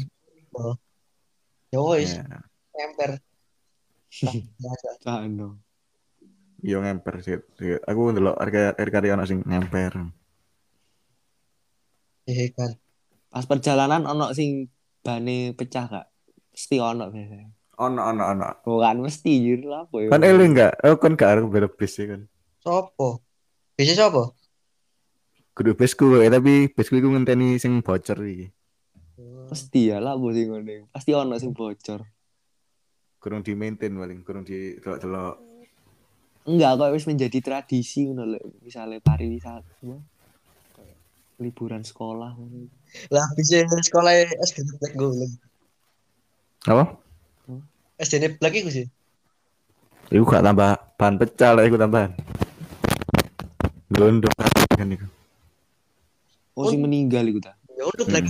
ya 1.69 1.79
wis 1.85 2.17
Ya. 2.17 2.41
emper. 2.73 3.21
Biasa. 4.57 4.89
Cano. 4.97 5.61
Yo 6.65 6.81
ngemper 6.81 7.21
sih. 7.21 7.37
Aku 7.85 8.09
ndelok 8.09 8.33
harga 8.41 8.73
ana 9.13 9.29
sing 9.29 9.45
ngemper. 9.45 10.09
Iya 12.25 12.49
kan. 12.57 12.71
Pas 13.29 13.45
perjalanan 13.45 14.09
ono 14.09 14.33
sing 14.33 14.65
bane 15.05 15.53
pecah 15.53 15.85
gak? 15.85 16.05
Mesti 16.57 16.75
ono 16.81 17.13
biasanya. 17.13 17.49
Ono 17.77 18.01
ono 18.01 18.23
ono. 18.25 18.47
Bukan 18.65 19.05
mesti 19.05 19.31
jujur 19.37 19.69
lah 19.69 19.85
apa 19.85 19.95
ya. 20.01 20.09
Kan 20.09 20.25
eling 20.25 20.57
enggak? 20.57 20.73
Oh 20.81 20.97
kan 20.97 21.13
gak 21.13 21.29
arep 21.37 21.45
beda 21.45 21.69
bis 21.69 21.93
kan. 21.93 22.25
Sopo? 22.57 23.21
Bisa 23.77 23.93
sopo? 23.93 24.33
Kudu 25.53 25.77
bisku 25.77 26.21
ya 26.21 26.29
tapi 26.33 26.73
bisku 26.73 26.97
iku 26.97 27.13
ngenteni 27.13 27.61
sing 27.61 27.85
bocor 27.85 28.17
iki. 28.25 28.49
Mesti 29.47 29.81
ya 29.95 29.97
lah 30.03 30.19
sing 30.19 30.47
ngene. 30.51 30.91
Pasti 30.91 31.11
ono 31.15 31.39
sing 31.39 31.55
bocor. 31.55 32.03
Kurang 33.17 33.41
di 33.41 33.55
maintain 33.55 33.91
paling, 33.95 34.21
kurang 34.21 34.43
di 34.43 34.77
delok-delok. 34.77 35.35
Enggak 36.47 36.71
kok 36.79 36.91
wis 36.95 37.07
menjadi 37.07 37.39
tradisi 37.43 38.07
ngono 38.07 38.23
lho. 38.23 38.39
Misale 38.63 39.03
pariwisata. 39.03 39.87
Liburan 41.39 41.83
sekolah 41.83 42.35
ngono. 42.35 42.71
Lah 43.11 43.25
bisa 43.35 43.63
sekolah 43.67 44.11
SD 44.47 44.67
Black 44.79 44.93
golek. 44.95 45.31
Apa? 46.67 46.83
SD 47.99 48.39
Black 48.39 48.53
iku 48.55 48.69
sih. 48.71 48.87
Iku 50.07 50.23
gak 50.23 50.43
tambah 50.43 50.79
bahan 50.95 51.15
pecah 51.19 51.51
lah 51.51 51.63
iku 51.67 51.75
tambahan. 51.75 52.15
Glondong 53.91 54.31
kan 54.71 54.87
iku. 54.87 55.07
Oh 56.55 56.71
sing 56.71 56.79
meninggal 56.79 57.27
iku 57.27 57.43
ta. 57.43 57.59
Ya 57.75 57.83
udah 57.85 58.05
Black 58.07 58.27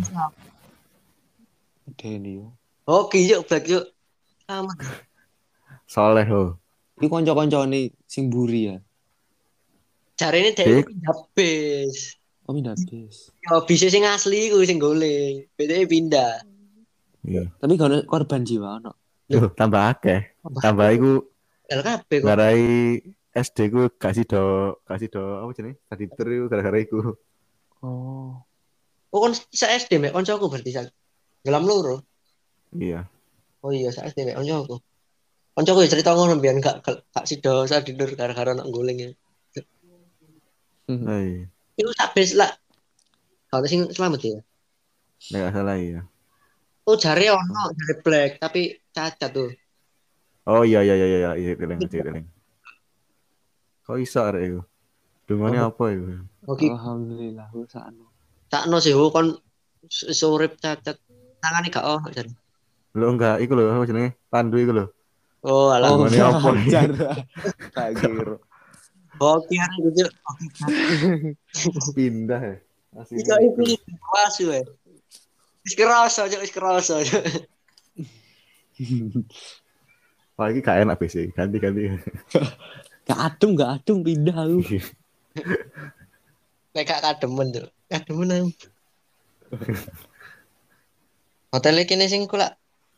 Itu 1.98 2.06
apa? 2.06 2.14
Deni 2.14 2.32
yo. 2.38 2.53
Oke 2.86 3.18
yuk 3.26 3.49
Black 3.49 3.65
yuk. 3.65 3.86
Sama. 4.45 4.74
Soleh 5.94 6.26
ho. 6.30 6.61
Iku 7.02 7.10
kanca-kancane 7.10 7.94
sing 8.06 8.30
buri 8.30 8.69
ya. 8.69 8.78
Dik. 10.18 10.57
dia 10.57 10.82
pindah 10.82 11.18
bis. 11.34 12.18
Oh 12.49 12.53
pindah 12.53 12.74
bis. 12.78 13.30
Ya 13.45 13.61
bisa 13.65 13.90
sing 13.90 14.06
asli 14.06 14.49
iku 14.49 14.61
sing 14.65 14.82
golek. 14.82 15.49
Beda 15.57 15.78
pindah. 15.86 16.41
Iya. 17.28 17.49
Tapi 17.60 17.74
gak 17.78 18.07
korban 18.07 18.45
jiwa 18.48 18.82
ono. 18.82 18.94
Yo, 19.28 19.52
tambah 19.52 19.82
akeh. 19.91 20.40
Tambah 20.64 20.88
iku 20.95 21.11
LKP 21.68 22.24
kok. 22.24 22.28
ngarai 22.32 22.64
SD 23.36 23.57
ku 23.69 23.91
kasih 23.99 24.24
do 24.24 24.44
kasih 24.88 25.11
do 25.11 25.22
apa 25.44 25.52
jenenge? 25.53 25.78
Tadi 25.86 26.03
tur 26.10 26.28
iku 26.32 26.45
gara-gara 26.48 26.80
iku. 26.80 26.98
Oh. 27.84 28.41
Oh 29.11 29.19
kon 29.19 29.36
SD 29.53 29.99
mek 30.02 30.15
koncoku 30.15 30.48
berarti 30.48 30.72
sa. 30.72 30.88
Gelam 31.45 31.64
loro. 31.65 32.01
Iya. 32.73 33.05
Oh 33.61 33.73
iya 33.73 33.89
sa 33.91 34.05
SD 34.05 34.26
mek 34.27 34.38
koncoku. 34.38 34.77
Koncoku 35.57 35.80
ya 35.84 35.89
cerita 35.89 36.14
ngono 36.14 36.38
biyen 36.38 36.61
gak 36.61 36.85
gak 36.85 37.26
sido 37.26 37.65
sa 37.65 37.81
tidur 37.81 38.14
gara-gara 38.14 38.53
nak 38.53 38.69
goleng 38.69 38.97
ya. 39.01 39.09
Iya. 40.88 41.47
Sak 41.97 42.14
bis 42.15 42.34
lah. 42.38 42.51
Kalau 43.49 43.65
sing 43.68 43.88
selamat 43.91 44.19
ya. 44.23 44.39
Nek 45.34 45.39
gak 45.49 45.53
salah 45.55 45.77
iya. 45.80 46.01
Oh 46.88 46.95
jare 46.95 47.27
ono 47.31 47.64
jare 47.76 47.95
black 47.99 48.31
tapi 48.39 48.72
cacat 48.95 49.31
tuh. 49.34 49.51
Oh 50.47 50.64
iya 50.64 50.80
iya 50.80 50.95
iya 50.95 51.07
iya 51.07 51.31
iya 51.35 51.51
teling 51.59 51.80
iya 51.84 52.03
teling. 52.07 52.26
Kok 53.84 53.97
iso 53.99 54.19
arek 54.23 54.43
iku? 54.47 54.61
Dungane 55.27 55.59
apa 55.59 55.84
iku? 55.91 56.23
Oke, 56.47 56.72
Alhamdulillah 56.72 57.51
wis 57.51 57.68
sakno. 57.68 58.07
sakno 58.47 58.80
sih 58.80 58.95
oh, 58.95 59.11
kon 59.11 59.35
s- 59.91 60.07
surip 60.15 60.55
cacat. 60.55 60.95
Tangane 61.39 61.68
gak 61.69 61.85
ono 61.85 62.07
jare. 62.09 62.31
Lo 62.97 63.14
enggak 63.14 63.41
iku 63.45 63.53
lho 63.53 63.69
apa 63.69 63.85
jenenge? 63.85 64.18
Pandu 64.30 64.57
iku 64.57 64.72
lho. 64.73 64.85
Oh 65.45 65.69
alah. 65.69 65.93
Oh, 65.93 66.09
ini 66.09 66.18
apa? 66.18 66.49
Ajar. 66.57 66.89
Tak 67.72 67.88
kira. 68.01 68.35
Oke 69.18 69.55
hari 69.57 69.77
gitu. 69.93 70.05
Pindah 71.93 72.41
ya. 72.41 72.55
Asli. 72.97 73.22
Iku 73.22 73.61
iki 73.65 73.77
wasu 74.01 74.49
ya. 74.53 74.61
Wis 75.61 75.73
kerasa 75.77 76.26
aja, 76.26 76.38
wis 76.41 76.53
kerasa 76.53 76.97
aja. 77.01 77.18
Wah, 80.38 80.47
iki 80.53 80.61
gak 80.61 80.85
enak 80.85 80.97
BC. 81.01 81.34
Ganti-ganti. 81.34 81.89
Gak 83.07 83.19
adem, 83.23 83.55
gak 83.55 83.80
adem 83.80 84.03
pindah 84.03 84.35
aku. 84.35 84.84
Nek 86.76 86.84
gak 86.84 87.01
kademen 87.07 87.55
tuh. 87.55 87.72
Kademen 87.88 88.27
aku. 88.35 88.51
Hotel 91.48 91.80
iki 91.80 91.95
sing 92.11 92.28
kula 92.28 92.52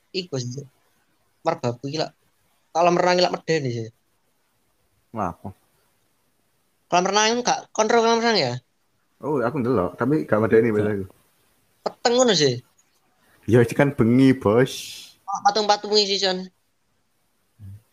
iku 0.10 0.42
sih. 0.42 0.66
Merbabu 1.46 1.86
iki 1.86 2.02
lah. 2.02 2.10
Kolam 2.74 2.98
renang 2.98 3.18
iki 3.22 3.24
lah 3.26 3.32
medeni 3.34 3.70
sih. 3.70 3.88
Ngapa? 5.14 5.54
Kolam 6.90 7.06
renang 7.06 7.46
gak 7.46 7.70
kontrol 7.70 8.02
kolam 8.02 8.22
renang 8.22 8.38
ya? 8.38 8.54
Oh, 9.20 9.38
aku 9.44 9.60
ndelok, 9.60 10.00
tapi 10.00 10.24
gak 10.24 10.40
medeni 10.42 10.72
beda 10.72 10.96
aku. 10.96 11.06
Peteng 11.86 12.14
ngono 12.18 12.34
sih. 12.34 12.64
Ya 13.46 13.62
iki 13.62 13.76
kan 13.78 13.94
bengi, 13.94 14.34
Bos. 14.34 14.74
Patung-patung 15.46 15.94
ngisi 15.94 16.18
son. 16.18 16.50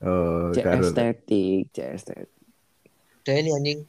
Oh, 0.01 0.53
Cek 0.53 0.65
estetik, 0.65 1.73
cek 1.73 1.89
estetik. 1.97 2.28
Deni 3.24 3.53
anjing. 3.53 3.81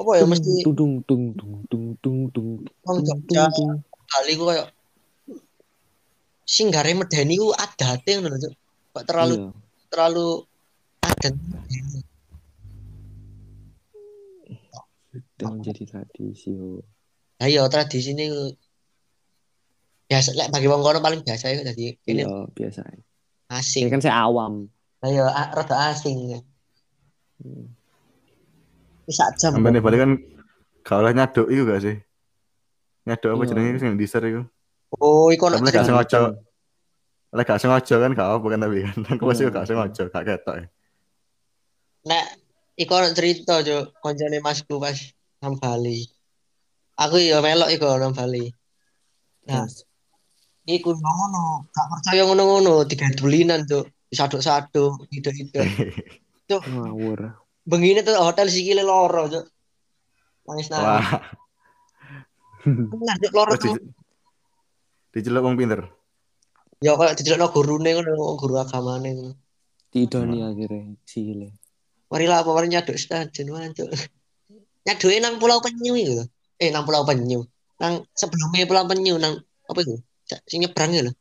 Apa 0.00 0.10
ya 0.16 0.24
mesti 0.24 0.64
Tung 0.64 0.74
tung 0.74 0.92
tung 1.04 1.22
tung 1.36 1.84
tung 2.00 2.18
tung 2.32 2.32
tung 2.32 2.58
tung. 3.28 3.70
kali 4.10 4.34
ku 4.34 4.42
koyo 4.42 4.64
sing 6.50 6.66
gare 6.74 6.90
medeni 6.98 7.38
ku 7.38 7.54
adate 7.54 8.10
ngono 8.18 8.34
lho. 8.34 8.50
Kok 8.90 9.04
terlalu 9.06 9.34
Iya. 9.38 9.50
terlalu 9.86 10.26
adat. 11.00 11.34
Itu 15.10 15.44
menjadi 15.46 15.82
tradisi. 15.86 16.54
Lah 17.40 17.48
iya 17.48 17.62
tradisi 17.66 18.10
ini 18.12 18.26
biasa 20.06 20.34
lek 20.34 20.48
bagi 20.50 20.66
wong 20.66 20.82
kono 20.82 20.98
paling 20.98 21.22
biasa 21.22 21.44
ya 21.50 21.62
dadi 21.62 21.94
ini 22.06 22.22
Iya, 22.26 22.50
biasa. 22.50 22.80
Ini 22.82 23.02
asing. 23.50 23.84
kan 23.90 24.00
saya 24.02 24.26
awam. 24.26 24.66
Lah 25.02 25.08
iya 25.08 25.24
rada 25.30 25.76
asing. 25.90 26.38
Hmm. 27.40 27.66
Wis 29.06 29.16
sak 29.16 29.38
jam. 29.38 29.54
Sampai 29.54 29.70
nih 29.70 29.82
kan 29.82 30.10
gak 30.82 30.98
oleh 30.98 31.12
nyaduk 31.14 31.46
iku 31.48 31.62
gak 31.66 31.82
sih? 31.82 31.96
Nyaduk 33.06 33.30
apa 33.34 33.42
Iya. 33.42 33.50
jenenge 33.50 33.78
sing 33.80 33.94
diser 33.96 34.22
iku? 34.22 34.42
Oh, 34.98 35.30
iku 35.30 35.46
Tapi 35.46 35.70
gak 35.70 35.86
sengaja. 35.86 36.34
Lek 37.30 37.46
gak 37.46 37.62
sengaja 37.62 37.94
kan 38.02 38.10
gak 38.10 38.28
apa 38.40 38.46
kan 38.50 38.58
tapi 38.58 38.78
kan. 38.82 38.98
Aku 39.14 39.22
pasti 39.30 39.46
Iya. 39.46 39.54
gak 39.54 39.66
sengaja, 39.70 40.02
gak 40.10 40.24
ketok. 40.26 40.54
ya. 40.58 40.66
Nek 42.10 42.24
iku 42.74 42.92
ono 42.98 43.14
cerita 43.14 43.62
jo 43.62 43.94
koncone 44.02 44.42
masku 44.42 44.82
pas 44.82 44.98
nang 45.38 45.54
Bali. 45.60 46.02
Aku 46.98 47.22
ya 47.22 47.38
melok 47.38 47.70
iku 47.70 47.86
nang 48.02 48.16
Bali. 48.16 48.50
Nah, 49.46 49.62
Terus, 49.64 49.86
iku 50.66 50.90
ngono, 50.98 51.70
gak 51.70 51.86
percaya 51.86 52.26
ngono-ngono, 52.28 52.84
tiga 52.84 53.08
dulinan 53.14 53.64
tuh, 53.64 53.86
saduk-saduk, 54.10 55.06
ide-ide. 55.14 55.64
ngawur. 56.50 57.38
Bengine 57.62 58.02
tuh 58.02 58.18
hotel 58.18 58.50
sikile 58.50 58.82
loro, 58.82 59.30
Cuk. 59.30 59.46
Nangis 60.50 60.66
nangis. 60.68 60.82
Wah, 60.82 61.06
Cuk, 63.22 63.32
loro. 63.32 63.54
Terus 65.10 65.22
di, 65.22 65.28
diceluk 65.28 65.42
wong 65.44 65.58
pinter. 65.58 65.80
Ya 66.80 66.96
kalau 66.96 67.12
dijelokno 67.12 67.46
gurune 67.52 67.90
ngono, 67.92 68.38
guru 68.40 68.54
agamane 68.56 69.08
ngono. 69.12 69.34
Tidoni 69.90 70.40
akhirnya 70.40 70.96
sile. 71.04 71.58
Mari 72.10 72.26
lah 72.30 72.42
apa 72.42 72.50
mari 72.54 72.70
nyaduk 72.70 72.94
stadion 72.94 73.54
wancuk. 73.54 73.90
Nyaduke 74.86 75.18
nang 75.20 75.36
Pulau 75.42 75.60
Penyu 75.60 75.94
iku 75.98 76.12
lho. 76.22 76.24
Eh 76.56 76.70
nang 76.70 76.86
Pulau 76.86 77.02
Penyu. 77.04 77.44
Nang 77.82 78.06
sebelumnya 78.14 78.66
Pulau 78.66 78.86
Penyu 78.86 79.18
nang 79.18 79.38
apa 79.66 79.78
itu? 79.82 79.98
Sing 80.46 80.62
nyebrang 80.62 80.94
ya 80.94 81.02
lho. 81.06 81.12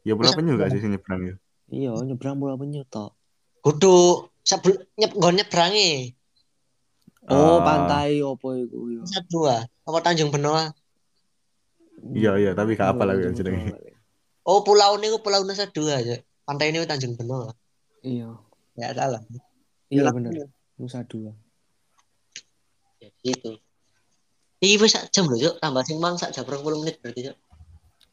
Ya 0.00 0.16
pulau 0.16 0.32
penyu 0.32 0.56
gak 0.56 0.72
sih 0.72 0.80
sing 0.80 0.96
nyebrang 0.96 1.20
ya? 1.28 1.34
Iya, 1.68 1.92
nyebrang 2.08 2.40
pulau 2.40 2.56
penyu 2.56 2.88
tok. 2.88 3.12
Kudu 3.60 4.26
sebelum 4.40 4.80
nyep 4.96 5.12
nggon 5.12 5.34
nyebrange. 5.36 6.16
Oh, 7.28 7.60
Ah. 7.60 7.62
pantai 7.62 8.24
opo 8.24 8.56
iku 8.56 8.88
yo. 8.90 9.04
Nusa 9.04 9.20
Dua, 9.28 9.60
apa 9.60 9.98
Tanjung 10.00 10.32
Benoa? 10.32 10.72
Iya 12.00 12.32
iya, 12.40 12.50
tapi 12.56 12.74
gak 12.74 12.96
apa 12.96 13.02
lah 13.04 13.14
ya 13.14 13.28
jenenge. 13.30 13.76
Oh, 14.48 14.64
pulau 14.64 14.96
niku 14.96 15.20
Pulau 15.20 15.44
Nusa 15.44 15.68
Dua 15.68 16.00
aja. 16.00 16.16
pantai 16.48 16.74
ini 16.74 16.82
Tanjung 16.82 17.14
Benoa. 17.14 17.54
Iya. 18.02 18.34
Ya 18.74 18.90
salah. 18.96 19.20
Iya 19.92 20.08
Yalah. 20.08 20.12
bener. 20.16 20.48
Nusa 20.80 21.04
Dua. 21.06 21.30
Ya 22.98 23.08
gitu. 23.22 23.60
Iki 24.60 24.76
wis 24.82 24.92
sak 24.92 25.08
jam 25.14 25.28
lho, 25.28 25.36
Cuk. 25.38 25.54
Tambah 25.62 25.84
sing 25.86 26.00
mang 26.02 26.16
sak 26.18 26.32
jam 26.34 26.44
20 26.44 26.82
menit 26.82 26.98
berarti, 27.00 27.30
Cuk. 27.30 27.36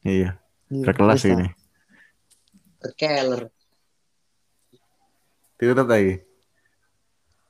Iya, 0.06 0.36
Iya, 0.70 0.84
berkelas 0.84 1.24
wis, 1.24 1.32
ini. 1.32 1.48
Berkeler. 2.78 3.42
Ditutup 5.58 5.88
lagi. 5.90 6.22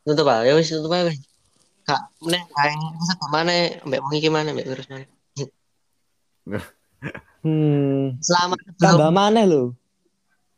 Tutup 0.07 0.27
ah, 0.33 0.41
ya 0.47 0.57
wis 0.57 0.73
tutup 0.73 0.89
ae 0.97 1.13
wis. 1.13 1.19
Kak, 1.85 2.01
meneh 2.25 2.41
ae 2.57 2.73
mana 3.29 3.53
mbek 3.85 4.01
wong 4.01 4.15
iki 4.17 4.33
mana 4.33 4.57
mbek 4.57 4.65
terus 4.65 4.89
mana. 4.89 5.05
Hmm. 7.45 8.19
Selamat 8.19 8.59
Tambah 8.83 9.15
mana 9.15 9.47
lo? 9.47 9.79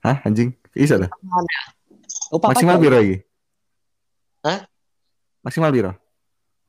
Hah, 0.01 0.17
anjing? 0.25 0.57
Bisa 0.73 0.97
dah. 0.97 1.11
Oh, 2.33 2.41
Maksimal 2.41 2.81
biro 2.81 2.97
lagi? 2.97 3.17
Hah? 4.47 4.65
Maksimal 5.45 5.75
biro? 5.75 5.93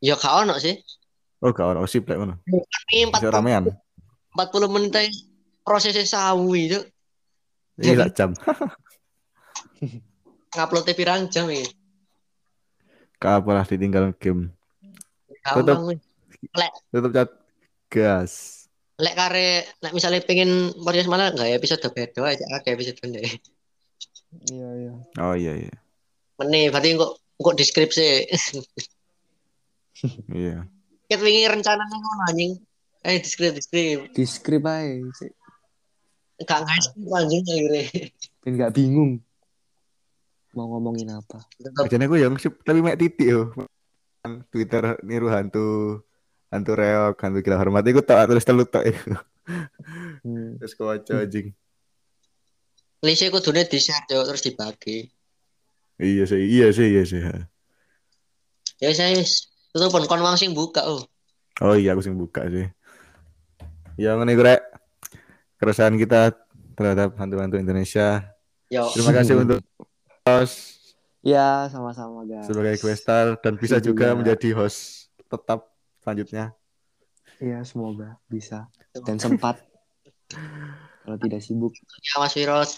Ya 0.04 0.18
gak 0.18 0.44
ono 0.44 0.60
sih. 0.60 0.76
Oh, 1.40 1.56
gak 1.56 1.78
ono 1.78 1.88
sip 1.88 2.04
lek 2.10 2.18
ngono. 2.20 2.36
Ini 2.92 3.08
Bisa 3.08 3.32
40, 3.32 3.38
ramean. 3.40 3.64
40 4.36 4.74
menit 4.74 4.92
ae 5.00 5.08
prosesnya 5.64 6.04
sawi, 6.04 6.76
Cuk. 6.76 6.84
Iya, 7.80 8.12
jam. 8.12 8.36
Ngupload 10.52 10.92
pirang 10.92 11.32
jam 11.32 11.48
iki. 11.48 11.64
Kapalah 13.22 13.64
ditinggal 13.64 14.12
game. 14.18 14.52
Wis. 15.56 16.02
Tutup 16.92 17.12
chat. 17.14 17.30
Gas. 17.92 18.61
Lek 19.02 19.16
kare 19.18 19.66
lek 19.82 19.94
misalnya 19.98 20.22
pengen 20.22 20.70
podcast 20.78 21.10
mana 21.10 21.34
enggak 21.34 21.50
ya 21.50 21.56
episode 21.58 21.82
beda 21.90 22.22
aja 22.22 22.46
akeh 22.62 22.78
episode 22.78 23.02
beda. 23.02 23.20
Iya, 24.48 24.70
iya. 24.78 24.94
Oh 25.18 25.36
iya 25.36 25.54
iya. 25.58 25.76
Meneh 26.38 26.70
berarti 26.70 26.96
kok 26.96 27.12
kok 27.20 27.58
deskripsi. 27.58 28.08
Iya. 30.34 30.66
Ket 31.06 31.22
wingi 31.22 31.46
rencananya 31.46 31.94
ngono 31.94 32.24
anjing. 32.26 32.58
Eh 33.06 33.22
deskrip 33.22 33.54
deskrip. 33.54 34.10
Di 34.10 34.26
skrip 34.26 34.66
aja. 34.66 34.98
sih. 35.14 35.30
Enggak 36.42 36.60
guys 36.66 36.86
anjing 36.98 37.44
akhirnya. 37.46 37.86
Biar 38.42 38.54
nggak 38.58 38.74
bingung. 38.74 39.22
Mau 40.58 40.66
ngomongin 40.74 41.14
apa. 41.14 41.46
Bajane 41.62 42.10
aku 42.10 42.18
yang 42.18 42.34
tapi 42.38 42.82
mek 42.82 42.98
titik 42.98 43.30
yo. 43.30 43.54
Twitter 44.50 44.98
niru 45.06 45.30
hantu 45.30 46.02
hantu 46.52 46.72
reok, 46.76 47.16
hantu 47.18 47.40
gila 47.40 47.58
hormat 47.58 47.88
iku 47.88 48.04
tak 48.04 48.28
tulis 48.28 48.44
telu 48.44 48.68
tok 48.68 48.84
iku. 48.86 49.16
Hmm. 50.22 50.60
Terus 50.62 50.78
kawaca 50.78 51.26
anjing. 51.26 51.56
lise 53.02 53.34
kudune 53.34 53.66
di-share 53.66 54.06
terus 54.06 54.46
dibagi. 54.46 55.10
Iya 55.98 56.30
sih, 56.30 56.42
iya 56.46 56.70
sih, 56.70 56.88
iya 56.94 57.02
sih. 57.02 57.18
Ya 58.78 58.90
wis. 59.18 59.50
Tutup 59.74 59.90
pun 59.90 60.06
kon 60.06 60.22
wong 60.22 60.38
sing 60.38 60.52
buka 60.54 60.86
oh. 60.86 61.02
Oh 61.64 61.74
iya 61.74 61.98
aku 61.98 62.06
sing 62.06 62.14
buka 62.14 62.46
sih. 62.52 62.70
Ya 63.98 64.14
ngene 64.14 64.38
iku 64.38 64.46
rek. 64.46 64.62
Keresahan 65.58 65.98
kita 65.98 66.36
terhadap 66.78 67.18
hantu-hantu 67.18 67.58
Indonesia. 67.58 68.22
Yo. 68.70 68.86
Terima 68.94 69.12
kasih 69.18 69.42
untuk 69.42 69.62
host 70.28 70.78
Ya, 71.22 71.70
sama-sama 71.70 72.26
guys. 72.26 72.50
sebagai 72.50 72.82
questar 72.82 73.38
dan 73.46 73.54
bisa 73.54 73.78
juga. 73.78 74.18
menjadi 74.18 74.58
host 74.58 75.10
tetap 75.30 75.70
selanjutnya. 76.02 76.54
Iya, 77.38 77.66
semoga 77.66 78.18
bisa 78.28 78.70
dan 79.02 79.18
sempat. 79.18 79.62
Kalau 81.02 81.18
tidak 81.18 81.42
sibuk. 81.42 81.74
Ya 82.02 82.22
Mas 82.22 82.34
Wiros. 82.38 82.72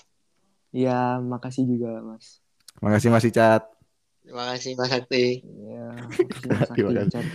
Ya, 0.74 1.20
makasih 1.20 1.68
juga, 1.68 2.00
Mas. 2.02 2.40
Makasih 2.80 3.12
masih 3.12 3.30
chat. 3.30 3.62
Terima 4.24 4.56
kasih 4.56 4.74
Mas 4.80 4.90
Sakti. 4.90 5.26
Ya, 5.74 5.88
makasih 5.92 6.26
Mas 6.26 6.40
Terima 6.40 6.60
Sakti, 6.64 6.82
kasih. 6.82 7.12
Chat. 7.12 7.26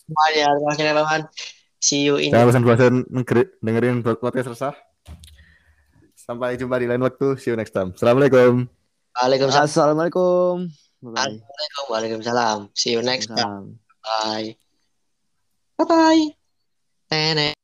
Semuanya 0.00 0.46
terima 0.56 0.68
kasih 0.72 0.82
teman-teman. 0.82 1.22
See 1.82 2.00
you 2.06 2.14
in 2.16 2.30
Jangan 2.30 2.46
bosan-bosan 2.48 2.94
ngeri- 3.10 3.52
dengerin 3.58 3.96
podcast 4.02 4.48
resah. 4.54 4.74
Sampai 6.14 6.54
jumpa 6.54 6.78
di 6.78 6.86
lain 6.86 7.02
waktu. 7.02 7.34
See 7.36 7.50
you 7.50 7.58
next 7.58 7.74
time. 7.74 7.90
Assalamualaikum. 7.92 8.70
Waalaikumsalam. 9.18 9.66
Assalamualaikum. 9.66 10.54
Bye. 11.02 11.42
Waalaikumsalam. 11.90 12.70
See 12.72 12.94
you 12.94 13.02
next 13.02 13.28
time. 13.28 13.82
Bye. 14.00 14.71
Bye 15.82 16.32
bye. 17.10 17.56